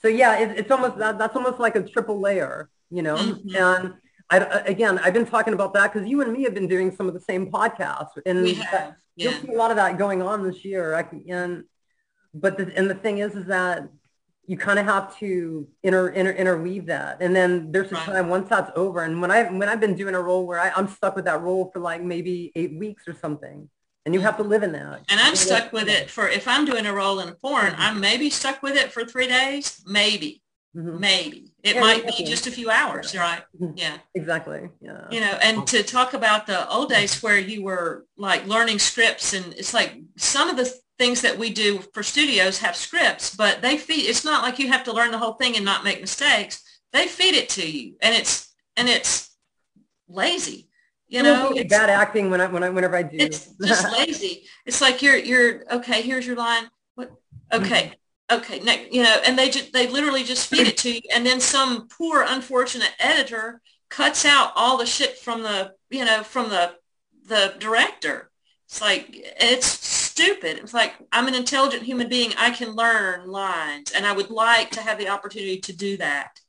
So 0.00 0.06
yeah, 0.08 0.38
it, 0.38 0.58
it's 0.60 0.70
almost 0.70 0.96
that, 0.98 1.18
that's 1.18 1.34
almost 1.34 1.58
like 1.58 1.74
a 1.74 1.82
triple 1.82 2.20
layer, 2.20 2.70
you 2.90 3.02
know. 3.02 3.16
Mhm. 3.16 3.56
And 3.56 3.94
I, 4.30 4.36
again, 4.74 4.98
I've 5.00 5.14
been 5.14 5.26
talking 5.26 5.54
about 5.54 5.72
that 5.74 5.92
because 5.92 6.06
you 6.08 6.20
and 6.22 6.32
me 6.32 6.42
have 6.44 6.54
been 6.54 6.68
doing 6.68 6.94
some 6.94 7.08
of 7.08 7.14
the 7.14 7.20
same 7.20 7.50
podcasts, 7.50 8.14
and 8.26 8.42
We 8.42 8.54
that- 8.54 8.64
have. 8.66 8.94
you'll 9.16 9.32
Yeah. 9.32 9.40
see 9.42 9.52
a 9.54 9.56
lot 9.56 9.70
of 9.72 9.76
that 9.78 9.98
going 9.98 10.20
on 10.22 10.44
this 10.46 10.64
year. 10.64 10.94
I, 10.94 11.02
can- 11.02 11.24
and 11.28 11.64
but 12.34 12.58
the, 12.58 12.64
and 12.78 12.88
the 12.90 12.94
thing 12.94 13.18
is, 13.18 13.34
is 13.34 13.46
that 13.46 13.88
you 14.46 14.56
kind 14.56 14.78
of 14.78 14.86
have 14.86 15.16
to 15.18 15.66
inter, 15.82 16.08
inter, 16.08 16.30
interweave 16.32 16.86
that, 16.86 17.18
and 17.20 17.34
then 17.34 17.72
there's 17.72 17.90
a 17.92 17.96
time 17.96 18.28
once 18.28 18.48
that's 18.48 18.70
over, 18.76 19.02
and 19.02 19.20
when 19.20 19.30
I 19.30 19.44
when 19.44 19.68
I've 19.68 19.80
been 19.80 19.96
doing 19.96 20.14
a 20.14 20.20
role 20.20 20.46
where 20.46 20.60
I, 20.60 20.70
I'm 20.70 20.88
stuck 20.88 21.16
with 21.16 21.24
that 21.24 21.42
role 21.42 21.70
for 21.72 21.80
like 21.80 22.02
maybe 22.02 22.52
eight 22.54 22.78
weeks 22.78 23.08
or 23.08 23.14
something, 23.14 23.68
and 24.04 24.14
you 24.14 24.20
have 24.20 24.36
to 24.36 24.44
live 24.44 24.62
in 24.62 24.72
that. 24.72 25.02
And 25.08 25.20
I'm 25.20 25.34
stuck 25.36 25.72
with 25.72 25.88
it 25.88 26.08
for, 26.10 26.28
if 26.28 26.46
I'm 26.46 26.64
doing 26.64 26.86
a 26.86 26.92
role 26.92 27.18
in 27.20 27.28
a 27.28 27.34
foreign, 27.42 27.74
I'm 27.76 27.98
maybe 28.00 28.30
stuck 28.30 28.62
with 28.62 28.76
it 28.76 28.92
for 28.92 29.04
three 29.04 29.26
days, 29.26 29.82
maybe, 29.86 30.42
Mhm. 30.76 31.00
maybe. 31.00 31.52
It 31.64 31.74
Yeah, 31.74 31.80
might 31.80 32.06
be 32.06 32.24
just 32.24 32.46
a 32.46 32.50
few 32.52 32.70
hours, 32.70 33.14
right? 33.16 33.42
Mhm. 33.60 33.72
Yeah. 33.76 33.98
Exactly. 34.14 34.70
Yeah. 34.80 35.10
You 35.10 35.20
know, 35.20 35.38
and 35.42 35.66
to 35.66 35.82
talk 35.82 36.14
about 36.14 36.46
the 36.46 36.68
old 36.68 36.90
days 36.90 37.20
where 37.22 37.38
you 37.38 37.64
were 37.64 38.06
like 38.16 38.46
learning 38.46 38.78
scripts 38.78 39.32
and 39.32 39.52
it's 39.54 39.74
like 39.74 39.98
some 40.16 40.48
of 40.48 40.56
the 40.56 40.72
things 40.98 41.22
that 41.22 41.38
we 41.38 41.50
do 41.50 41.78
for 41.92 42.02
studios 42.02 42.58
have 42.58 42.74
scripts, 42.76 43.34
but 43.34 43.60
they 43.62 43.76
feed, 43.76 44.08
it's 44.08 44.24
not 44.24 44.42
like 44.42 44.58
you 44.58 44.68
have 44.68 44.84
to 44.84 44.92
learn 44.92 45.10
the 45.10 45.18
whole 45.18 45.34
thing 45.34 45.56
and 45.56 45.64
not 45.64 45.84
make 45.84 46.00
mistakes. 46.00 46.62
They 46.92 47.06
feed 47.06 47.34
it 47.34 47.48
to 47.50 47.70
you 47.70 47.96
and 48.00 48.14
it's, 48.14 48.54
and 48.76 48.88
it's 48.88 49.36
lazy, 50.08 50.68
you 51.08 51.22
know? 51.22 51.50
It's- 51.50 51.68
bad 51.68 51.90
acting 51.90 52.30
when 52.30 52.40
I 52.40 52.46
when 52.46 52.62
I 52.62 52.70
whenever 52.70 52.96
I 52.96 53.02
do. 53.02 53.16
it's 53.18 53.50
just 53.62 53.92
lazy. 53.98 54.44
It's 54.64 54.80
like 54.80 55.02
you're 55.02 55.16
you're 55.16 55.62
okay. 55.76 56.02
Here's 56.02 56.26
your 56.26 56.36
line. 56.36 56.70
What? 56.94 57.10
Okay, 57.52 57.92
okay. 58.30 58.60
Next, 58.60 58.92
you 58.92 59.02
know, 59.02 59.16
and 59.26 59.38
they 59.38 59.50
just 59.50 59.72
they 59.72 59.86
literally 59.86 60.24
just 60.24 60.48
feed 60.48 60.66
it 60.66 60.76
to 60.78 60.92
you, 60.92 61.00
and 61.14 61.24
then 61.26 61.40
some 61.40 61.88
poor 61.88 62.24
unfortunate 62.26 62.92
editor 62.98 63.60
cuts 63.88 64.24
out 64.24 64.52
all 64.56 64.76
the 64.76 64.86
shit 64.86 65.16
from 65.18 65.42
the 65.42 65.72
you 65.90 66.04
know 66.04 66.22
from 66.22 66.48
the 66.48 66.74
the 67.26 67.54
director. 67.58 68.30
It's 68.66 68.80
like 68.80 69.06
it's 69.12 69.66
stupid. 70.16 70.58
It's 70.58 70.74
like 70.74 70.94
I'm 71.12 71.28
an 71.28 71.34
intelligent 71.34 71.82
human 71.82 72.08
being. 72.08 72.32
I 72.38 72.50
can 72.50 72.70
learn 72.70 73.28
lines, 73.28 73.92
and 73.92 74.06
I 74.06 74.12
would 74.12 74.30
like 74.30 74.70
to 74.72 74.80
have 74.80 74.98
the 74.98 75.08
opportunity 75.08 75.58
to 75.60 75.72
do 75.76 75.96
that, 75.98 76.40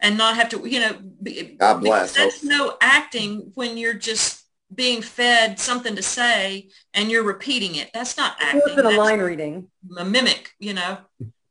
and 0.00 0.16
not 0.16 0.36
have 0.36 0.48
to 0.50 0.68
you 0.68 0.80
know. 0.80 0.96
Be, 1.22 1.56
God 1.58 1.80
bless. 1.80 2.12
because 2.12 2.32
That's 2.40 2.44
no 2.44 2.76
acting 2.80 3.50
when 3.54 3.76
you're 3.76 3.94
just 3.94 4.42
being 4.74 5.02
fed 5.02 5.58
something 5.60 5.94
to 5.94 6.02
say 6.02 6.68
and 6.94 7.10
you're 7.10 7.22
repeating 7.22 7.76
it. 7.76 7.90
That's 7.94 8.16
not 8.16 8.36
It 8.40 8.44
acting. 8.44 8.60
wasn't 8.62 8.80
a 8.80 8.82
That's 8.84 8.96
line 8.96 9.20
reading. 9.20 9.68
a 9.98 10.04
mimic, 10.04 10.50
you 10.58 10.74
know. 10.74 10.98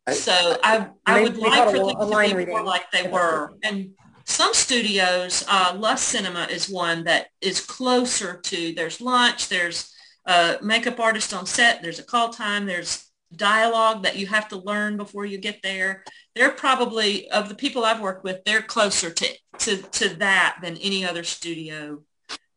I- 0.08 0.14
So 0.14 0.60
I 0.64 0.88
I 1.06 1.14
They- 1.20 1.24
would 1.24 1.38
like 1.38 1.70
for 1.70 1.76
it 1.76 1.82
a- 1.82 1.86
things 1.86 2.00
to 2.00 2.06
line 2.06 2.30
be 2.32 2.36
reading. 2.36 2.54
more 2.54 2.64
like 2.66 2.92
they 2.92 3.08
were. 3.08 3.54
And 3.64 3.92
some 4.26 4.54
studios, 4.54 5.44
uh, 5.48 5.74
Lust 5.78 6.08
Cinema 6.10 6.46
is 6.50 6.68
one 6.70 7.04
that 7.06 7.28
is 7.40 7.62
closer 7.62 8.40
to. 8.42 8.74
There's 8.74 9.00
lunch. 9.00 9.48
There's 9.48 9.93
a 10.26 10.58
makeup 10.62 11.00
artist 11.00 11.34
on 11.34 11.46
set. 11.46 11.82
There's 11.82 12.00
a 12.00 12.04
call 12.04 12.30
time. 12.30 12.66
There's 12.66 13.10
dialogue 13.36 14.04
that 14.04 14.18
you 14.18 14.28
have 14.28 14.48
to 14.50 14.58
learn 14.58 14.98
before 14.98 15.26
you 15.26 15.38
get 15.38 15.62
there. 15.64 16.04
They're 16.36 16.52
probably 16.52 17.30
of 17.32 17.50
the 17.50 17.56
people 17.56 17.84
I've 17.84 18.02
worked 18.02 18.24
with. 18.24 18.44
They're 18.44 18.62
closer 18.62 19.10
to 19.10 19.28
to 19.60 19.78
to 19.78 20.10
that 20.16 20.58
than 20.62 20.78
any 20.78 21.06
other 21.06 21.24
studio. 21.24 22.04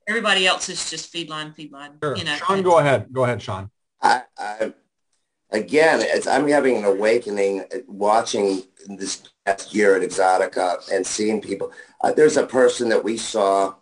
Everybody 0.08 0.46
else 0.46 0.68
is 0.68 0.88
just 0.88 1.10
feed 1.10 1.28
line, 1.28 1.52
feed 1.52 1.72
line. 1.72 1.92
Sure. 2.02 2.16
You 2.16 2.24
know. 2.24 2.36
Sean, 2.36 2.62
go 2.62 2.78
ahead. 2.78 3.12
Go 3.12 3.24
ahead, 3.24 3.42
Sean. 3.42 3.70
I, 4.00 4.22
I 4.38 4.72
again, 5.50 6.00
it's, 6.02 6.26
I'm 6.26 6.46
having 6.48 6.76
an 6.76 6.84
awakening 6.84 7.64
watching 7.86 8.62
this 8.86 9.22
past 9.44 9.74
year 9.74 9.96
at 9.96 10.02
Exotica 10.02 10.90
and 10.92 11.06
seeing 11.06 11.40
people. 11.40 11.72
Uh, 12.00 12.12
there's 12.12 12.36
a 12.36 12.46
person 12.46 12.88
that 12.90 13.02
we 13.02 13.16
saw 13.16 13.74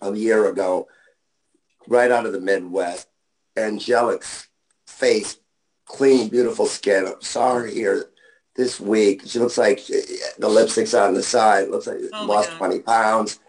a 0.00 0.14
year 0.14 0.48
ago, 0.48 0.86
right 1.88 2.10
out 2.10 2.26
of 2.26 2.32
the 2.32 2.40
Midwest, 2.40 3.08
angelic 3.56 4.24
face, 4.86 5.38
clean, 5.86 6.28
beautiful 6.28 6.66
skin. 6.66 7.06
I 7.06 7.14
saw 7.20 7.54
her 7.54 7.66
here 7.66 8.10
this 8.54 8.78
week. 8.78 9.22
She 9.26 9.38
looks 9.38 9.58
like 9.58 9.84
the 9.86 10.48
lipstick's 10.48 10.94
on 10.94 11.14
the 11.14 11.22
side. 11.22 11.68
Looks 11.68 11.86
like 11.86 11.98
Oh 12.12 12.26
lost 12.26 12.50
God. 12.50 12.58
20 12.58 12.80
pounds. 12.80 13.40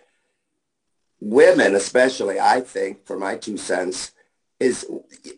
Women, 1.21 1.75
especially, 1.75 2.39
I 2.39 2.61
think, 2.61 3.05
for 3.05 3.17
my 3.19 3.35
two 3.35 3.57
cents, 3.57 4.13
is 4.59 4.89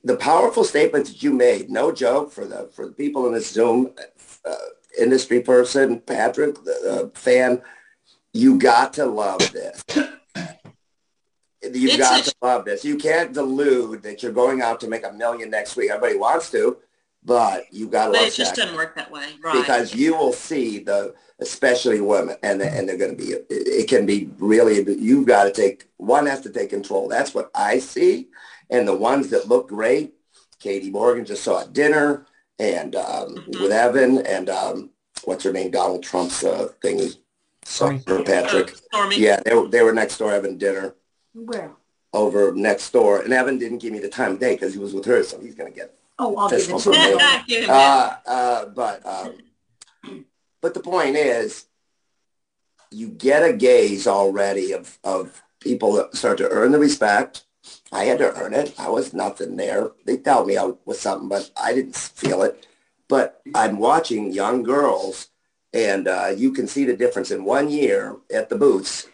the 0.03 0.15
powerful 0.15 0.63
statement 0.63 1.07
that 1.07 1.23
you 1.23 1.33
made. 1.33 1.71
No 1.71 1.91
joke 1.91 2.31
for 2.31 2.45
the 2.45 2.69
for 2.73 2.85
the 2.85 2.91
people 2.91 3.25
in 3.25 3.33
this 3.33 3.51
Zoom 3.51 3.91
uh, 4.45 4.55
industry 4.99 5.41
person, 5.41 5.99
Patrick, 6.01 6.63
the 6.63 7.09
uh, 7.13 7.17
fan. 7.17 7.61
You 8.33 8.59
got 8.59 8.93
to 8.93 9.05
love 9.05 9.39
this. 9.51 9.83
You've 11.63 11.91
It's 11.91 11.97
got 11.97 12.21
a- 12.27 12.29
to 12.31 12.35
love 12.41 12.65
this. 12.65 12.83
You 12.83 12.97
can't 12.97 13.33
delude 13.33 14.01
that 14.03 14.23
you're 14.23 14.31
going 14.31 14.61
out 14.61 14.79
to 14.81 14.87
make 14.87 15.05
a 15.05 15.11
million 15.13 15.49
next 15.49 15.75
week. 15.75 15.91
Everybody 15.91 16.17
wants 16.17 16.49
to, 16.51 16.77
but 17.23 17.71
you 17.71 17.87
got 17.87 18.05
to 18.07 18.11
But 18.11 18.17
love 18.19 18.27
it 18.29 18.33
just 18.33 18.55
doesn't 18.55 18.75
work 18.75 18.95
that 18.95 19.11
way, 19.11 19.29
right? 19.43 19.53
because 19.61 19.93
you 19.93 20.15
will 20.15 20.33
see 20.33 20.79
the 20.79 21.13
especially 21.39 22.01
women 22.01 22.35
and 22.43 22.61
and 22.61 22.87
they're 22.87 22.97
going 22.97 23.17
to 23.17 23.17
be 23.17 23.31
it, 23.33 23.45
it 23.49 23.87
can 23.89 24.05
be 24.05 24.29
really 24.37 24.83
you've 24.99 25.25
got 25.25 25.45
to 25.45 25.51
take 25.51 25.87
one 25.97 26.27
has 26.27 26.39
to 26.41 26.51
take 26.51 26.69
control 26.69 27.07
that's 27.07 27.33
what 27.33 27.49
i 27.55 27.79
see 27.79 28.27
and 28.69 28.87
the 28.87 28.95
ones 28.95 29.31
that 29.31 29.47
look 29.47 29.67
great 29.67 30.13
katie 30.59 30.91
morgan 30.91 31.25
just 31.25 31.43
saw 31.43 31.61
at 31.61 31.73
dinner 31.73 32.27
and 32.59 32.95
um, 32.95 33.37
Mhm. 33.37 33.59
with 33.59 33.71
evan 33.71 34.19
and 34.27 34.51
um, 34.51 34.91
what's 35.23 35.43
her 35.43 35.51
name 35.51 35.71
donald 35.71 36.03
trump's 36.03 36.43
uh, 36.43 36.67
thingy 36.83 37.15
Stormy. 37.65 38.03
Sorry, 38.07 38.23
patrick 38.23 38.73
Oh, 38.75 38.77
Stormy. 38.99 39.17
yeah 39.19 39.39
they 39.43 39.55
were, 39.55 39.67
they 39.67 39.81
were 39.81 39.93
next 39.93 40.19
door 40.19 40.29
having 40.29 40.59
dinner 40.59 40.93
Where? 41.33 41.71
over 42.13 42.51
next 42.53 42.91
door 42.91 43.21
and 43.21 43.31
evan 43.31 43.57
didn't 43.57 43.77
give 43.77 43.93
me 43.93 43.99
the 43.99 44.09
time 44.09 44.33
of 44.33 44.39
day 44.39 44.53
because 44.55 44.73
he 44.73 44.79
was 44.79 44.93
with 44.93 45.05
her 45.05 45.23
so 45.23 45.39
he's 45.39 45.55
going 45.55 45.71
to 45.71 45.79
get 45.79 45.93
Oh, 46.19 46.35
I'll 46.35 46.49
give 46.49 46.59
it 46.59 46.65
to 46.67 46.79
for 46.79 46.93
you. 46.93 46.99
me. 46.99 47.15
Yeah, 47.15 47.43
give 47.47 47.61
him 47.63 47.67
that. 47.69 48.21
uh, 48.27 48.29
uh, 48.29 48.65
but 48.65 49.05
um, 49.05 50.23
but 50.61 50.73
the 50.73 50.81
point 50.81 51.15
is, 51.15 51.65
you 52.91 53.07
get 53.07 53.43
a 53.49 53.53
gaze 53.53 54.05
already 54.07 54.73
of 54.73 54.99
of 55.03 55.41
people 55.61 55.93
that 55.93 56.15
start 56.15 56.37
to 56.39 56.49
earn 56.49 56.71
the 56.73 56.79
respect. 56.79 57.45
I 57.91 58.03
had 58.03 58.19
to 58.19 58.33
earn 58.35 58.53
it. 58.53 58.73
I 58.77 58.89
was 58.89 59.13
nothing 59.13 59.55
there. 59.55 59.91
They 60.05 60.17
tell 60.17 60.45
me 60.45 60.57
I 60.57 60.71
was 60.85 60.99
something, 60.99 61.29
but 61.29 61.49
I 61.59 61.73
didn't 61.73 61.95
feel 61.95 62.43
it. 62.43 62.67
But 63.07 63.41
I'm 63.55 63.77
watching 63.79 64.31
young 64.31 64.61
girls, 64.63 65.29
and 65.73 66.07
uh, 66.07 66.33
you 66.35 66.51
can 66.51 66.67
see 66.67 66.85
the 66.85 66.95
difference 66.95 67.31
in 67.31 67.43
one 67.45 67.69
year 67.69 68.17
at 68.33 68.49
the 68.49 68.57
booths, 68.57 69.07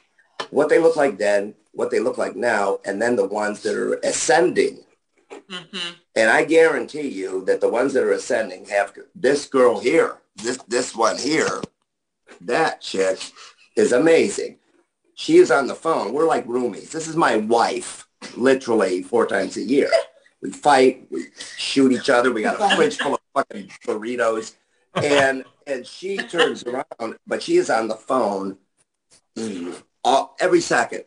what 0.49 0.67
they 0.69 0.79
look 0.79 0.95
like 0.95 1.17
then, 1.17 1.53
what 1.77 1.91
they 1.91 1.99
look 1.99 2.17
like 2.17 2.35
now, 2.35 2.79
and 2.85 2.99
then 2.99 3.15
the 3.15 3.27
ones 3.27 3.61
that 3.61 3.75
are 3.75 3.93
ascending 4.03 4.83
Mhm. 5.49 5.95
and 6.15 6.29
I 6.29 6.43
guarantee 6.43 7.07
you 7.07 7.43
that 7.45 7.61
the 7.61 7.69
ones 7.69 7.93
that 7.93 8.03
are 8.03 8.11
ascending 8.11 8.65
have 8.65 8.93
this 9.13 9.45
girl 9.45 9.79
here, 9.79 10.17
this 10.35 10.57
this 10.67 10.95
one 10.95 11.17
here, 11.17 11.61
that 12.41 12.81
chick 12.81 13.19
is 13.75 13.91
amazing. 13.91 14.57
She 15.13 15.37
is 15.37 15.51
on 15.51 15.67
the 15.67 15.75
phone. 15.75 16.13
We're 16.13 16.25
like 16.25 16.47
roomies. 16.47 16.91
This 16.91 17.07
is 17.07 17.15
my 17.15 17.37
wife, 17.37 18.07
literally 18.35 19.03
four 19.03 19.25
times 19.27 19.57
a 19.57 19.61
year. 19.61 19.91
We 20.41 20.51
fight, 20.51 21.07
we 21.11 21.25
shoot 21.57 21.91
each 21.91 22.09
other. 22.09 22.31
We 22.31 22.41
got 22.41 22.61
a 22.61 22.75
fridge 22.75 22.97
full 22.97 23.15
of 23.15 23.21
fucking 23.35 23.69
burritos, 23.85 24.55
and 24.95 25.43
and 25.67 25.85
she 25.85 26.17
turns 26.17 26.63
around, 26.63 27.17
but 27.27 27.43
she 27.43 27.57
is 27.57 27.69
on 27.69 27.87
the 27.87 27.95
phone 27.95 28.57
mm, 29.35 29.83
all, 30.03 30.35
every 30.39 30.61
second 30.61 31.03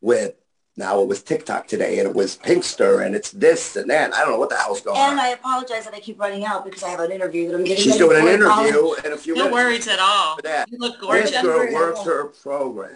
with. 0.00 0.34
Now 0.76 1.00
it 1.02 1.08
was 1.08 1.24
TikTok 1.24 1.66
today, 1.66 1.98
and 1.98 2.08
it 2.08 2.14
was 2.14 2.36
Pinkster, 2.36 3.04
and 3.04 3.16
it's 3.16 3.32
this 3.32 3.74
and 3.74 3.90
that. 3.90 4.14
I 4.14 4.20
don't 4.20 4.30
know 4.30 4.38
what 4.38 4.48
the 4.48 4.54
hell's 4.54 4.80
going 4.80 4.96
And 4.96 5.04
on. 5.06 5.10
And 5.12 5.20
I 5.20 5.30
apologize 5.30 5.84
that 5.86 5.92
I 5.92 5.98
keep 5.98 6.20
running 6.20 6.44
out 6.44 6.64
because 6.64 6.84
I 6.84 6.90
have 6.90 7.00
an 7.00 7.10
interview 7.10 7.48
that 7.48 7.56
I'm 7.56 7.64
getting. 7.64 7.82
She's 7.82 8.00
ready 8.00 8.14
doing 8.14 8.16
an 8.18 8.22
for 8.22 8.28
in 8.30 8.34
interview 8.68 8.92
in 9.04 9.12
a 9.12 9.16
few 9.16 9.34
No 9.34 9.46
minutes. 9.50 9.54
worries 9.54 9.88
at 9.88 9.98
all. 9.98 10.36
For 10.36 10.42
that. 10.42 10.70
You 10.70 10.78
look 10.78 10.92
This 11.00 11.00
gorgeous. 11.00 11.42
girl 11.42 11.72
works 11.74 12.02
her 12.04 12.26
program, 12.26 12.92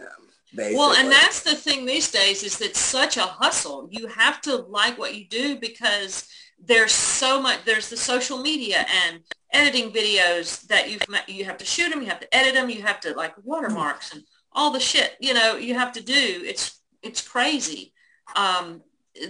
basically. 0.54 0.76
Well, 0.76 0.92
and 0.92 1.10
that's 1.10 1.42
the 1.42 1.56
thing 1.56 1.84
these 1.84 2.08
days 2.08 2.44
is 2.44 2.60
it's 2.60 2.78
such 2.78 3.16
a 3.16 3.22
hustle. 3.22 3.88
You 3.90 4.06
have 4.06 4.40
to 4.42 4.54
like 4.54 4.96
what 4.96 5.16
you 5.16 5.24
do 5.26 5.56
because 5.58 6.28
there's 6.64 6.92
so 6.92 7.42
much. 7.42 7.64
There's 7.64 7.90
the 7.90 7.96
social 7.96 8.38
media 8.38 8.86
and 9.08 9.22
editing 9.52 9.90
videos 9.90 10.62
that 10.68 10.88
you've 10.88 11.02
you 11.26 11.44
have 11.46 11.58
to 11.58 11.64
shoot 11.64 11.90
them, 11.90 12.00
you 12.00 12.06
have 12.08 12.20
to 12.20 12.32
edit 12.32 12.54
them, 12.54 12.70
you 12.70 12.82
have 12.82 13.00
to 13.00 13.12
like 13.14 13.34
watermarks 13.42 14.12
and 14.12 14.22
all 14.52 14.70
the 14.70 14.78
shit 14.78 15.16
you 15.18 15.34
know 15.34 15.56
you 15.56 15.74
have 15.74 15.90
to 15.94 16.00
do. 16.00 16.14
It's 16.44 16.78
it's 17.02 17.26
crazy. 17.26 17.92
Um, 18.36 18.82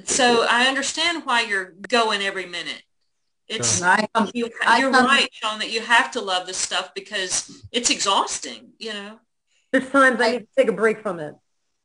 so 0.04 0.46
I 0.48 0.66
understand 0.66 1.24
why 1.24 1.42
you're 1.42 1.74
going 1.88 2.22
every 2.22 2.46
minute. 2.46 2.82
It's 3.48 3.82
I 3.82 4.06
come, 4.14 4.30
you, 4.34 4.48
you're 4.78 4.90
come- 4.92 5.06
right, 5.06 5.28
Sean, 5.32 5.58
that 5.58 5.70
you 5.70 5.80
have 5.80 6.10
to 6.12 6.20
love 6.20 6.46
this 6.46 6.56
stuff 6.56 6.94
because 6.94 7.62
it's 7.72 7.90
exhausting. 7.90 8.72
You 8.78 8.92
know. 8.92 9.18
There's 9.72 9.88
times 9.90 10.20
I 10.20 10.32
need 10.32 10.38
to 10.40 10.46
take 10.56 10.68
a 10.68 10.72
break 10.72 11.02
from 11.02 11.18
it. 11.18 11.34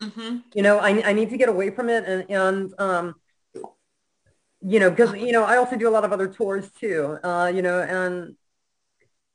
hmm 0.02 0.38
You 0.54 0.62
know, 0.62 0.78
I, 0.78 1.10
I 1.10 1.14
need 1.14 1.30
to 1.32 1.38
get 1.38 1.50
away 1.50 1.72
from 1.72 1.90
it 1.90 2.06
and, 2.06 2.30
and 2.30 2.80
um, 2.80 3.16
you 4.62 4.80
know, 4.80 4.90
because, 4.90 5.14
you 5.16 5.32
know, 5.32 5.44
I 5.44 5.58
also 5.58 5.76
do 5.76 5.88
a 5.88 5.92
lot 5.92 6.04
of 6.04 6.12
other 6.12 6.28
tours 6.28 6.70
too, 6.72 7.18
uh, 7.24 7.52
you 7.54 7.62
know, 7.62 7.82
and 7.82 8.36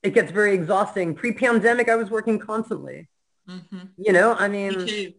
it 0.03 0.15
gets 0.15 0.33
very 0.33 0.55
exhausting. 0.55 1.15
Pre-pandemic, 1.15 1.89
I 1.89 1.97
was 1.97 2.11
working 2.11 2.39
constantly, 2.39 3.09
hmm 3.47 3.87
you 3.97 4.13
know, 4.13 4.35
I 4.35 4.49
mean, 4.49 4.87
too. 4.87 5.13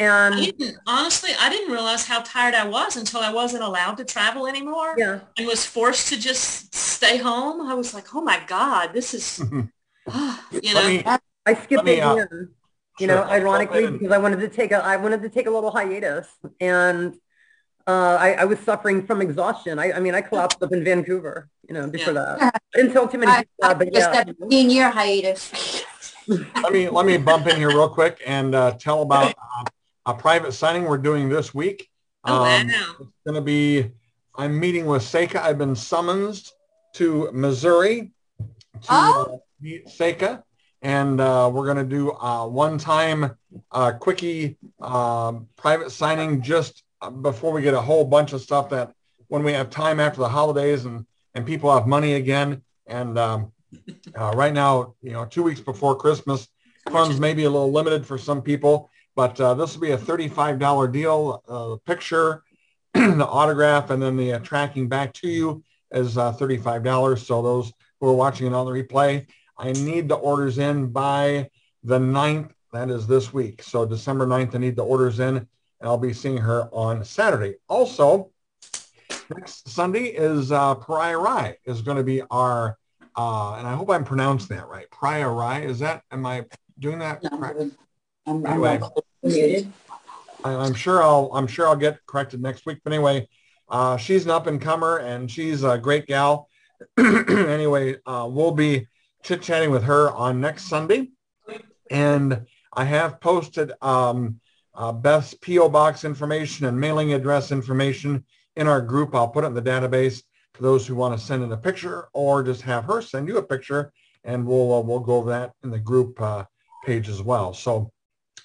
And 0.00 0.34
I 0.34 0.44
didn't, 0.46 0.78
honestly, 0.86 1.30
I 1.38 1.50
didn't 1.50 1.70
realize 1.70 2.06
how 2.06 2.22
tired 2.22 2.54
I 2.54 2.66
was 2.66 2.96
until 2.96 3.20
I 3.20 3.30
wasn't 3.30 3.62
allowed 3.62 3.98
to 3.98 4.04
travel 4.04 4.46
anymore 4.46 4.94
yeah, 4.96 5.20
and 5.36 5.46
was 5.46 5.66
forced 5.66 6.08
to 6.08 6.18
just 6.18 6.74
stay 6.74 7.18
home. 7.18 7.60
I 7.60 7.74
was 7.74 7.92
like, 7.92 8.14
oh 8.14 8.22
my 8.22 8.40
God, 8.46 8.94
this 8.94 9.12
is, 9.12 9.38
you 9.52 10.74
know, 10.74 10.88
me, 10.88 11.04
I 11.44 11.54
skipped 11.54 11.72
Let 11.72 11.84
me, 11.84 11.92
it 11.92 12.00
uh, 12.00 12.14
again, 12.14 12.48
you 12.98 13.06
know, 13.08 13.16
sure. 13.16 13.28
ironically, 13.30 13.84
Let 13.84 13.92
because 13.92 14.12
I 14.12 14.18
wanted 14.18 14.40
to 14.40 14.48
take 14.48 14.72
a, 14.72 14.82
I 14.82 14.96
wanted 14.96 15.20
to 15.20 15.28
take 15.28 15.46
a 15.46 15.50
little 15.50 15.70
hiatus 15.70 16.28
and 16.60 17.14
uh, 17.86 18.16
I, 18.18 18.32
I 18.32 18.44
was 18.44 18.58
suffering 18.60 19.06
from 19.06 19.20
exhaustion. 19.20 19.78
I, 19.78 19.92
I 19.92 20.00
mean, 20.00 20.14
I 20.14 20.22
collapsed 20.22 20.62
up 20.62 20.72
in 20.72 20.82
Vancouver, 20.82 21.50
you 21.68 21.74
know, 21.74 21.86
before 21.88 22.14
that. 22.14 22.40
I 22.40 22.50
didn't 22.74 22.92
tell 22.94 23.06
too 23.06 23.18
many 23.18 23.32
I, 23.32 23.38
people, 23.40 23.54
that, 23.60 23.70
I 23.70 23.74
but 23.74 23.92
just 23.92 24.14
yeah. 24.14 24.22
a 24.22 24.34
15 24.34 24.70
year 24.70 24.90
hiatus. 24.90 25.84
let 26.28 26.72
me 26.72 26.88
let 26.88 27.04
me 27.04 27.18
bump 27.18 27.46
in 27.48 27.56
here 27.56 27.68
real 27.68 27.88
quick 27.88 28.22
and 28.26 28.54
uh, 28.54 28.72
tell 28.72 29.02
about 29.02 29.34
uh, 29.34 29.64
a 30.06 30.14
private 30.14 30.52
signing 30.52 30.84
we're 30.84 30.98
doing 30.98 31.28
this 31.28 31.54
week. 31.54 31.88
oh 32.24 32.34
Um, 32.44 32.68
wow. 32.68 32.84
It's 33.00 33.10
going 33.26 33.34
to 33.34 33.40
be. 33.40 33.90
I'm 34.36 34.58
meeting 34.58 34.86
with 34.86 35.02
Seika. 35.02 35.36
I've 35.36 35.58
been 35.58 35.74
summoned 35.76 36.40
to 36.94 37.30
Missouri 37.32 38.12
to 38.38 38.88
Oh. 38.88 39.22
uh, 39.34 39.36
meet 39.60 39.86
Seika, 39.86 40.42
and 40.82 41.20
uh, 41.20 41.50
we're 41.52 41.64
going 41.66 41.76
to 41.76 41.84
do 41.84 42.10
a 42.12 42.48
one-time 42.48 43.36
uh, 43.70 43.92
quickie 43.92 44.56
um, 44.80 45.46
private 45.56 45.90
signing 45.90 46.40
just 46.40 46.82
uh, 47.02 47.10
before 47.10 47.52
we 47.52 47.60
get 47.62 47.74
a 47.74 47.80
whole 47.80 48.04
bunch 48.04 48.32
of 48.32 48.40
stuff 48.40 48.70
that 48.70 48.92
when 49.28 49.42
we 49.42 49.52
have 49.52 49.68
time 49.70 50.00
after 50.00 50.20
the 50.20 50.28
holidays 50.28 50.84
and 50.86 51.04
and 51.34 51.46
people 51.46 51.72
have 51.72 51.86
money 51.86 52.14
again. 52.14 52.62
And 52.88 53.16
um, 53.18 53.52
uh, 54.18 54.32
right 54.34 54.52
now, 54.52 54.94
you 55.00 55.12
know, 55.12 55.26
two 55.26 55.44
weeks 55.44 55.60
before 55.60 55.94
Christmas, 55.96 56.48
funds 56.90 57.20
may 57.20 57.34
be 57.34 57.44
a 57.44 57.50
little 57.50 57.70
limited 57.70 58.04
for 58.04 58.18
some 58.18 58.42
people, 58.42 58.90
but 59.20 59.38
uh, 59.38 59.52
this 59.52 59.74
will 59.74 59.82
be 59.82 59.90
a 59.90 59.98
$35 59.98 60.90
deal. 60.90 61.44
Uh, 61.46 61.76
picture, 61.84 62.42
the 62.94 63.26
autograph, 63.26 63.90
and 63.90 64.02
then 64.02 64.16
the 64.16 64.32
uh, 64.32 64.38
tracking 64.38 64.88
back 64.88 65.12
to 65.12 65.28
you 65.28 65.62
is 65.92 66.16
uh, 66.16 66.32
$35. 66.32 67.18
So 67.18 67.42
those 67.42 67.70
who 68.00 68.08
are 68.08 68.14
watching 68.14 68.46
it 68.46 68.54
on 68.54 68.64
the 68.64 68.72
replay, 68.72 69.26
I 69.58 69.72
need 69.72 70.08
the 70.08 70.14
orders 70.14 70.56
in 70.56 70.86
by 70.86 71.50
the 71.84 71.98
9th. 71.98 72.50
That 72.72 72.88
is 72.88 73.06
this 73.06 73.30
week. 73.30 73.62
So 73.62 73.84
December 73.84 74.26
9th, 74.26 74.54
I 74.54 74.58
need 74.58 74.76
the 74.76 74.86
orders 74.86 75.20
in. 75.20 75.36
and 75.36 75.46
I'll 75.82 75.98
be 75.98 76.14
seeing 76.14 76.38
her 76.38 76.70
on 76.72 77.04
Saturday. 77.04 77.56
Also, 77.68 78.30
next 79.36 79.68
Sunday 79.68 80.04
is 80.04 80.50
uh, 80.50 80.76
Pariah 80.76 81.18
Rye 81.18 81.58
is 81.66 81.82
going 81.82 81.98
to 81.98 82.02
be 82.02 82.22
our, 82.30 82.78
uh, 83.16 83.56
and 83.56 83.68
I 83.68 83.74
hope 83.74 83.90
I'm 83.90 84.02
pronouncing 84.02 84.56
that 84.56 84.68
right. 84.68 84.90
Pariah 84.90 85.28
Rye, 85.28 85.60
is 85.60 85.78
that, 85.80 86.04
am 86.10 86.24
I 86.24 86.46
doing 86.78 87.00
that? 87.00 87.22
Correct? 87.22 87.60
I'm, 88.26 88.46
I'm, 88.46 88.52
Anyway. 88.52 88.80
I'm 88.82 89.30
muted. 89.30 89.72
I, 90.44 90.54
I'm 90.54 90.74
sure 90.74 91.02
I'll 91.02 91.30
I'm 91.34 91.46
sure 91.46 91.66
I'll 91.66 91.76
get 91.76 91.98
corrected 92.06 92.40
next 92.40 92.66
week. 92.66 92.78
But 92.82 92.92
anyway, 92.92 93.28
uh, 93.68 93.96
she's 93.96 94.24
an 94.24 94.30
up 94.30 94.46
and 94.46 94.60
comer 94.60 94.98
and 94.98 95.30
she's 95.30 95.64
a 95.64 95.78
great 95.78 96.06
gal. 96.06 96.48
anyway, 96.98 97.96
uh, 98.06 98.28
we'll 98.30 98.52
be 98.52 98.86
chit 99.22 99.42
chatting 99.42 99.70
with 99.70 99.84
her 99.84 100.10
on 100.12 100.40
next 100.40 100.64
Sunday, 100.64 101.10
and 101.90 102.46
I 102.72 102.84
have 102.84 103.20
posted 103.20 103.72
um, 103.82 104.40
uh, 104.74 104.92
Beth's 104.92 105.34
PO 105.34 105.68
box 105.68 106.04
information 106.04 106.66
and 106.66 106.80
mailing 106.80 107.12
address 107.12 107.52
information 107.52 108.24
in 108.56 108.66
our 108.66 108.80
group. 108.80 109.14
I'll 109.14 109.28
put 109.28 109.44
it 109.44 109.48
in 109.48 109.54
the 109.54 109.62
database 109.62 110.22
for 110.54 110.62
those 110.62 110.86
who 110.86 110.94
want 110.94 111.18
to 111.18 111.24
send 111.24 111.42
in 111.42 111.52
a 111.52 111.56
picture 111.56 112.08
or 112.14 112.42
just 112.42 112.62
have 112.62 112.84
her 112.84 113.02
send 113.02 113.28
you 113.28 113.36
a 113.36 113.42
picture, 113.42 113.92
and 114.24 114.46
we'll 114.46 114.72
uh, 114.72 114.80
we'll 114.80 115.00
go 115.00 115.16
over 115.16 115.30
that 115.30 115.52
in 115.62 115.70
the 115.70 115.78
group 115.78 116.20
uh, 116.20 116.44
page 116.84 117.08
as 117.08 117.22
well. 117.22 117.52
So. 117.52 117.92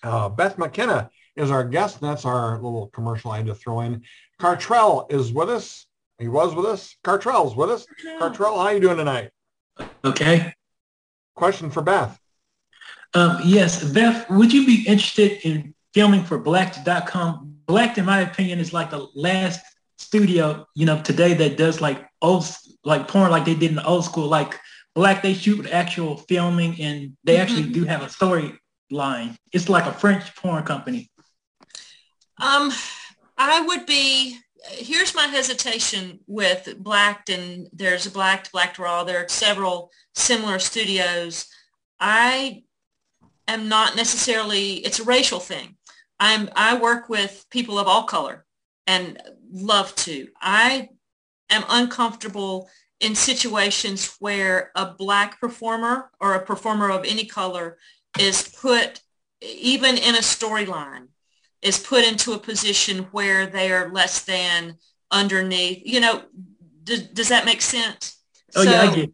Uh, 0.05 0.29
Beth 0.29 0.57
McKenna 0.57 1.09
is 1.35 1.51
our 1.51 1.63
guest. 1.63 2.01
And 2.01 2.09
that's 2.09 2.25
our 2.25 2.55
little 2.55 2.87
commercial 2.87 3.31
I 3.31 3.37
had 3.37 3.47
to 3.47 3.55
throw 3.55 3.81
in. 3.81 4.03
Cartrell 4.39 5.11
is 5.11 5.33
with 5.33 5.49
us. 5.49 5.87
He 6.19 6.27
was 6.27 6.55
with 6.55 6.65
us. 6.65 6.95
Cartrell's 7.03 7.55
with 7.55 7.69
us. 7.69 7.85
Cartrell, 8.19 8.55
how 8.57 8.69
you 8.69 8.79
doing 8.79 8.97
tonight? 8.97 9.31
Okay. 10.03 10.53
Question 11.35 11.69
for 11.69 11.81
Beth. 11.81 12.17
Um, 13.13 13.39
yes, 13.43 13.83
Beth, 13.83 14.29
would 14.29 14.53
you 14.53 14.65
be 14.65 14.85
interested 14.87 15.39
in 15.45 15.73
filming 15.93 16.23
for 16.23 16.37
Blacked.com? 16.37 17.55
Blacked, 17.65 17.97
in 17.97 18.05
my 18.05 18.21
opinion, 18.21 18.59
is 18.59 18.73
like 18.73 18.91
the 18.91 19.07
last 19.15 19.61
studio, 19.97 20.65
you 20.75 20.85
know, 20.85 21.01
today 21.01 21.33
that 21.33 21.57
does 21.57 21.81
like 21.81 22.05
old, 22.21 22.45
like 22.83 23.07
porn 23.07 23.31
like 23.31 23.45
they 23.45 23.55
did 23.55 23.71
in 23.71 23.75
the 23.75 23.85
old 23.85 24.05
school. 24.05 24.27
Like 24.27 24.59
Black, 24.93 25.21
they 25.21 25.33
shoot 25.33 25.57
with 25.57 25.73
actual 25.73 26.17
filming 26.17 26.79
and 26.79 27.17
they 27.23 27.37
actually 27.37 27.69
do 27.69 27.83
have 27.85 28.01
a 28.01 28.09
storyline. 28.91 29.37
It's 29.51 29.69
like 29.69 29.85
a 29.85 29.93
French 29.93 30.35
porn 30.35 30.63
company. 30.63 31.09
Um, 32.41 32.71
I 33.37 33.61
would 33.61 33.85
be, 33.85 34.37
here's 34.71 35.15
my 35.15 35.27
hesitation 35.27 36.19
with 36.27 36.75
Blacked 36.77 37.29
and 37.29 37.67
there's 37.71 38.05
a 38.05 38.11
Blacked, 38.11 38.51
Blacked 38.51 38.79
Raw. 38.79 39.03
There 39.03 39.23
are 39.23 39.27
several 39.27 39.91
similar 40.13 40.59
studios. 40.59 41.47
I 41.99 42.63
am 43.47 43.69
not 43.69 43.95
necessarily, 43.95 44.75
it's 44.75 44.99
a 44.99 45.03
racial 45.03 45.39
thing. 45.39 45.77
I'm, 46.19 46.49
I 46.55 46.77
work 46.77 47.09
with 47.09 47.45
people 47.49 47.77
of 47.77 47.87
all 47.87 48.03
color 48.03 48.45
and 48.87 49.21
love 49.51 49.95
to. 49.95 50.27
I 50.41 50.89
am 51.49 51.63
uncomfortable 51.69 52.69
in 53.01 53.15
situations 53.15 54.15
where 54.19 54.71
a 54.75 54.85
black 54.85 55.39
performer 55.39 56.09
or 56.21 56.33
a 56.33 56.45
performer 56.45 56.89
of 56.89 57.03
any 57.05 57.25
color 57.25 57.77
is 58.19 58.43
put, 58.61 59.01
even 59.41 59.97
in 59.97 60.15
a 60.15 60.19
storyline, 60.19 61.07
is 61.61 61.79
put 61.79 62.05
into 62.05 62.33
a 62.33 62.39
position 62.39 63.07
where 63.11 63.47
they 63.47 63.71
are 63.71 63.91
less 63.91 64.23
than 64.23 64.77
underneath. 65.11 65.81
You 65.85 65.99
know, 65.99 66.23
does, 66.83 67.07
does 67.07 67.29
that 67.29 67.45
make 67.45 67.61
sense? 67.61 68.17
Oh 68.55 68.61
yeah, 68.61 68.81
I. 68.81 69.07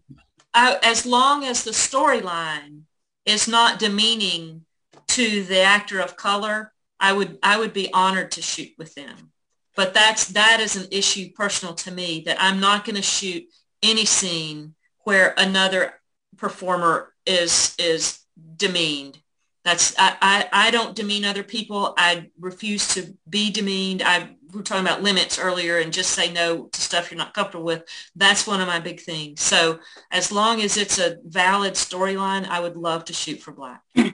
I, 0.53 0.77
as 0.83 1.05
long 1.05 1.45
as 1.45 1.63
the 1.63 1.71
storyline 1.71 2.81
is 3.25 3.47
not 3.47 3.79
demeaning 3.79 4.65
to 5.09 5.43
the 5.43 5.61
actor 5.61 5.99
of 5.99 6.17
color, 6.17 6.73
I 6.99 7.13
would 7.13 7.39
I 7.41 7.57
would 7.57 7.73
be 7.73 7.91
honored 7.93 8.31
to 8.31 8.41
shoot 8.41 8.71
with 8.77 8.93
them. 8.95 9.31
But 9.75 9.93
that's 9.93 10.27
that 10.29 10.59
is 10.59 10.75
an 10.75 10.87
issue 10.91 11.31
personal 11.31 11.73
to 11.75 11.91
me 11.91 12.23
that 12.25 12.37
I'm 12.39 12.59
not 12.59 12.85
going 12.85 12.97
to 12.97 13.01
shoot 13.01 13.43
any 13.81 14.05
scene 14.05 14.75
where 15.03 15.33
another 15.37 15.93
performer 16.37 17.13
is 17.25 17.75
is 17.79 18.20
demeaned. 18.57 19.19
That's 19.63 19.93
I, 19.99 20.17
I, 20.21 20.67
I 20.67 20.71
don't 20.71 20.95
demean 20.95 21.23
other 21.25 21.43
people. 21.43 21.93
I 21.97 22.29
refuse 22.39 22.87
to 22.95 23.15
be 23.29 23.51
demeaned. 23.51 24.01
I 24.03 24.35
we 24.51 24.57
were 24.57 24.63
talking 24.63 24.85
about 24.85 25.01
limits 25.03 25.39
earlier 25.39 25.77
and 25.77 25.93
just 25.93 26.09
say 26.11 26.31
no 26.31 26.65
to 26.65 26.81
stuff 26.81 27.09
you're 27.09 27.17
not 27.17 27.33
comfortable 27.33 27.63
with. 27.63 27.83
That's 28.15 28.45
one 28.45 28.59
of 28.59 28.67
my 28.67 28.79
big 28.79 28.99
things. 28.99 29.39
So 29.41 29.79
as 30.11 30.31
long 30.31 30.61
as 30.61 30.75
it's 30.77 30.99
a 30.99 31.17
valid 31.23 31.75
storyline, 31.75 32.45
I 32.47 32.59
would 32.59 32.75
love 32.75 33.05
to 33.05 33.13
shoot 33.13 33.39
for 33.39 33.51
black. 33.51 33.81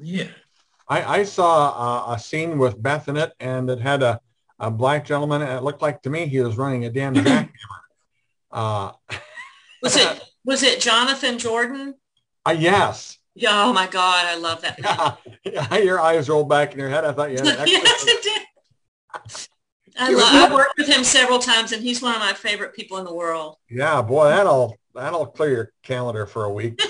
Yeah. 0.00 0.28
I, 0.88 1.20
I 1.20 1.22
saw 1.22 2.08
uh, 2.10 2.14
a 2.14 2.18
scene 2.18 2.58
with 2.58 2.82
Beth 2.82 3.08
in 3.08 3.16
it, 3.16 3.32
and 3.40 3.70
it 3.70 3.80
had 3.80 4.02
a, 4.02 4.20
a 4.58 4.70
black 4.70 5.04
gentleman, 5.06 5.40
and 5.40 5.52
it 5.52 5.62
looked 5.62 5.80
like 5.82 6.02
to 6.02 6.10
me 6.10 6.26
he 6.26 6.40
was 6.40 6.56
running 6.56 6.84
a 6.84 6.90
damn 6.90 7.14
jackhammer. 7.14 7.48
Uh, 8.50 8.92
Was 9.82 9.96
it 9.96 10.20
was 10.44 10.62
it 10.62 10.80
Jonathan 10.80 11.38
Jordan? 11.38 11.94
uh, 12.46 12.54
yes. 12.58 13.18
Yeah, 13.34 13.64
oh 13.64 13.72
my 13.72 13.86
God, 13.88 14.26
I 14.26 14.36
love 14.36 14.62
that. 14.62 14.80
man. 14.80 15.12
Yeah, 15.52 15.76
your 15.78 16.00
eyes 16.00 16.28
rolled 16.28 16.48
back 16.48 16.72
in 16.72 16.78
your 16.78 16.88
head. 16.88 17.04
I 17.04 17.12
thought 17.12 17.30
you 17.30 17.38
had 17.38 17.46
an 17.48 17.56
yes, 17.66 17.84
excellent- 17.84 18.18
it 18.18 18.22
did. 18.22 19.48
I, 19.96 20.10
lo- 20.12 20.22
I 20.24 20.52
worked 20.52 20.76
with 20.76 20.88
him 20.88 21.04
several 21.04 21.38
times, 21.38 21.70
and 21.72 21.80
he's 21.82 22.02
one 22.02 22.14
of 22.14 22.20
my 22.20 22.32
favorite 22.32 22.74
people 22.74 22.98
in 22.98 23.04
the 23.04 23.14
world. 23.14 23.56
Yeah, 23.70 24.02
boy, 24.02 24.24
that'll 24.28 24.76
that'll 24.94 25.26
clear 25.26 25.50
your 25.50 25.72
calendar 25.84 26.26
for 26.26 26.44
a 26.44 26.52
week. 26.52 26.80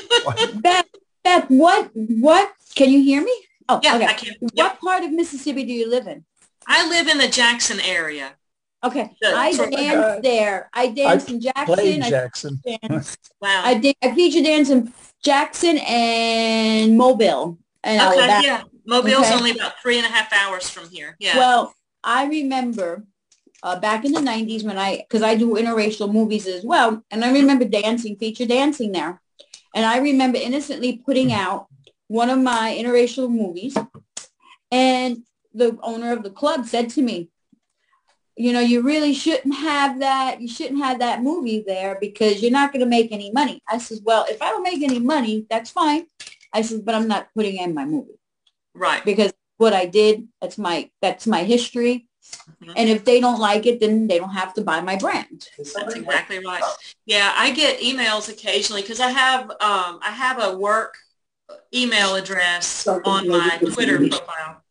Beth, 0.63 0.87
Beth, 1.23 1.45
what, 1.49 1.91
what, 1.95 2.51
can 2.75 2.89
you 2.91 3.03
hear 3.03 3.23
me? 3.23 3.35
Oh, 3.69 3.81
Yeah, 3.83 3.97
okay. 3.97 4.07
I 4.07 4.13
can. 4.15 4.35
What 4.55 4.81
part 4.81 5.05
of 5.05 5.13
Mississippi 5.13 5.65
do 5.65 5.73
you 5.73 5.89
live 5.91 6.07
in? 6.07 6.25
I 6.67 6.89
live 6.89 7.09
in 7.09 7.19
the 7.19 7.29
Jackson 7.29 7.79
area. 7.81 8.33
Okay, 8.83 9.11
Yeah, 9.21 9.35
I 9.35 9.53
so- 9.53 9.69
danced 9.71 9.97
uh, 9.97 10.21
there. 10.23 10.71
I 10.73 10.87
danced 10.89 11.29
in 11.31 11.41
Jackson. 11.43 11.75
Played 11.75 12.03
I 12.03 12.09
Jackson. 12.11 12.63
danced- 12.65 13.33
Wow. 13.41 13.63
I 13.65 13.75
did. 13.75 13.97
I 14.03 14.15
feature 14.15 14.43
dance 14.43 14.71
in 14.71 14.93
Jackson 15.25 15.79
and 15.79 16.97
Mobile 16.97 17.59
and 17.83 18.01
okay, 18.13 18.43
yeah. 18.43 18.63
Mobile's 18.87 19.27
Okay. 19.27 19.35
only 19.35 19.51
about 19.53 19.81
three 19.81 19.97
and 19.97 20.07
a 20.07 20.11
half 20.11 20.33
hours 20.33 20.69
from 20.69 20.89
here. 20.91 21.17
Yeah. 21.19 21.39
Well, 21.39 21.75
I 22.03 22.27
remember 22.27 23.05
uh, 23.63 23.81
back 23.81 24.05
in 24.05 24.13
the 24.13 24.21
90s 24.21 24.63
when 24.63 24.77
I, 24.77 24.99
because 24.99 25.23
I 25.23 25.35
do 25.35 25.55
interracial 25.55 26.13
movies 26.13 26.47
as 26.47 26.65
well, 26.65 27.03
and 27.11 27.25
I 27.25 27.33
remember 27.33 27.65
dancing, 27.65 28.17
feature 28.17 28.47
dancing 28.47 28.93
there. 28.93 29.23
And 29.75 29.87
I 29.87 29.99
remember 29.99 30.39
innocently 30.39 30.99
putting 30.99 31.33
out 31.33 31.67
one 32.09 32.29
of 32.29 32.39
my 32.39 32.77
interracial 32.79 33.31
movies, 33.31 33.77
and 34.71 35.25
the 35.55 35.79
owner 35.83 36.13
of 36.13 36.23
the 36.23 36.31
club 36.31 36.67
said 36.67 36.91
to 36.91 37.03
me, 37.03 37.31
you 38.37 38.53
know, 38.53 38.61
you 38.61 38.83
really 38.83 39.15
shouldn't 39.15 39.55
have 39.55 40.01
that. 40.01 40.41
You 40.41 40.49
shouldn't 40.49 40.79
have 40.81 40.99
that 40.99 41.23
movie 41.23 41.63
there 41.67 41.97
because 42.01 42.43
you're 42.43 42.51
not 42.51 42.73
going 42.73 42.81
to 42.81 42.87
make 42.87 43.13
any 43.13 43.31
money. 43.31 43.61
I 43.69 43.79
says, 43.79 44.01
well, 44.05 44.27
if 44.29 44.43
I 44.43 44.51
don't 44.51 44.63
make 44.63 44.83
any 44.83 44.99
money, 44.99 45.47
that's 45.49 45.71
fine. 45.71 46.07
I 46.53 46.63
says, 46.63 46.81
but 46.81 46.95
I'm 46.95 47.09
not 47.09 47.29
putting 47.35 47.57
in 47.57 47.75
my 47.75 47.85
movie 47.85 48.19
right. 48.75 49.05
because 49.05 49.33
what 49.57 49.73
I 49.73 49.87
did, 49.87 50.29
that's 50.41 50.59
my 50.59 50.91
that's 51.01 51.27
my 51.27 51.45
history. 51.45 52.09
Mhm. 52.63 52.73
And 52.77 52.89
if 52.89 53.05
they 53.05 53.21
don't 53.21 53.39
like 53.39 53.67
it, 53.67 53.81
then 53.81 54.07
they 54.07 54.19
don't 54.19 54.31
have 54.31 54.55
to 54.55 54.63
buy 54.63 54.81
my 54.81 54.97
brand. 54.97 55.49
That's 55.59 55.95
exactly 55.95 56.45
right. 56.45 56.63
Yeah, 57.07 57.33
I 57.37 57.51
get 57.51 57.81
emails 57.81 58.29
occasionally 58.29 58.83
because 58.83 59.01
I 59.01 59.11
have 59.11 59.51
um, 59.51 60.01
I 60.03 60.11
have 60.11 60.43
a 60.43 60.57
work 60.57 60.97
email 61.73 62.15
address 62.15 62.87
on 62.87 63.29
my 63.29 63.59
Twitter 63.59 63.99
profile. 63.99 64.63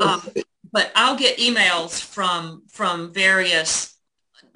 Um, 0.00 0.22
but 0.72 0.92
I'll 0.94 1.16
get 1.16 1.38
emails 1.38 2.00
from 2.02 2.62
from 2.68 3.12
various 3.12 3.96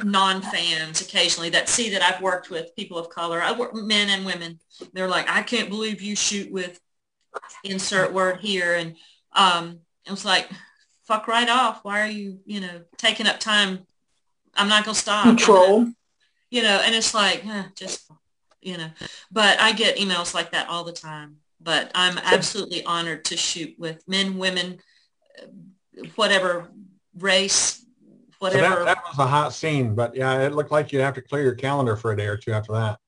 non-fans 0.03 1.01
occasionally 1.01 1.51
that 1.51 1.69
see 1.69 1.91
that 1.91 2.03
I've 2.03 2.23
worked 2.23 2.51
with 2.51 2.75
people 2.77 2.99
of 2.99 3.11
color. 3.11 3.41
I 3.41 3.53
work 3.53 3.75
men 3.75 4.09
and 4.11 4.27
women. 4.27 4.59
They're 4.93 5.09
like, 5.09 5.29
I 5.29 5.43
can't 5.43 5.69
believe 5.69 6.03
you 6.03 6.17
shoot 6.17 6.51
with 6.51 6.81
insert 7.62 8.12
word 8.12 8.41
here. 8.41 8.75
And 8.75 8.97
um, 9.33 9.81
it 10.05 10.11
was 10.11 10.25
like, 10.25 10.49
fuck 11.05 11.29
right 11.29 11.49
off. 11.49 11.85
Why 11.85 12.01
are 12.01 12.11
you, 12.11 12.41
you 12.45 12.61
know, 12.61 12.83
taking 12.97 13.27
up 13.27 13.39
time? 13.39 13.87
I'm 14.55 14.69
not 14.69 14.85
going 14.85 14.95
to 14.95 15.01
stop. 15.01 15.25
Control. 15.25 15.87
You 16.51 16.62
know, 16.62 16.81
and 16.85 16.95
it's 16.95 17.15
like, 17.15 17.45
eh, 17.47 17.65
just, 17.75 18.11
you 18.61 18.77
know, 18.77 18.91
but 19.31 19.61
I 19.61 19.73
get 19.73 19.97
emails 19.97 20.35
like 20.35 20.53
that 20.53 20.69
all 20.69 20.85
the 20.85 20.93
time. 20.93 21.37
But 21.61 21.91
I'm 21.95 22.19
absolutely 22.19 22.85
honored 22.85 23.25
to 23.27 23.37
shoot 23.37 23.75
with 23.79 24.07
men, 24.07 24.39
women, 24.39 24.81
whatever 26.16 26.68
race, 27.18 27.80
So 27.80 27.86
whatever. 28.38 28.84
that, 28.84 28.84
that 28.97 29.05
was 29.09 29.18
a 29.18 29.26
hot 29.26 29.53
scene, 29.53 29.95
but 29.95 30.14
yeah, 30.16 30.42
it 30.42 30.53
looked 30.55 30.70
like 30.72 30.92
you'd 30.92 31.03
have 31.03 31.14
to 31.14 31.22
clear 31.22 31.42
your 31.42 31.55
calendar 31.55 31.97
for 31.97 32.12
a 32.12 32.16
day 32.16 32.26
or 32.26 32.36
two 32.36 32.53
after 32.53 32.72
that. 32.72 32.99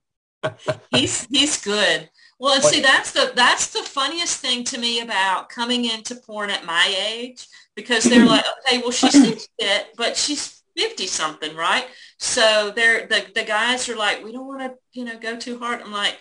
he's 0.90 1.26
he's 1.26 1.62
good. 1.62 2.08
Well, 2.38 2.54
and 2.54 2.62
What- 2.62 2.72
see, 2.74 2.80
that's 2.82 3.12
the 3.12 3.32
that's 3.34 3.68
the 3.72 3.82
funniest 3.82 4.40
thing 4.40 4.62
to 4.64 4.78
me 4.78 5.00
about 5.00 5.48
coming 5.48 5.86
into 5.86 6.14
porn 6.16 6.50
at 6.50 6.64
my 6.64 6.94
age 7.10 7.46
because 7.74 8.04
they're 8.04 8.24
like, 8.34 8.44
okay, 8.66 8.78
well, 8.78 8.90
she 8.90 9.10
seems 9.10 9.48
fit, 9.58 9.88
but 9.96 10.16
she's 10.16 10.62
fifty 10.76 11.06
something, 11.06 11.56
right? 11.56 11.86
So 12.18 12.70
they're 12.76 13.06
the 13.06 13.26
the 13.34 13.42
guys 13.44 13.88
are 13.88 13.96
like, 13.96 14.22
we 14.22 14.32
don't 14.32 14.46
want 14.46 14.60
to, 14.60 14.74
you 14.92 15.04
know, 15.04 15.18
go 15.18 15.36
too 15.36 15.58
hard. 15.58 15.80
I'm 15.80 15.90
like, 15.92 16.16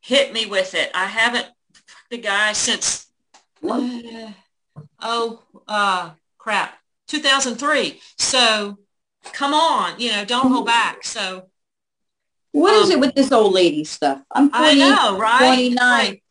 hit 0.00 0.32
me 0.32 0.46
with 0.46 0.74
it. 0.74 0.90
I 0.94 1.06
haven't 1.06 1.48
the 2.10 2.18
guy 2.18 2.52
since 2.52 3.06
uh, 3.68 4.32
oh 5.00 5.42
uh 5.68 6.10
crap 6.38 6.74
2003. 7.08 8.00
So 8.18 8.78
come 9.32 9.52
on, 9.54 9.98
you 10.00 10.10
know, 10.12 10.24
don't 10.24 10.50
hold 10.50 10.66
back. 10.66 11.04
So 11.04 11.48
What 12.52 12.74
is 12.74 12.86
Um, 12.86 12.92
it 12.92 13.00
with 13.00 13.14
this 13.14 13.30
old 13.32 13.52
lady 13.52 13.84
stuff? 13.84 14.22
I'm 14.32 14.50
40, 14.50 14.64
I 14.64 14.74
know, 14.74 15.18
right? 15.18 15.38
29. 15.38 15.78
Right. 15.78 16.22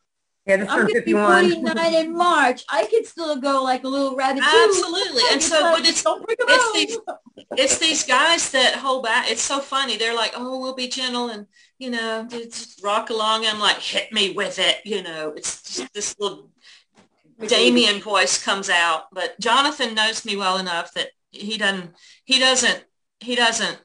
Yeah, 0.45 0.57
just 0.57 0.71
I'm 0.71 0.77
gonna 0.79 0.87
be 0.87 0.93
51. 1.13 1.51
49 1.51 1.93
in 1.93 2.17
March. 2.17 2.63
I 2.69 2.85
could 2.87 3.05
still 3.05 3.35
go 3.37 3.61
like 3.63 3.83
a 3.83 3.87
little 3.87 4.15
rabbit 4.15 4.43
Absolutely. 4.43 5.21
And 5.31 5.41
so, 5.43 5.61
but 5.75 5.85
it's, 5.87 6.01
don't 6.01 6.25
bring 6.25 6.37
'em 6.41 6.47
it's 6.49 6.73
these, 6.73 6.97
it's 7.55 7.77
these 7.77 8.03
guys 8.03 8.49
that 8.51 8.75
hold 8.75 9.03
back. 9.03 9.29
It's 9.29 9.41
so 9.43 9.59
funny. 9.59 9.95
They're 9.97 10.15
like, 10.15 10.33
oh, 10.35 10.59
we'll 10.59 10.73
be 10.75 10.87
gentle 10.87 11.29
and, 11.29 11.45
you 11.77 11.91
know, 11.91 12.27
just 12.29 12.83
rock 12.83 13.11
along. 13.11 13.45
I'm 13.45 13.59
like, 13.59 13.77
hit 13.77 14.11
me 14.11 14.31
with 14.31 14.57
it. 14.59 14.77
You 14.85 15.03
know, 15.03 15.33
it's 15.35 15.61
just 15.77 15.93
this 15.93 16.15
little 16.19 16.49
Damien 17.47 18.01
voice 18.01 18.41
comes 18.43 18.69
out. 18.69 19.03
But 19.11 19.39
Jonathan 19.39 19.95
knows 19.95 20.25
me 20.25 20.35
well 20.35 20.57
enough 20.57 20.93
that 20.93 21.09
he 21.31 21.57
doesn't, 21.57 21.91
he 22.25 22.39
doesn't, 22.39 22.83
he 23.19 23.35
doesn't, 23.35 23.81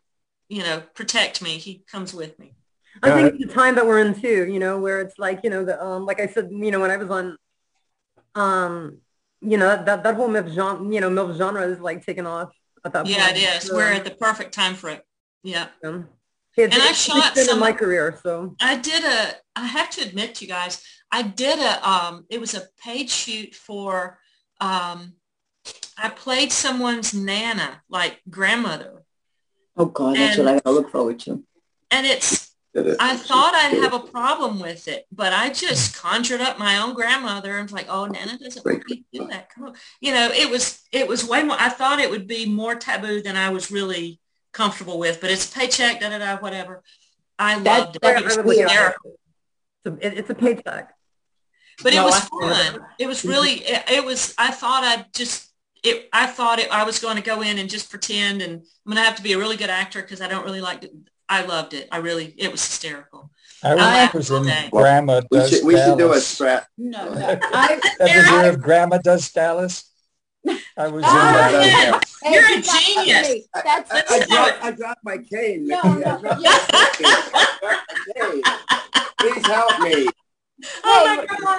you 0.48 0.62
know, 0.62 0.82
protect 0.94 1.40
me. 1.42 1.59
He 1.59 1.84
comes 1.90 2.12
with 2.14 2.38
me. 2.38 2.55
I 3.02 3.09
Yeah. 3.09 3.14
think 3.16 3.34
it's 3.34 3.46
the 3.46 3.52
time 3.52 3.74
that 3.76 3.86
we're 3.86 3.98
in 4.00 4.20
too, 4.20 4.46
you 4.50 4.59
know, 4.59 4.78
where 4.78 5.00
it's 5.00 5.18
like, 5.18 5.40
you 5.44 5.50
know, 5.50 5.64
the 5.64 5.82
um, 5.82 6.07
like 6.07 6.20
I 6.20 6.26
said, 6.26 6.48
you 6.50 6.70
know, 6.70 6.80
when 6.80 6.90
I 6.90 6.96
was 6.96 7.11
on, 7.11 7.36
um, 8.34 8.98
you 9.40 9.57
know, 9.59 9.82
that 9.84 10.02
that 10.02 10.14
whole 10.14 10.28
MILF 10.28 10.48
genre, 10.55 10.92
you 10.92 11.00
know, 11.00 11.11
MILF 11.11 11.36
genre 11.36 11.66
is 11.66 11.78
like 11.80 12.05
taking 12.05 12.26
off 12.26 12.50
at 12.84 12.92
that 12.92 13.07
Yeah, 13.07 13.26
point. 13.26 13.36
it 13.38 13.40
is. 13.42 13.62
So, 13.64 13.74
We're 13.76 13.92
at 13.92 14.05
the 14.05 14.11
perfect 14.12 14.55
time 14.55 14.74
for 14.74 14.90
it. 14.90 15.05
Yeah. 15.42 15.68
um, 15.84 16.09
it's, 16.57 16.74
And 16.74 16.82
I 16.82 16.90
it's 16.90 16.98
shot 17.02 17.18
extended 17.18 17.50
some- 17.50 17.59
my 17.59 17.72
career, 17.72 18.18
so 18.22 18.55
I 18.61 18.76
did 18.76 19.05
a, 19.05 19.32
I 19.57 19.66
have 19.66 19.90
to 19.90 20.02
admit 20.02 20.36
to 20.36 20.44
you 20.44 20.48
guys, 20.50 20.82
I 21.14 21.22
did 21.22 21.60
a, 21.60 21.88
um, 21.88 22.26
it 22.28 22.40
was 22.40 22.54
a 22.54 22.62
paid 22.82 23.08
shoot 23.08 23.54
for, 23.54 24.18
um, 24.60 25.12
I 25.96 26.08
played 26.08 26.50
someone's 26.50 27.14
Nana, 27.14 27.82
like 27.88 28.20
grandmother. 28.28 29.04
Oh 29.76 29.86
God, 29.86 30.16
that's 30.16 30.36
what 30.38 30.48
I 30.48 30.54
gotta 30.54 30.72
look 30.72 30.90
forward 30.90 31.20
to. 31.20 31.44
And 31.92 32.04
it's, 32.04 32.52
I 32.76 33.16
thought 33.16 33.54
I'd 33.54 33.78
have 33.84 33.92
a 33.94 34.00
problem 34.00 34.58
with 34.58 34.88
it, 34.88 35.06
but 35.12 35.32
I 35.32 35.50
just 35.50 35.96
conjured 35.96 36.40
up 36.40 36.58
my 36.58 36.78
own 36.78 36.94
grandmother 36.94 37.52
and 37.56 37.62
was 37.62 37.72
like, 37.72 37.86
oh, 37.88 38.06
Nana 38.06 38.36
doesn't 38.36 38.64
want 38.66 38.82
me 38.90 38.96
to 38.96 39.20
do 39.20 39.26
that. 39.28 39.50
Come 39.54 39.66
on. 39.66 39.74
You 40.00 40.12
know, 40.14 40.28
it 40.32 40.50
was, 40.50 40.82
it 40.90 41.06
was 41.06 41.24
way 41.24 41.44
more, 41.44 41.56
I 41.60 41.68
thought 41.68 42.00
it 42.00 42.10
would 42.10 42.26
be 42.26 42.44
more 42.46 42.74
taboo 42.74 43.22
than 43.22 43.36
I 43.36 43.50
was 43.50 43.70
really 43.70 44.18
comfortable 44.52 44.98
with, 44.98 45.20
but 45.20 45.30
it's 45.30 45.46
paycheck, 45.48 46.00
da, 46.00 46.08
da, 46.10 46.18
da, 46.18 46.38
whatever. 46.38 46.82
I 47.38 47.60
That- 47.60 47.78
loved 47.80 47.96
it. 47.96 48.02
that 48.02 48.18
It 48.18 48.24
was 48.24 48.36
I 48.36 48.40
would 48.40 48.46
look 48.46 48.58
at 48.58 48.70
hysterical. 48.70 49.10
it. 49.12 49.20
It's 49.86 50.04
it, 50.06 50.18
it's 50.18 50.30
a 50.30 50.34
paycheck. 50.34 50.93
But 51.82 51.92
it 51.94 52.00
was 52.02 52.14
I 52.14 52.18
it. 52.66 52.72
fun. 52.72 52.86
It 52.98 53.06
was 53.06 53.24
really, 53.24 53.52
it, 53.54 53.84
it 53.90 54.04
was, 54.04 54.34
I 54.38 54.50
thought 54.50 54.84
I'd 54.84 55.12
just, 55.14 55.50
it, 55.82 56.08
I 56.12 56.26
thought 56.26 56.58
it, 56.58 56.70
I 56.70 56.84
was 56.84 56.98
going 56.98 57.16
to 57.16 57.22
go 57.22 57.42
in 57.42 57.58
and 57.58 57.68
just 57.68 57.90
pretend 57.90 58.40
and 58.42 58.52
I'm 58.54 58.92
going 58.92 58.96
to 58.96 59.02
have 59.02 59.16
to 59.16 59.22
be 59.22 59.32
a 59.32 59.38
really 59.38 59.56
good 59.56 59.70
actor 59.70 60.00
because 60.02 60.20
I 60.20 60.28
don't 60.28 60.44
really 60.44 60.60
like 60.60 60.80
to, 60.82 60.90
I 61.28 61.44
loved 61.44 61.74
it. 61.74 61.88
I 61.92 61.98
really, 61.98 62.34
it 62.36 62.50
was 62.50 62.64
hysterical. 62.64 63.30
I 63.62 63.72
I- 63.72 64.10
was 64.16 64.30
in 64.30 64.42
okay. 64.42 64.68
Grandma 64.70 65.22
We 65.30 65.38
Does 65.38 65.50
should, 65.50 65.64
we 65.66 65.74
should 65.74 65.96
do 65.98 66.04
a 66.06 66.08
Dallas. 66.08 66.26
scrap. 66.26 66.66
No, 66.76 67.12
no. 67.14 67.38
I, 67.42 67.80
Ever 68.00 68.22
hear 68.42 68.50
of 68.52 68.60
Grandma 68.62 68.98
Does 68.98 69.30
Dallas? 69.32 69.90
I 70.76 70.88
was 70.88 71.02
in 71.02 71.08
Ah, 71.10 71.48
that. 71.52 72.00
yeah. 72.22 72.30
You're 72.30 72.44
a 72.44 72.60
genius. 72.60 73.28
okay, 73.28 73.44
That's, 73.64 73.90
I, 73.90 74.02
I, 74.10 74.26
dropped, 74.26 74.64
I 74.64 74.70
dropped 74.72 75.00
my 75.04 75.16
cane. 75.16 75.66
No, 75.66 75.80
no, 75.82 76.04
I 76.04 76.20
dropped 76.20 76.42
yes. 76.42 76.70
my 77.62 77.78
cane. 78.14 78.42
Please 79.18 79.46
help 79.46 79.80
me. 79.80 80.06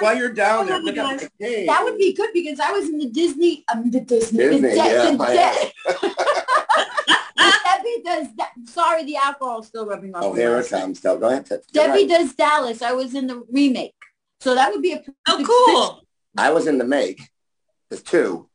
God. 0.00 0.02
While 0.02 0.16
you're 0.18 0.32
down 0.32 0.66
there, 0.66 0.80
my 0.82 0.90
pick 0.90 0.98
up 0.98 1.10
God. 1.10 1.20
the 1.20 1.44
cane. 1.44 1.66
that 1.66 1.84
would 1.84 1.98
be 1.98 2.12
good 2.12 2.30
because 2.32 2.60
I 2.60 2.72
was 2.72 2.88
in 2.88 2.98
the 2.98 3.08
Disney, 3.08 3.64
um, 3.72 3.90
the 3.90 4.00
Disney, 4.00 4.38
Disney, 4.38 4.60
the, 4.60 4.68
De- 4.70 4.76
yeah, 4.76 5.10
the, 5.10 5.22
I 5.22 5.72
De- 5.86 6.16
Debbie 7.64 8.02
does, 8.04 8.28
Da- 8.36 8.44
sorry, 8.72 9.04
the 9.04 9.16
alcohol 9.16 9.60
is 9.60 9.66
still 9.68 9.86
rubbing 9.86 10.14
off. 10.14 10.24
Oh, 10.24 10.32
here 10.34 10.52
it 10.54 10.56
lips. 10.58 10.70
comes. 10.70 11.00
Go, 11.00 11.18
go 11.18 11.28
ahead. 11.28 11.48
Debbie 11.72 11.90
right. 11.90 12.08
does 12.08 12.34
Dallas. 12.34 12.82
I 12.82 12.92
was 12.92 13.14
in 13.14 13.26
the 13.26 13.42
remake. 13.50 13.94
So 14.40 14.54
that 14.54 14.72
would 14.72 14.82
be 14.82 14.92
a 14.92 15.02
Oh, 15.28 15.44
cool. 15.46 16.06
I 16.42 16.50
was 16.50 16.66
in 16.66 16.78
the 16.78 16.84
make. 16.84 17.20
There's 17.90 18.02
two. 18.02 18.48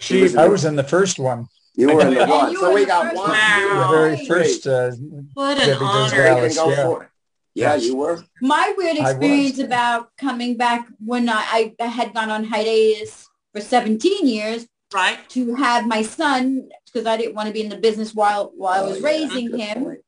She, 0.00 0.22
was- 0.22 0.36
I 0.36 0.48
was 0.48 0.64
in 0.64 0.76
the 0.76 0.82
first 0.84 1.18
one, 1.18 1.46
You 1.76 1.94
were 1.94 2.00
in 2.02 2.14
the 2.14 2.26
one. 2.26 2.56
So 2.56 2.72
we 2.72 2.84
got 2.84 3.14
one. 3.14 3.28
one. 3.30 3.30
the 3.30 3.88
very 3.90 4.26
first. 4.26 4.66
Uh, 4.66 4.90
What 5.34 5.58
an 5.58 5.66
Debbie 5.68 5.84
honor. 5.84 6.14
Everything 6.22 6.54
Dallas, 6.56 6.56
go 6.56 6.70
yeah. 7.00 7.06
For 7.54 7.60
it. 7.60 7.62
Yeah, 7.62 7.74
you 7.76 7.96
were. 7.96 8.24
My 8.40 8.74
weird 8.76 8.98
experience 8.98 9.58
about 9.58 10.10
coming 10.18 10.56
back 10.56 10.86
when 11.04 11.28
I, 11.28 11.74
I 11.80 11.86
had 11.86 12.12
gone 12.14 12.30
on 12.30 12.44
hiatus 12.44 13.28
for 13.52 13.60
17 13.60 14.26
years 14.26 14.66
Right? 14.92 15.28
to 15.30 15.54
have 15.56 15.86
my 15.88 16.02
son 16.02 16.68
because 16.86 17.06
I 17.06 17.16
didn't 17.16 17.34
want 17.34 17.48
to 17.48 17.52
be 17.52 17.62
in 17.62 17.68
the 17.68 17.76
business 17.76 18.14
while 18.14 18.52
while 18.56 18.82
I 18.84 18.86
Oh, 18.86 18.90
was 18.90 19.00
yeah, 19.00 19.06
raising 19.06 19.50
good 19.50 19.60
him. 19.60 19.84
point. 19.84 20.00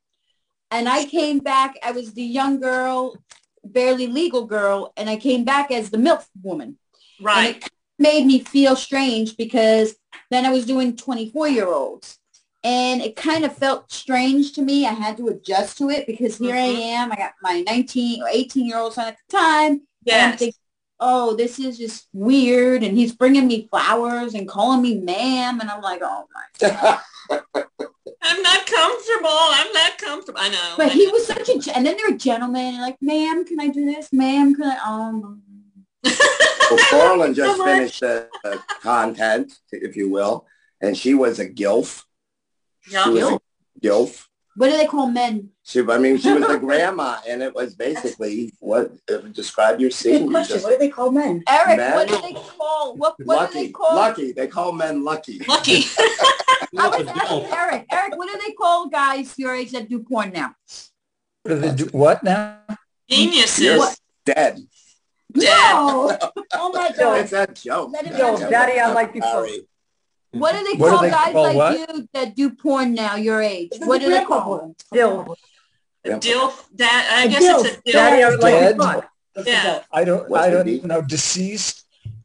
And 0.70 0.88
I 0.88 1.04
came 1.04 1.38
back, 1.38 1.76
I 1.82 1.92
was 1.92 2.14
the 2.14 2.22
young 2.22 2.60
girl, 2.60 3.16
barely 3.64 4.06
legal 4.06 4.44
girl, 4.46 4.92
and 4.96 5.08
I 5.08 5.16
came 5.16 5.44
back 5.44 5.70
as 5.70 5.90
the 5.90 5.98
MILF 5.98 6.26
woman. 6.42 6.68
And 6.68 6.76
Right. 7.24 7.56
it 7.56 7.70
made 7.98 8.26
me 8.26 8.40
feel 8.40 8.76
strange 8.76 9.36
because 9.36 9.96
then 10.30 10.44
I 10.44 10.50
was 10.50 10.66
doing 10.66 10.96
24 10.96 11.48
year 11.48 11.66
olds. 11.68 12.18
And 12.64 13.00
it 13.00 13.14
kind 13.16 13.44
of 13.44 13.56
felt 13.56 13.92
strange 13.92 14.52
to 14.54 14.62
me. 14.62 14.86
I 14.86 14.92
had 14.92 15.16
to 15.18 15.28
adjust 15.28 15.78
to 15.78 15.90
it 15.90 16.06
because 16.06 16.36
here 16.38 16.54
I 16.56 16.68
Mhm. 16.68 16.80
am. 16.80 17.12
I 17.12 17.16
got 17.16 17.32
my 17.42 17.60
19 17.66 18.22
or 18.22 18.28
18 18.28 18.66
year 18.66 18.78
old 18.78 18.94
son 18.94 19.08
at 19.08 19.16
the 19.28 19.36
time. 19.36 19.70
And 19.72 19.80
I'm 20.22 20.30
Yes. 20.30 20.38
thinking, 20.38 20.60
oh, 20.98 21.34
this 21.36 21.58
is 21.58 21.78
just 21.78 22.06
weird. 22.12 22.82
And 22.82 22.96
he's 22.98 23.12
bringing 23.14 23.46
me 23.46 23.68
flowers 23.70 24.34
and 24.34 24.48
calling 24.48 24.82
me 24.82 24.96
ma'am. 24.96 25.60
And 25.60 25.70
I'm 25.70 25.80
like, 25.82 26.00
oh 26.02 26.24
my. 26.34 26.42
God. 26.70 27.00
I'm 28.22 28.42
not 28.42 28.66
comfortable. 28.66 29.28
I'm 29.30 29.72
not 29.72 29.98
comfortable. 29.98 30.40
I 30.42 30.48
know. 30.48 30.74
But 30.76 30.86
I 30.86 30.94
he 30.94 31.06
was 31.08 31.26
such 31.26 31.48
a, 31.48 31.58
gen- 31.58 31.74
and 31.76 31.86
then 31.86 31.96
they're 31.96 32.16
gentlemen 32.16 32.74
and 32.74 32.82
like, 32.82 32.96
ma'am, 33.00 33.44
can 33.44 33.60
I 33.60 33.68
do 33.68 33.84
this? 33.84 34.12
Ma'am, 34.12 34.54
can 34.54 34.64
I? 34.64 34.78
Um, 34.84 35.42
Well, 36.68 36.80
Coralyn 36.90 37.32
just 37.36 37.58
So 37.58 37.64
finished 37.64 38.00
the, 38.00 38.28
the 38.42 38.60
content, 38.82 39.52
if 39.70 39.94
you 39.94 40.10
will, 40.10 40.46
and 40.80 40.96
she 40.98 41.14
was 41.14 41.38
a 41.38 41.48
gilf. 41.48 42.02
Yeah. 42.88 43.04
She 43.04 43.10
was 43.10 43.22
a 43.32 43.40
gilf. 43.80 44.26
what 44.56 44.70
do 44.70 44.76
they 44.76 44.86
call 44.86 45.06
men? 45.08 45.50
She, 45.64 45.80
I 45.80 45.98
mean, 45.98 46.16
she 46.18 46.32
was 46.32 46.48
a 46.48 46.58
grandma, 46.58 47.18
and 47.28 47.42
it 47.42 47.54
was 47.54 47.74
basically 47.74 48.52
what 48.60 48.92
uh, 49.12 49.18
describe 49.32 49.80
your 49.80 49.90
scene. 49.90 50.30
You 50.30 50.44
just- 50.44 50.66
do 50.66 50.78
they 50.78 50.88
call 50.88 51.10
men? 51.10 51.42
Eric, 51.48 51.76
Men? 51.76 51.94
what 51.94 52.08
do 52.08 52.20
they 52.22 52.32
call? 52.32 52.96
What, 52.96 53.16
what 53.24 53.48
do 53.48 53.54
they 53.54 53.60
lucky, 53.60 53.72
call? 53.72 53.96
lucky. 53.96 54.32
They 54.32 54.46
call 54.46 54.72
men 54.72 55.04
lucky. 55.04 55.40
Lucky. 55.46 55.84
I 56.78 56.88
was 56.88 57.06
asking 57.06 57.44
Eric. 57.52 57.86
Eric, 57.90 58.16
what 58.16 58.28
do 58.32 58.38
they 58.46 58.52
call 58.52 58.88
guys 58.88 59.34
your 59.38 59.54
age 59.54 59.72
that 59.72 59.88
do 59.88 60.02
porn 60.02 60.30
now? 60.32 60.54
what, 61.42 61.54
do 61.54 61.58
they 61.60 61.74
do, 61.74 61.84
what 61.86 62.22
now? 62.22 62.58
Geniuses. 63.08 63.60
You're 63.64 63.88
dead. 64.24 64.60
No. 65.34 66.16
Oh 66.58 66.70
my 66.72 66.90
God. 66.96 67.20
It's 67.20 67.32
a 67.32 67.46
joke. 67.46 67.90
Let 67.92 68.06
it 68.06 68.12
Yo, 68.12 68.36
go. 68.36 68.50
Daddy, 68.50 68.80
I 68.80 68.92
like 68.92 69.14
you. 69.14 69.20
Sorry. 69.20 69.66
What 70.32 70.52
do 70.52 70.64
they 70.64 70.78
What 70.78 70.90
do 70.90 70.92
call 70.96 71.02
they 71.02 71.10
guys 71.10 71.32
call 71.32 71.42
like 71.44 71.56
what? 71.56 71.78
you 71.78 72.08
that 72.12 72.36
do 72.36 72.50
porn 72.50 72.94
now 72.94 73.16
your 73.16 73.40
age? 73.40 73.70
What 73.78 74.00
do 74.00 74.10
they 74.10 74.24
call 74.24 74.58
them? 74.58 74.74
Still, 74.78 75.36
Dill. 76.20 76.52
Dad. 76.74 77.06
I 77.10 77.24
A 77.24 77.28
guess 77.28 77.42
dilf. 77.42 77.64
it's 77.64 77.76
a 77.78 77.80
dill. 77.82 77.92
Daddy, 77.94 78.22
I 78.22 78.28
would 78.30 78.40
like 78.40 78.52
Dead? 78.54 78.76
fuck. 78.76 79.10
Yeah. 79.46 79.82
I 79.92 80.04
don't. 80.04 80.28
What's 80.30 80.46
I 80.46 80.50
don't 80.50 80.64
beat? 80.66 80.84
know. 80.84 81.02
Deceased. 81.02 81.84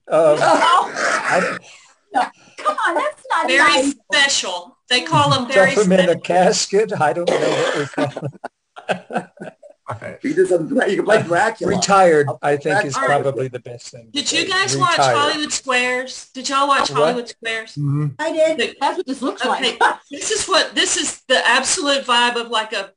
Uh, 0.10 0.38
I 0.42 1.40
don't, 1.40 1.62
Come 2.58 2.78
on, 2.88 2.96
that's 2.96 3.24
not 3.32 3.48
Very 3.48 3.58
nice. 3.60 3.96
special. 4.14 4.78
They 4.90 5.02
call 5.02 5.30
them 5.32 5.48
very 5.52 5.72
stuff 5.72 5.86
them 5.88 6.00
in 6.00 6.10
a 6.10 6.20
casket. 6.20 6.92
I 7.00 7.14
don't 7.14 7.30
know 7.30 7.40
what 7.40 7.78
we 7.78 7.86
call 7.88 8.30
them. 8.88 9.28
okay. 9.92 10.18
You 10.22 10.34
did 10.34 10.48
some. 10.48 10.68
You 10.70 10.96
can 10.98 11.06
play 11.06 11.22
Dracula. 11.24 11.76
Retired, 11.76 12.28
I 12.42 12.58
think, 12.58 12.86
is 12.86 12.96
All 12.96 13.02
right. 13.08 13.22
probably 13.22 13.48
the 13.48 13.60
best 13.60 13.90
thing. 13.90 14.10
Did 14.12 14.32
you 14.32 14.40
say. 14.42 14.48
guys 14.48 14.76
watch 14.78 14.98
Hollywood 14.98 15.52
Squares? 15.54 16.30
Did 16.34 16.50
y'all 16.50 16.68
watch 16.68 16.90
What? 16.90 16.98
Hollywood 17.00 17.30
Squares? 17.30 17.76
Mhm. 17.76 18.16
I 18.20 18.32
did. 18.32 18.76
That's 18.80 18.98
what 18.98 19.06
this 19.08 19.22
looks 19.22 19.46
Okay, 19.46 19.78
like. 19.80 19.98
this 20.10 20.32
is 20.32 20.48
what 20.48 20.74
this 20.76 20.98
is 20.98 21.22
the 21.28 21.46
absolute 21.48 22.06
vibe 22.06 22.36
of 22.36 22.50
like 22.50 22.74
a, 22.74 22.92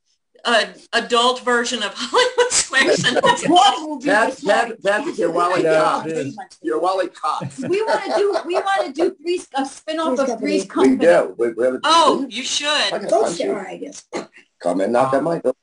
a 0.46 0.68
adult 0.92 1.40
version 1.40 1.82
of 1.82 1.92
Hollywood 1.96 2.52
Squares. 2.52 3.04
And 3.04 3.16
That's 3.16 3.48
one 3.48 3.88
movie. 3.88 4.06
That's 4.06 4.40
that, 4.42 4.82
that's 4.82 5.18
your 5.18 5.30
Wally 5.30 5.62
Yeah, 5.62 5.80
Cox. 5.82 6.10
it 6.10 6.16
is. 6.18 6.38
Your 6.62 6.80
Wally 6.80 7.08
Cox. 7.08 7.58
We 7.60 7.82
want 7.82 8.04
to 8.04 8.12
do. 8.16 8.36
We 8.46 8.54
want 8.54 8.86
to 8.86 8.92
do 8.92 9.16
three 9.22 9.40
a 9.54 9.64
spin-off 9.66 10.16
Three's 10.16 10.20
of 10.20 10.26
Company. 10.26 10.38
Three's 10.50 10.62
We 10.64 10.68
Company. 10.68 10.96
do. 10.98 11.34
We, 11.38 11.52
we 11.52 11.64
have 11.64 11.74
a, 11.74 11.80
oh, 11.84 12.26
you 12.28 12.42
should. 12.42 12.68
can 12.90 13.06
Don't 13.08 13.24
punch 13.24 13.40
you. 13.40 13.46
share, 13.46 13.66
I 13.66 13.76
guess. 13.78 14.04
Come 14.60 14.80
in, 14.80 14.92
knock 14.92 15.12
that 15.12 15.22
mic 15.22 15.44
over. 15.44 15.53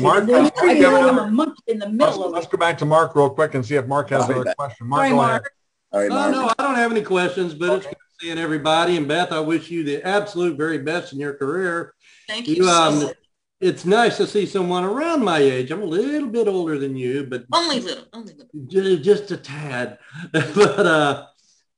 Mark, 0.00 0.28
I 0.28 0.48
three 0.50 0.78
have 0.80 0.92
of 0.92 0.92
them. 0.92 1.08
another- 1.08 1.20
I'm 1.22 1.28
a 1.28 1.30
monkey 1.30 1.62
in 1.68 1.78
the 1.78 1.88
let's, 1.88 2.16
of 2.16 2.30
let's 2.30 2.46
go 2.46 2.58
back 2.58 2.76
to 2.78 2.84
Mark 2.84 3.14
real 3.16 3.30
quick 3.30 3.54
and 3.54 3.64
see 3.64 3.76
if 3.76 3.86
Mark 3.86 4.10
has 4.10 4.24
I'll 4.24 4.30
another 4.32 4.54
question. 4.56 4.86
Mark, 4.88 5.00
Sorry, 5.00 5.10
go 5.10 5.16
Mark. 5.16 5.52
All 5.92 6.00
right, 6.00 6.08
No, 6.08 6.14
Mark. 6.16 6.32
no, 6.32 6.52
I 6.58 6.62
don't 6.66 6.76
have 6.76 6.90
any 6.90 7.02
questions, 7.02 7.54
but 7.54 7.78
it's 7.78 7.86
good 7.86 7.96
seeing 8.20 8.38
everybody. 8.38 8.96
And 8.96 9.08
Beth, 9.08 9.32
I 9.32 9.40
wish 9.40 9.70
you 9.70 9.82
the 9.84 10.02
absolute 10.06 10.56
very 10.58 10.78
best 10.78 11.12
in 11.12 11.18
your 11.20 11.34
career. 11.34 11.94
Thank 12.28 12.48
you. 12.48 12.56
You, 12.56 12.68
um, 12.68 13.02
much. 13.04 13.16
It's 13.60 13.84
nice 13.86 14.18
to 14.18 14.26
see 14.26 14.44
someone 14.44 14.84
around 14.84 15.24
my 15.24 15.38
age. 15.38 15.70
I'm 15.70 15.80
a 15.82 15.86
little 15.86 16.28
bit 16.28 16.48
older 16.48 16.78
than 16.78 16.96
you, 16.96 17.24
but 17.24 17.44
Only 17.52 17.80
little, 17.80 18.04
only 18.12 18.34
little. 18.34 18.96
just 19.02 19.30
a 19.30 19.36
tad. 19.38 19.98
but 20.32 20.78
uh, 20.86 21.26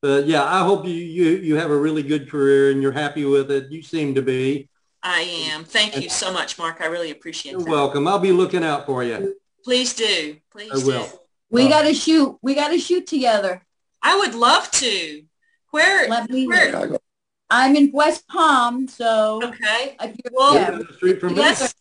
But 0.02 0.26
yeah, 0.26 0.42
I 0.44 0.60
hope 0.64 0.84
you, 0.86 0.92
you, 0.94 1.30
you 1.36 1.56
have 1.56 1.70
a 1.70 1.76
really 1.76 2.02
good 2.02 2.28
career 2.30 2.70
and 2.72 2.82
you're 2.82 2.92
happy 2.92 3.24
with 3.24 3.50
it. 3.52 3.70
You 3.70 3.82
seem 3.82 4.14
to 4.16 4.22
be. 4.22 4.68
I 5.08 5.20
am. 5.52 5.62
Thank 5.64 5.96
you 6.00 6.08
so 6.08 6.32
much, 6.32 6.58
Mark. 6.58 6.80
I 6.80 6.86
really 6.86 7.12
appreciate 7.12 7.52
it. 7.52 7.58
You're 7.58 7.64
that. 7.64 7.70
welcome. 7.70 8.08
I'll 8.08 8.18
be 8.18 8.32
looking 8.32 8.64
out 8.64 8.86
for 8.86 9.04
you. 9.04 9.36
Please 9.62 9.94
do. 9.94 10.36
Please 10.50 10.72
I 10.72 10.86
will. 10.86 11.04
do. 11.06 11.12
We 11.48 11.66
Oh. 11.66 11.68
got 11.68 11.82
to 11.82 11.94
shoot. 11.94 12.36
We 12.42 12.54
got 12.54 12.68
to 12.68 12.78
shoot 12.78 13.06
together. 13.06 13.62
I 14.02 14.18
would 14.18 14.34
love 14.34 14.68
to. 14.72 15.22
Where? 15.70 16.08
Let 16.08 16.28
me. 16.28 16.46
Where? 16.48 16.98
I'm 17.48 17.76
in 17.76 17.92
West 17.92 18.26
Palm, 18.26 18.88
so 18.88 19.40
Okay. 19.44 19.96
if 20.00 20.16
you're 20.24 20.32
Well, 20.32 20.54
yeah, 20.56 20.70
the 20.72 20.92
street 20.96 21.20
from. 21.20 21.36
Yes. 21.36 21.72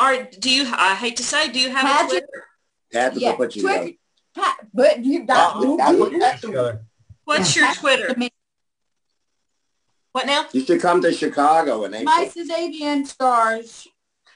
Are 0.00 0.24
do 0.24 0.50
you? 0.50 0.64
I 0.74 0.96
hate 0.96 1.16
to 1.18 1.22
say, 1.22 1.48
do 1.52 1.60
you 1.60 1.70
have 1.70 1.84
a 1.84 1.86
Patrick- 1.86 2.08
Twitter? 2.08 2.46
Patrick 2.92 3.22
yeah, 3.22 3.30
will 3.30 3.36
put 3.36 3.54
you 3.54 3.62
Twitter- 3.62 3.78
together. 3.78 3.98
Pat, 4.34 4.56
but 4.74 5.04
you 5.04 5.22
got 5.24 5.60
that's 5.78 6.42
what- 6.44 6.80
What's 7.24 7.54
your 7.54 7.72
Twitter? 7.74 8.12
What 10.14 10.26
now? 10.26 10.46
You 10.52 10.64
should 10.64 10.80
come 10.80 11.02
to 11.02 11.12
Chicago 11.12 11.82
in 11.84 11.90
my 12.04 12.28
April. 12.30 12.46
Cesavian 12.46 13.04
stars. 13.04 13.88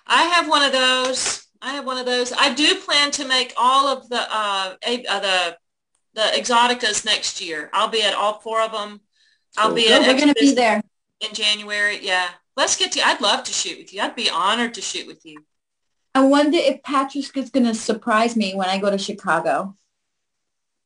I 0.09 0.25
have 0.25 0.49
one 0.49 0.65
of 0.65 0.73
those. 0.73 1.47
I 1.63 1.75
have 1.75 1.87
one 1.87 1.99
of 1.99 2.05
those. 2.05 2.33
I 2.33 2.53
do 2.53 2.75
plan 2.81 3.13
to 3.13 3.25
make 3.25 3.53
all 3.57 3.87
of 3.87 4.09
the 4.09 4.21
uh, 4.29 4.75
a- 4.85 5.07
uh 5.07 5.21
the 5.21 5.57
the 6.15 6.23
exoticas 6.37 7.05
next 7.05 7.41
year. 7.41 7.71
I'll 7.73 7.87
be 7.89 8.03
at 8.03 8.15
all 8.15 8.41
four 8.41 8.61
of 8.61 8.73
them. 8.73 9.01
I'll 9.57 9.73
be 9.73 9.89
No, 9.89 10.01
at 10.01 10.07
we're 10.09 10.19
gonna 10.19 10.35
be 10.35 10.53
there. 10.53 10.83
in 11.21 11.33
January. 11.33 12.01
Yeah, 12.03 12.27
let's 12.57 12.75
get 12.77 12.91
to. 12.93 13.07
I'd 13.07 13.21
love 13.21 13.45
to 13.45 13.53
shoot 13.53 13.79
with 13.79 13.95
you. 13.95 14.01
I'd 14.03 14.17
be 14.17 14.29
honored 14.29 14.75
to 14.75 14.81
shoot 14.81 15.07
with 15.07 15.25
you. 15.25 15.45
I 16.13 16.25
wonder 16.25 16.59
if 16.61 16.83
Patrick 16.83 17.37
is 17.37 17.51
gonna 17.51 17.73
surprise 17.75 18.35
me 18.35 18.57
when 18.57 18.69
I 18.69 18.79
go 18.79 18.91
to 18.91 18.99
Chicago. 18.99 19.77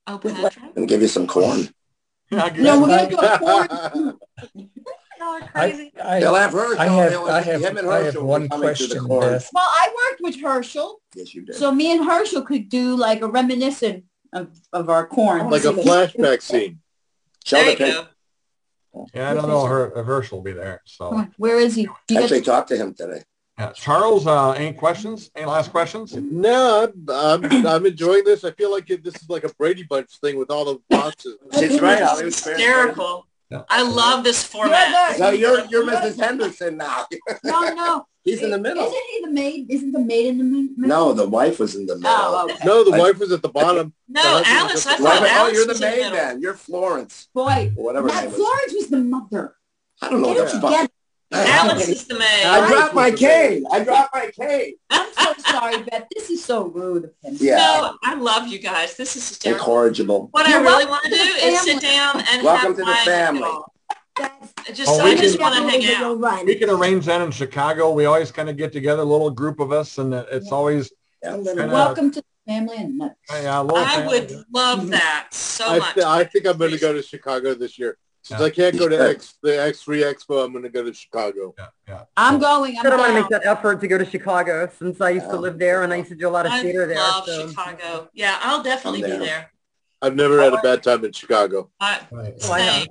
Oh, 0.07 0.21
With 0.23 0.39
what? 0.39 0.53
Patrick, 0.55 0.77
And 0.77 0.87
give 0.87 1.01
you 1.01 1.09
some 1.09 1.27
corn. 1.27 1.71
Yeah, 2.31 2.45
I 2.45 2.49
guess. 2.51 2.59
No, 2.67 2.81
we're 2.81 2.89
gonna 2.89 3.11
do 3.11 3.17
a 3.19 3.39
corn. 3.39 4.19
Y'all 5.23 5.49
I. 5.55 5.91
They'll 6.21 6.35
I, 6.35 6.41
have 6.43 6.53
Herschel. 6.53 6.81
I 6.81 6.87
have, 6.87 7.23
I 7.25 7.41
have, 7.41 7.61
him 7.63 7.77
and 7.79 7.89
I 7.91 8.03
have 8.05 8.17
one 8.23 8.43
be 8.43 8.49
to 8.49 8.57
the 8.57 8.63
question, 8.63 9.05
corn. 9.07 9.29
Beth. 9.33 9.51
Well, 9.53 9.65
I 9.67 9.95
worked 10.11 10.21
with 10.23 10.41
Herschel, 10.41 11.01
Yes, 11.15 11.35
you 11.35 11.43
did. 11.45 11.55
so 11.57 11.73
me 11.73 11.93
and 11.93 12.05
Herschel 12.05 12.43
could 12.43 12.69
do 12.69 12.97
like 12.97 13.23
a 13.23 13.29
reminiscent 13.29 14.05
of, 14.33 14.51
of 14.73 14.89
our 14.91 15.07
corn. 15.07 15.51
like 15.51 15.65
a 15.65 15.73
flashback 15.73 16.43
scene. 16.43 16.81
Show 17.45 17.57
There 17.57 17.77
the 17.77 17.87
you 17.87 17.93
go. 17.93 18.07
Yeah, 19.15 19.31
I 19.31 19.35
don't 19.35 19.49
know. 19.49 19.65
Her, 19.65 19.93
if 19.99 20.05
Herschel 20.07 20.39
will 20.39 20.45
be 20.45 20.53
there. 20.53 20.83
So, 20.85 21.27
Where 21.39 21.59
is 21.59 21.75
he? 21.75 21.89
You 22.09 22.21
Actually, 22.23 22.43
talked 22.43 22.69
to 22.69 22.77
him 22.77 22.93
today. 22.95 23.23
yeah. 23.59 23.73
Charles, 23.73 24.27
uh, 24.27 24.51
any 24.53 24.75
questions? 24.75 25.31
Any 25.35 25.47
last 25.47 25.71
questions? 25.71 26.15
No, 26.15 26.93
I'm, 27.09 27.43
I'm, 27.45 27.67
I'm 27.67 27.87
enjoying 27.87 28.25
this. 28.25 28.45
I 28.45 28.51
feel 28.53 28.71
like 28.71 28.91
it, 28.91 29.03
this 29.03 29.15
is 29.17 29.29
like 29.31 29.45
a 29.45 29.49
Brady 29.55 29.83
Bunch 29.85 30.11
thing 30.21 30.37
with 30.39 30.51
all 30.51 30.65
the 30.67 30.79
boxes. 30.91 31.37
it's 31.55 31.81
right. 31.81 32.03
Holly 32.03 32.27
was 32.27 32.41
very- 32.41 32.57
Hysterical. 32.59 33.27
Yeah. 33.53 33.63
I 33.69 33.83
love 33.83 34.25
this 34.25 34.43
You're 34.53 34.63
format. 34.63 35.13
the- 35.13 35.19
So 35.19 35.31
you're 35.31 35.65
you're 35.67 35.85
Mrs. 35.87 36.19
Henderson 36.19 36.77
now. 36.79 37.07
no, 37.45 37.75
no. 37.75 38.07
He's 38.25 38.41
in 38.43 38.51
the 38.51 38.59
middle. 38.59 38.85
Isn't 38.85 39.03
he 39.11 39.21
the 39.25 39.31
maid? 39.31 39.67
Isn't 39.69 39.93
the 39.93 39.99
maid 39.99 40.29
in 40.29 40.39
the 40.39 40.45
middle? 40.45 40.87
No, 40.89 41.13
the 41.13 41.29
wife 41.29 41.59
was 41.59 41.75
in 41.75 41.87
the 41.87 41.97
middle. 41.97 42.11
Oh, 42.15 42.49
okay. 42.51 42.65
No, 42.65 42.85
the 42.89 42.93
I- 42.97 42.99
wife 42.99 43.19
was 43.19 43.33
at 43.33 43.43
the 43.43 43.49
bottom. 43.49 43.93
No, 44.09 44.23
The 44.23 44.49
Alice. 44.49 44.87
I 44.87 44.93
at 44.95 45.01
oh, 45.01 45.03
the 45.03 45.05
Why- 45.09 45.29
oh, 45.41 45.49
you're 45.53 45.65
the 45.65 45.73
was 45.73 45.81
in 45.83 45.91
the 45.91 45.91
maid 45.91 45.97
middle. 45.99 46.13
then. 46.17 46.41
You're 46.41 46.55
Florence. 46.55 47.29
boy. 47.35 47.73
Whatever 47.75 48.09
That. 48.09 48.31
Florence 48.33 48.73
was 48.75 48.89
the 48.89 48.99
mother. 48.99 49.57
I 50.01 50.09
don't 50.09 50.23
know. 50.23 50.35
Get 50.35 50.45
what 50.45 50.49
it 50.49 50.61
together. 50.61 50.89
Alice 51.33 51.89
is 51.89 52.05
the 52.05 52.19
maid. 52.19 52.45
I 52.45 52.69
dropped 52.69 52.95
my 52.95 53.11
cane. 53.11 53.65
I 53.73 53.83
dropped 53.85 54.15
my 54.15 54.31
cane. 54.31 54.75
I'm 54.91 55.13
so 55.15 55.33
sorry, 55.51 55.83
Beth. 55.83 56.07
This 56.15 56.31
is 56.31 56.45
so 56.45 56.67
rude 56.69 57.05
of 57.05 57.13
him. 57.23 57.37
Yeah. 57.41 57.57
No, 57.57 57.97
I 58.05 58.15
love 58.15 58.49
you 58.49 58.59
guys. 58.59 58.97
This 58.97 59.17
is 59.17 59.29
hysterical. 59.29 59.65
Incorrigible. 59.65 60.29
What 60.33 60.47
I 60.47 60.51
You're 60.51 60.63
really 60.63 60.87
want 60.87 61.05
to 61.05 61.11
do 61.11 61.17
is 61.17 61.61
sit 61.63 61.81
down 61.81 62.23
and 62.31 62.43
Welcome 62.43 62.69
have 62.69 62.77
to 62.77 62.85
the 62.85 63.11
family. 63.11 63.51
That's 64.19 64.53
I 64.69 64.73
just, 64.73 64.91
Oh, 64.91 65.01
I 65.01 65.15
just 65.17 65.41
want 65.41 65.55
to 65.55 65.63
hang 65.63 65.81
We'll 65.81 66.13
out. 66.13 66.21
run. 66.21 66.47
We 66.47 66.57
can 66.57 66.69
arrange 66.69 67.07
that 67.07 67.23
in 67.23 67.31
Chicago. 67.31 67.93
We 67.93 68.05
always 68.05 68.31
kind 68.31 68.51
of 68.51 68.59
get 68.59 68.71
together, 68.73 69.01
a 69.03 69.07
little 69.07 69.31
group 69.31 69.59
of 69.59 69.73
us, 69.73 69.97
and 69.99 70.13
it's 70.13 70.49
Yeah. 70.49 70.55
always 70.55 70.93
A 71.25 71.31
kinda- 71.43 71.69
Welcome 71.69 72.11
to 72.11 72.21
the 72.21 72.53
family 72.53 72.77
and 72.77 72.99
nuts. 72.99 73.15
yeah, 73.31 73.61
a 73.63 73.67
I 73.75 73.85
family. 73.97 74.21
would 74.21 74.45
love 74.53 74.81
mm-hmm. 74.81 74.91
that 74.91 75.29
so 75.33 75.65
I, 75.67 75.79
much. 75.79 75.95
th- 75.95 76.05
I 76.07 76.25
think 76.25 76.47
I'm 76.47 76.59
going 76.59 76.73
to 76.73 76.79
go 76.79 76.93
to 76.93 77.03
Chicago 77.03 77.55
this 77.55 77.79
year. 77.79 77.97
Since 78.23 78.41
I 78.41 78.51
can't 78.51 78.79
go 78.79 78.89
to 78.89 79.11
X, 79.11 79.35
the 79.43 79.51
X3 79.51 80.05
Expo, 80.15 80.45
I'm 80.45 80.53
going 80.53 80.63
to 80.63 80.69
go 80.71 80.85
to 80.85 80.95
Chicago. 80.95 81.55
Yeah, 81.59 81.67
yeah. 81.89 82.03
I'm 82.17 82.39
going. 82.39 82.79
I'm 82.79 82.87
I 82.87 82.91
don't 82.91 82.99
want 83.01 83.11
to 83.15 83.21
make 83.21 83.29
that 83.31 83.45
effort 83.45 83.81
to 83.81 83.89
go 83.89 83.99
to 83.99 84.05
Chicago 84.07 84.71
since 84.79 85.01
I 85.01 85.11
used 85.11 85.29
to 85.31 85.37
live 85.37 85.59
there 85.59 85.83
and 85.83 85.93
I 85.93 85.97
used 85.97 86.11
to 86.11 86.15
do 86.15 86.29
a 86.29 86.31
lot 86.31 86.47
of 86.47 86.53
I 86.53 86.63
theater 86.63 86.87
there. 86.87 86.99
I 86.99 87.01
love 87.01 87.27
so. 87.27 87.49
Chicago. 87.49 88.09
Yeah, 88.15 88.39
I'll 88.43 88.63
definitely 88.63 89.03
I'm 89.05 89.11
be 89.11 89.17
there. 89.17 89.27
there. 89.27 89.51
I've 90.03 90.15
never 90.15 90.41
had 90.41 90.53
a 90.53 90.59
bad 90.59 90.83
time 90.85 91.05
in 91.05 91.13
Chicago. 91.13 91.71
I, 91.81 92.01
Right. 92.13 92.35
Why 92.47 92.61
same. 92.61 92.87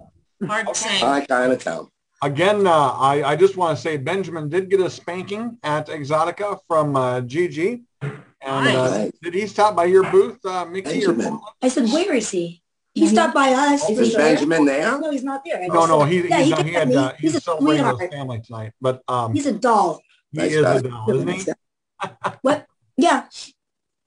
Hard 0.49 0.67
to 0.67 0.75
say. 0.75 1.01
My 1.01 1.25
kind 1.25 1.53
of 1.53 1.63
town. 1.63 1.87
Again, 2.21 2.67
uh, 2.67 2.71
I, 2.71 3.23
I 3.23 3.35
just 3.35 3.55
want 3.57 3.75
to 3.77 3.81
say 3.81 3.97
Benjamin 3.97 4.49
did 4.49 4.69
get 4.69 4.79
a 4.81 4.89
spanking 4.89 5.57
at 5.63 5.87
Exotica 5.87 6.59
from 6.67 6.95
uh, 6.95 7.21
Gigi. 7.21 7.83
And 8.01 8.67
uh, 8.67 8.97
Nice. 8.97 9.11
did 9.21 9.33
he 9.33 9.47
stop 9.47 9.75
by 9.75 9.85
your 9.85 10.03
booth, 10.11 10.43
uh, 10.45 10.65
Micky? 10.65 11.03
Or 11.05 11.13
Benjamin. 11.13 11.39
I 11.61 11.67
said, 11.67 11.85
where 11.89 12.13
is 12.15 12.29
he? 12.31 12.60
He 12.93 13.07
stopped 13.07 13.33
by 13.33 13.51
us. 13.53 13.89
Is 13.89 13.97
he 13.99 14.09
there? 14.09 14.17
Benjamin 14.35 14.65
there? 14.65 14.99
No, 14.99 15.11
he's 15.11 15.23
not 15.23 15.43
there. 15.45 15.65
No, 15.67 15.85
no, 15.85 16.03
he, 16.03 16.27
yeah, 16.27 16.37
he's, 16.39 16.45
he 16.45 16.49
not, 16.51 16.65
he 16.65 16.71
got 16.71 16.79
had 16.79 16.87
me. 16.89 16.95
uh, 16.97 17.11
He's 17.13 17.19
he's 17.31 17.35
a 17.35 17.41
celebrating 17.41 17.85
with 17.87 17.99
his 18.01 18.09
family 18.09 18.41
tonight. 18.41 18.73
But 18.81 19.01
um, 19.07 19.33
He's 19.33 19.45
a 19.45 19.53
doll. 19.53 20.01
he 20.31 20.39
Nice 20.39 20.51
is 20.51 20.61
guy. 20.61 20.75
a 20.75 20.81
doll, 20.81 21.09
isn't 21.15 21.27
he? 21.29 21.45
What? 22.41 22.65
Yeah. 22.97 23.27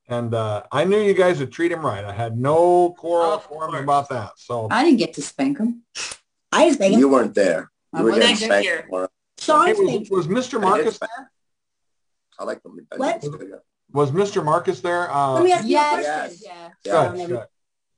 And 0.06 0.34
uh, 0.34 0.64
I 0.70 0.84
knew 0.84 1.00
you 1.00 1.14
guys 1.14 1.38
would 1.40 1.50
treat 1.50 1.72
him 1.72 1.80
right. 1.84 2.04
I 2.04 2.12
had 2.12 2.38
no 2.38 2.90
quarrel 2.90 3.32
Of 3.32 3.44
for 3.44 3.66
him 3.66 3.74
about 3.82 4.10
that. 4.10 4.32
So 4.36 4.68
I 4.70 4.84
didn't 4.84 4.98
get 4.98 5.14
to 5.14 5.22
spank 5.22 5.58
him. 5.58 5.82
I 6.52 6.66
was 6.66 6.76
thinking. 6.76 6.98
You 6.98 7.08
weren't 7.08 7.34
there. 7.34 7.70
I 7.94 8.02
were 8.02 8.10
wasn't 8.10 8.38
getting 8.38 8.48
there. 8.50 8.62
spanked 8.62 8.88
for 8.90 9.04
it. 9.04 9.10
Sean 9.38 9.66
Hey, 9.66 9.72
was, 9.72 10.10
was 10.10 10.26
Mr. 10.28 10.60
Marcus 10.60 10.98
did 10.98 11.08
there? 11.16 11.30
I 12.38 12.44
like 12.44 12.62
them. 12.62 12.86
What? 12.96 13.24
Was 13.92 14.10
Mr. 14.10 14.44
Marcus 14.44 14.80
there? 14.80 15.10
Uh, 15.10 15.32
Let 15.34 15.44
me 15.44 15.52
ask 15.52 15.64
you 15.64 15.70
a 15.70 15.80
Yes. 15.80 16.04
question. 16.04 16.38
Yeah. 16.44 16.68
Yeah. 16.84 17.12
good, 17.16 17.28
good. 17.28 17.46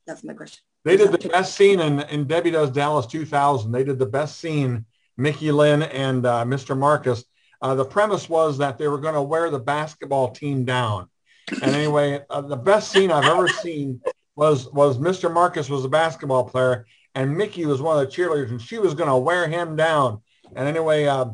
That's 0.07 0.22
my 0.22 0.34
question. 0.34 0.62
They 0.87 0.97
did 0.97 1.11
the 1.11 1.28
best 1.28 1.57
scene 1.57 1.80
in, 1.80 1.99
in 2.03 2.28
Debbie 2.28 2.53
Does 2.53 2.70
Dallas 2.70 3.07
2000. 3.07 3.72
They 3.72 3.82
did 3.82 3.99
the 3.99 4.07
best 4.07 4.39
scene, 4.39 4.84
Micky 5.16 5.51
Lynn 5.51 5.82
and 5.82 6.24
uh, 6.24 6.45
Mr. 6.45 6.78
Marcus. 6.78 7.24
Uh, 7.61 7.74
the 7.74 7.84
premise 7.84 8.28
was 8.28 8.59
that 8.59 8.78
they 8.78 8.87
were 8.87 8.99
going 9.01 9.14
to 9.14 9.22
wear 9.22 9.51
the 9.51 9.59
basketball 9.59 10.30
team 10.30 10.64
down. 10.64 11.09
And 11.61 11.74
anyway, 11.74 12.20
uh, 12.30 12.41
the 12.41 12.57
best 12.57 12.93
scene 12.93 13.11
I've 13.11 13.24
ever 13.24 13.49
seen 13.49 14.01
was 14.37 14.72
was 14.72 14.99
Mr. 14.99 15.32
Marcus 15.32 15.68
was 15.68 15.84
a 15.84 15.89
basketball 15.89 16.45
player 16.45 16.87
and 17.16 17.37
Micky 17.37 17.66
was 17.66 17.82
one 17.82 17.99
of 17.99 18.09
the 18.09 18.14
cheerleaders 18.14 18.51
and 18.51 18.62
she 18.62 18.78
was 18.78 18.95
going 18.95 19.09
to 19.09 19.16
wear 19.16 19.49
him 19.49 19.74
down. 19.74 20.22
And 20.55 20.68
anyway, 20.68 21.07
uh, 21.07 21.30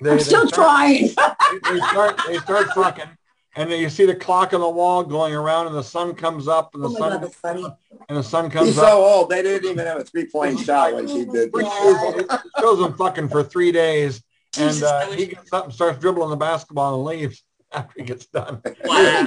they, 0.00 0.12
I'm 0.12 0.16
they 0.16 0.22
still 0.22 0.48
start- 0.48 0.66
trying. 0.66 1.08
they, 1.08 1.72
they 1.74 1.78
start 1.80 2.20
they 2.26 2.38
start 2.38 2.68
fucking 2.68 3.17
and 3.58 3.70
then 3.70 3.80
you 3.80 3.90
see 3.90 4.06
the 4.06 4.14
clock 4.14 4.54
on 4.54 4.60
the 4.60 4.68
wall 4.68 5.02
going 5.02 5.34
around 5.34 5.66
and 5.66 5.74
the 5.74 5.82
sun 5.82 6.14
comes 6.14 6.46
up 6.48 6.74
and 6.74 6.82
the 6.84 6.88
Oh 6.88 6.96
sun 6.96 7.10
God, 7.12 7.22
that's 7.22 7.34
funny. 7.34 7.66
and 8.08 8.16
the 8.16 8.22
sun 8.22 8.44
He's 8.44 8.52
comes 8.54 8.74
so 8.76 9.04
old. 9.04 9.30
They 9.30 9.42
didn't 9.42 9.70
even 9.70 9.84
have 9.86 9.98
a 9.98 10.04
three-point 10.04 10.60
shot 10.64 10.94
when 10.94 11.08
she 11.08 11.24
did 11.24 11.52
Three 11.52 11.64
this. 11.64 12.24
it 12.30 12.40
shows 12.60 12.80
him 12.80 12.94
fucking 12.94 13.28
for 13.28 13.42
three 13.42 13.72
days, 13.72 14.22
and 14.56 14.82
uh, 14.82 15.10
he 15.10 15.26
gets 15.26 15.52
up 15.52 15.64
and 15.64 15.74
starts 15.74 15.98
dribbling 15.98 16.30
the 16.30 16.36
basketball 16.36 16.94
and 16.94 17.04
leaves 17.04 17.42
after 17.72 17.92
he 17.96 18.04
gets 18.04 18.26
done. 18.26 18.62
Wow. 18.84 19.26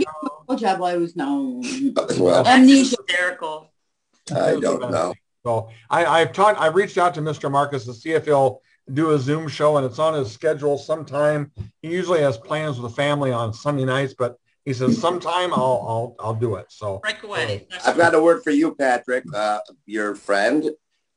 Oh, 0.49 0.55
job 0.55 0.82
I 0.82 0.97
was 0.97 1.15
no. 1.15 1.61
Well, 2.17 2.45
Amnesia. 2.47 2.95
hysterical. 3.07 3.71
I 4.34 4.59
don't 4.59 4.79
know. 4.91 5.13
So 5.45 5.69
I, 5.89 6.05
I've 6.05 6.34
talked, 6.34 6.59
I 6.59 6.67
reached 6.67 6.97
out 6.97 7.13
to 7.15 7.21
Mr. 7.21 7.49
Marcus 7.51 7.86
to 7.86 7.93
see 7.93 8.11
if 8.11 8.25
he'll 8.25 8.61
do 8.94 9.12
a 9.12 9.20
Zoom 9.20 9.48
show, 9.48 9.78
and 9.78 9.86
it's 9.86 10.00
on 10.00 10.14
his 10.14 10.32
schedule 10.32 10.78
sometime. 10.78 11.52
He 11.82 11.89
usually 11.89 12.22
has 12.22 12.38
plans 12.38 12.80
with 12.80 12.92
the 12.92 12.96
family 12.96 13.32
on 13.32 13.54
Sunday 13.54 13.86
nights, 13.86 14.14
but 14.18 14.38
he 14.66 14.74
says 14.74 15.00
sometime 15.00 15.54
I'll 15.54 15.86
I'll 15.88 16.16
I'll 16.20 16.34
do 16.36 16.56
it. 16.56 16.68
So 16.70 17.00
Break 17.00 17.24
away. 17.24 17.68
That's 17.70 17.88
I've 17.88 17.98
got 17.98 18.14
a 18.16 18.22
word 18.22 18.44
for 18.44 18.52
you, 18.52 18.76
Patrick, 18.76 19.24
uh, 19.34 19.60
your 19.86 20.16
friend. 20.16 20.70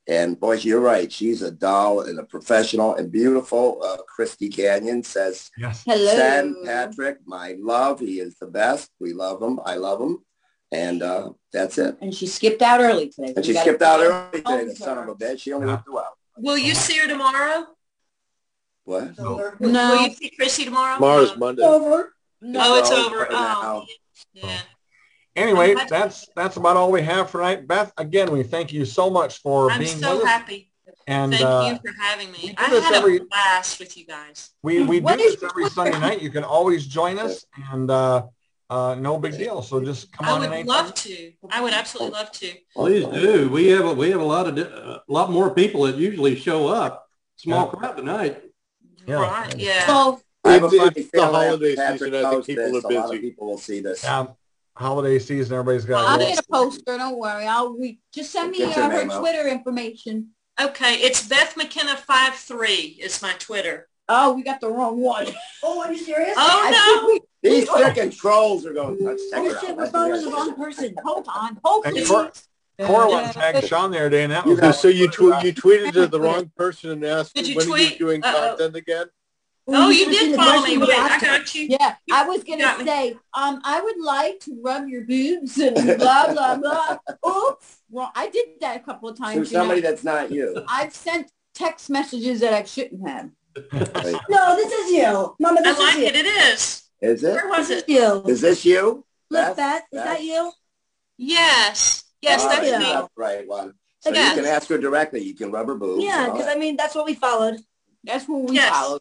And 0.07 0.39
boy, 0.39 0.57
you're 0.57 0.81
right. 0.81 1.11
She's 1.11 1.41
a 1.41 1.51
doll 1.51 2.01
and 2.03 2.19
a 2.19 2.25
professional 2.25 2.95
and 2.97 3.11
beautiful. 3.11 3.81
Uh, 3.83 3.97
Christy 4.07 4.51
Canyon 4.51 5.03
says, 5.03 5.51
yes, 5.57 5.83
Hello. 5.87 6.15
send 6.15 6.57
Patrick 6.63 7.19
my 7.25 7.57
love. 7.59 8.01
He 8.01 8.21
is 8.21 8.35
the 8.37 8.47
best. 8.47 8.91
We 9.01 9.15
love 9.15 9.41
him. 9.43 9.61
I 9.65 9.77
love 9.77 10.03
him. 10.03 10.19
And 10.71 11.03
uh, 11.03 11.31
that's 11.55 11.79
it. 11.79 11.97
And 12.03 12.15
she 12.15 12.27
skipped 12.27 12.61
out 12.61 12.81
early 12.81 13.09
today. 13.09 13.33
And 13.35 13.43
she 13.47 13.53
We 13.53 13.55
got- 13.55 13.61
skipped 13.63 13.81
out 13.83 14.01
early 14.01 14.31
today, 14.43 14.43
Oh, 14.45 14.65
the 14.67 14.77
son 14.77 14.99
of 14.99 15.09
a 15.09 15.15
bitch. 15.15 15.41
She 15.41 15.55
only 15.55 15.69
Yeah. 15.69 15.75
went 15.77 15.87
two 15.87 15.99
hours. 15.99 16.09
Will 16.37 16.59
you 16.59 16.75
see 16.75 16.99
her 16.99 17.07
tomorrow? 17.09 17.67
What? 18.85 19.17
No. 19.19 19.53
Will 19.61 19.71
No. 19.71 19.95
you 19.95 20.13
see 20.15 20.31
Chrissy 20.31 20.65
tomorrow? 20.65 20.97
Tomorrow's 20.97 21.31
Uh, 21.33 21.37
Monday. 21.37 21.63
Over. 21.63 22.15
Oh, 22.57 22.79
it's 22.79 22.91
No, 22.91 23.07
over. 23.07 23.27
for 23.27 23.29
Oh, 23.31 23.87
yeah. 24.35 24.61
Anyway, 25.37 25.75
that's 25.89 26.29
that's 26.37 26.57
about 26.57 26.77
all 26.77 26.93
we 26.93 27.03
have 27.03 27.29
for 27.31 27.39
tonight. 27.39 27.67
Beth, 27.67 27.93
again, 27.97 28.31
we 28.31 28.43
thank 28.43 28.73
you 28.73 28.85
so 28.85 29.11
much 29.11 29.39
for 29.39 29.71
I'm 29.71 29.81
being 29.81 29.99
so 29.99 30.17
with 30.19 30.25
us. 30.27 30.31
happy. 30.31 30.71
And 31.07 31.33
Thank 31.33 31.45
uh, 31.45 31.71
you 31.73 31.79
for 31.93 32.01
having 32.01 32.31
me. 32.31 32.55
I 32.57 32.71
this 32.71 32.85
had 32.85 32.95
every- 32.95 33.17
a 33.19 33.25
blast 33.25 33.79
with 33.81 33.97
you 33.97 34.07
guys. 34.07 34.51
we 34.63 34.83
we 34.83 35.01
do 35.01 35.17
this 35.17 35.43
every 35.43 35.69
Sunday 35.71 35.99
night. 35.99 36.23
You 36.23 36.31
can 36.31 36.45
always 36.45 36.87
join 36.87 37.19
us, 37.19 37.45
and 37.73 37.91
uh, 37.91 38.27
uh, 38.71 38.95
no 38.95 39.19
big 39.19 39.37
deal. 39.39 39.63
So 39.63 39.81
just 39.85 40.11
come 40.13 40.27
I 40.27 40.31
on 40.33 40.37
I 40.37 40.39
would 40.41 40.47
in. 40.47 40.53
anytime. 40.55 40.67
love 40.67 40.95
to. 40.95 41.33
I 41.51 41.61
would 41.61 41.73
absolutely 41.73 42.13
love 42.19 42.31
to. 42.33 42.53
Please 42.75 43.07
do. 43.07 43.49
We 43.51 43.69
have 43.69 43.85
a, 43.85 43.93
we 43.95 44.11
have 44.11 44.21
a 44.21 44.25
lot 44.25 44.47
of 44.49 44.57
a 44.59 45.03
lot 45.09 45.31
more 45.31 45.51
people 45.55 45.83
that 45.83 45.97
usually 45.97 46.35
show 46.37 46.69
up. 46.69 47.07
Small 47.37 47.67
Yeah. 47.73 47.79
crowd 47.79 47.97
tonight. 47.97 48.43
Yeah. 49.07 49.15
Right, 49.17 49.57
yeah. 49.59 49.87
So 49.87 50.21
I 50.45 50.53
have 50.53 50.65
It's- 50.65 50.87
it's 50.89 50.95
the 50.95 51.03
feeling 51.19 51.31
holiday 51.35 51.77
Patrick 51.77 52.13
season. 52.13 52.25
I 52.25 52.31
think 52.31 52.47
people 52.47 52.73
this, 52.73 52.85
are 52.85 52.91
A 52.91 52.95
lot 52.95 53.05
of 53.07 53.11
busy. 53.13 53.23
people 53.23 53.47
will 53.49 53.59
see 53.59 53.81
this. 53.81 54.03
Yeah, 54.05 54.27
holiday 54.77 55.19
season, 55.19 55.53
everybody's 55.59 55.85
got. 55.85 56.07
I'll 56.07 56.19
get 56.19 56.39
a 56.39 56.43
poster. 56.51 56.97
Don't 56.99 57.19
worry. 57.19 57.47
I'll 57.47 57.75
re- 57.75 57.99
just 58.15 58.31
send 58.33 58.51
me 58.53 58.63
uh, 58.63 58.71
her 58.71 58.89
name 58.89 59.11
out. 59.11 59.21
Twitter 59.21 59.47
information. 59.49 60.31
Okay, 60.61 60.95
it's 60.97 61.27
Beth 61.27 61.57
McKenna 61.57 61.97
five 61.97 62.35
three 62.35 62.99
is 63.03 63.21
my 63.21 63.33
Twitter. 63.39 63.89
Oh, 64.09 64.35
we 64.35 64.43
got 64.43 64.61
the 64.61 64.69
wrong 64.71 65.01
one. 65.01 65.27
Oh, 65.63 65.83
are 65.83 65.93
you 65.93 65.99
serious? 65.99 66.35
Oh 66.37 66.61
I 66.65 66.71
no! 66.71 67.07
we- 67.09 67.21
These 67.51 67.69
freaking 67.69 68.15
trolls 68.17 68.67
are 68.67 68.73
going, 68.75 68.99
let's 69.01 69.31
check 69.31 69.41
Oh 69.43 69.59
shit, 69.61 69.71
we're 69.77 69.83
Let's 69.83 69.93
following 69.93 70.25
the 70.25 70.31
wrong 70.31 70.55
person. 70.55 70.95
Hold 71.05 71.27
on. 71.35 71.59
Hold 71.65 71.87
And 71.87 71.95
please. 71.95 72.09
Cor- 72.09 72.33
Cora 72.83 73.09
went 73.09 73.33
tagged 73.33 73.67
Sean 73.69 73.93
the 73.93 73.99
other 73.99 74.11
day, 74.11 74.25
and 74.25 74.33
that 74.33 74.45
was 74.45 74.59
So, 74.59 74.73
so 74.73 74.89
you 74.89 75.09
tw- 75.09 75.43
you 75.45 75.55
tweeted 75.55 75.93
to 75.93 76.07
the 76.09 76.21
wrong 76.21 76.51
person 76.57 76.91
and 76.91 77.05
asked 77.05 77.35
Did 77.35 77.47
you 77.49 77.57
when 77.57 77.67
are 77.71 77.79
you 77.79 77.87
tweet? 77.89 77.99
doing 77.99 78.25
Uh-oh. 78.25 78.49
content 78.57 78.77
again? 78.77 79.07
Oh, 79.69 79.89
you 79.89 80.05
should've 80.13 80.19
did 80.19 80.37
follow 80.37 80.67
me. 80.67 80.77
Wait, 80.79 80.91
I 80.91 80.93
asked 81.09 81.25
got 81.25 81.55
you. 81.55 81.69
Yeah, 81.71 81.95
I 82.13 82.27
was 82.29 82.45
gonna 82.45 82.85
say, 82.85 83.13
um, 83.33 83.61
I 83.65 83.81
would 83.81 83.99
like 84.03 84.41
to 84.41 84.61
rub 84.63 84.89
your 84.89 85.05
boobs 85.05 85.57
and 85.59 85.75
blah 85.99 86.33
blah 86.35 86.57
blah. 86.57 86.99
Oops, 87.27 87.77
well, 87.91 88.11
I 88.15 88.29
did 88.29 88.49
that 88.61 88.77
a 88.77 88.81
couple 88.81 89.09
of 89.09 89.17
To 89.17 89.23
times. 89.23 89.35
you 89.51 89.57
know. 89.57 89.63
somebody 89.63 89.81
that's 89.81 90.05
not 90.05 90.31
you. 90.33 90.63
I've 90.69 90.93
sent 90.93 91.31
text 91.55 91.89
messages 91.89 92.41
that 92.41 92.53
I 92.53 92.65
shouldn't 92.65 93.09
have. 93.09 93.31
No, 93.73 94.57
this 94.57 94.73
is 94.73 94.91
you. 94.93 95.35
Mama, 95.39 95.61
I 95.65 95.73
like 95.79 95.95
is 95.95 96.01
you. 96.01 96.07
it. 96.07 96.17
It 96.17 96.27
is. 96.27 96.83
Is 97.01 97.25
it? 97.25 97.33
Where 97.35 97.49
was 97.49 97.69
This 97.69 97.79
is 97.79 97.83
it? 97.83 97.89
you. 97.89 98.23
Is 98.27 98.41
this 98.41 98.65
you? 98.65 99.05
Look, 99.31 99.57
Beth? 99.57 99.57
Beth, 99.57 99.83
is 99.93 100.03
that 100.05 100.23
you? 100.23 100.53
Yes. 101.17 102.05
Yes, 102.21 102.43
All 102.43 102.49
that's 102.49 102.71
right, 102.71 102.79
me. 102.79 102.85
that's 102.87 103.09
right 103.17 103.49
one. 103.49 103.75
So 104.01 104.11
Yes. 104.13 104.37
you 104.37 104.43
can 104.43 104.51
ask 104.51 104.69
her 104.69 104.79
directly. 104.79 105.23
You 105.23 105.35
can 105.35 105.51
rub 105.51 105.67
her 105.69 105.75
boobs. 105.75 106.03
Yeah, 106.05 106.31
because. 106.31 106.47
I 106.47 106.57
mean, 106.57 106.77
that's 106.77 106.95
what 106.95 107.05
we 107.07 107.15
followed. 107.15 107.61
That's 108.03 108.27
what 108.29 108.49
we 108.51 108.57
Yes. 108.57 108.71
followed. 108.71 109.01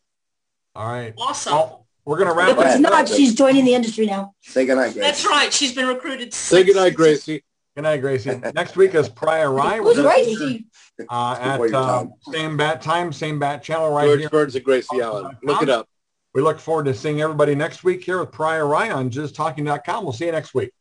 All 0.76 0.88
right. 0.88 1.14
Awesome. 1.18 1.54
Well, 1.54 1.88
we're 2.06 2.18
gonna 2.18 2.34
wrap 2.34 2.50
If 2.50 2.56
Go 2.56 2.62
it. 2.64 2.68
it's 2.68 2.80
not, 2.80 3.08
she's 3.10 3.34
joining 3.36 3.64
the 3.66 3.74
industry 3.76 4.06
now. 4.06 4.34
Say 4.42 4.66
goodnight, 4.66 4.94
Grace. 4.94 5.06
That's 5.06 5.26
right. 5.26 5.54
She's 5.54 5.74
been 5.74 5.88
recruited. 5.88 6.34
Say 6.34 6.64
goodnight, 6.64 6.96
Gracie. 6.96 7.44
Good 7.76 7.84
night, 7.84 8.02
Gracie. 8.02 8.40
Next 8.54 8.76
week 8.76 8.94
is 8.94 9.10
Priya 9.10 9.50
Rai. 9.50 9.80
Who's 9.80 10.00
Gracie? 10.00 10.66
Uh, 11.10 11.38
at 11.40 11.58
your 11.60 11.76
uh, 11.76 12.06
same 12.32 12.56
bat 12.56 12.84
time, 12.84 13.12
same 13.12 13.40
bat 13.40 13.64
channel 13.64 13.90
right 13.90 14.06
George 14.06 14.20
here. 14.20 14.30
Burns 14.30 14.56
and 14.56 14.64
Gracie 14.64 15.02
Allen. 15.02 15.36
Look 15.42 15.64
it 15.64 15.70
up. 15.70 15.90
We 16.36 16.42
look 16.42 16.60
forward 16.60 16.86
to 16.86 16.94
seeing 16.94 17.22
everybody 17.22 17.56
next 17.56 17.84
week 17.84 18.04
here 18.04 18.20
with 18.20 18.32
Priya 18.32 18.64
Rai 18.64 18.92
on 18.92 19.10
JizzTalking.com. 19.10 20.04
We'll 20.04 20.14
see 20.14 20.26
you 20.26 20.32
next 20.32 20.54
week. 20.54 20.72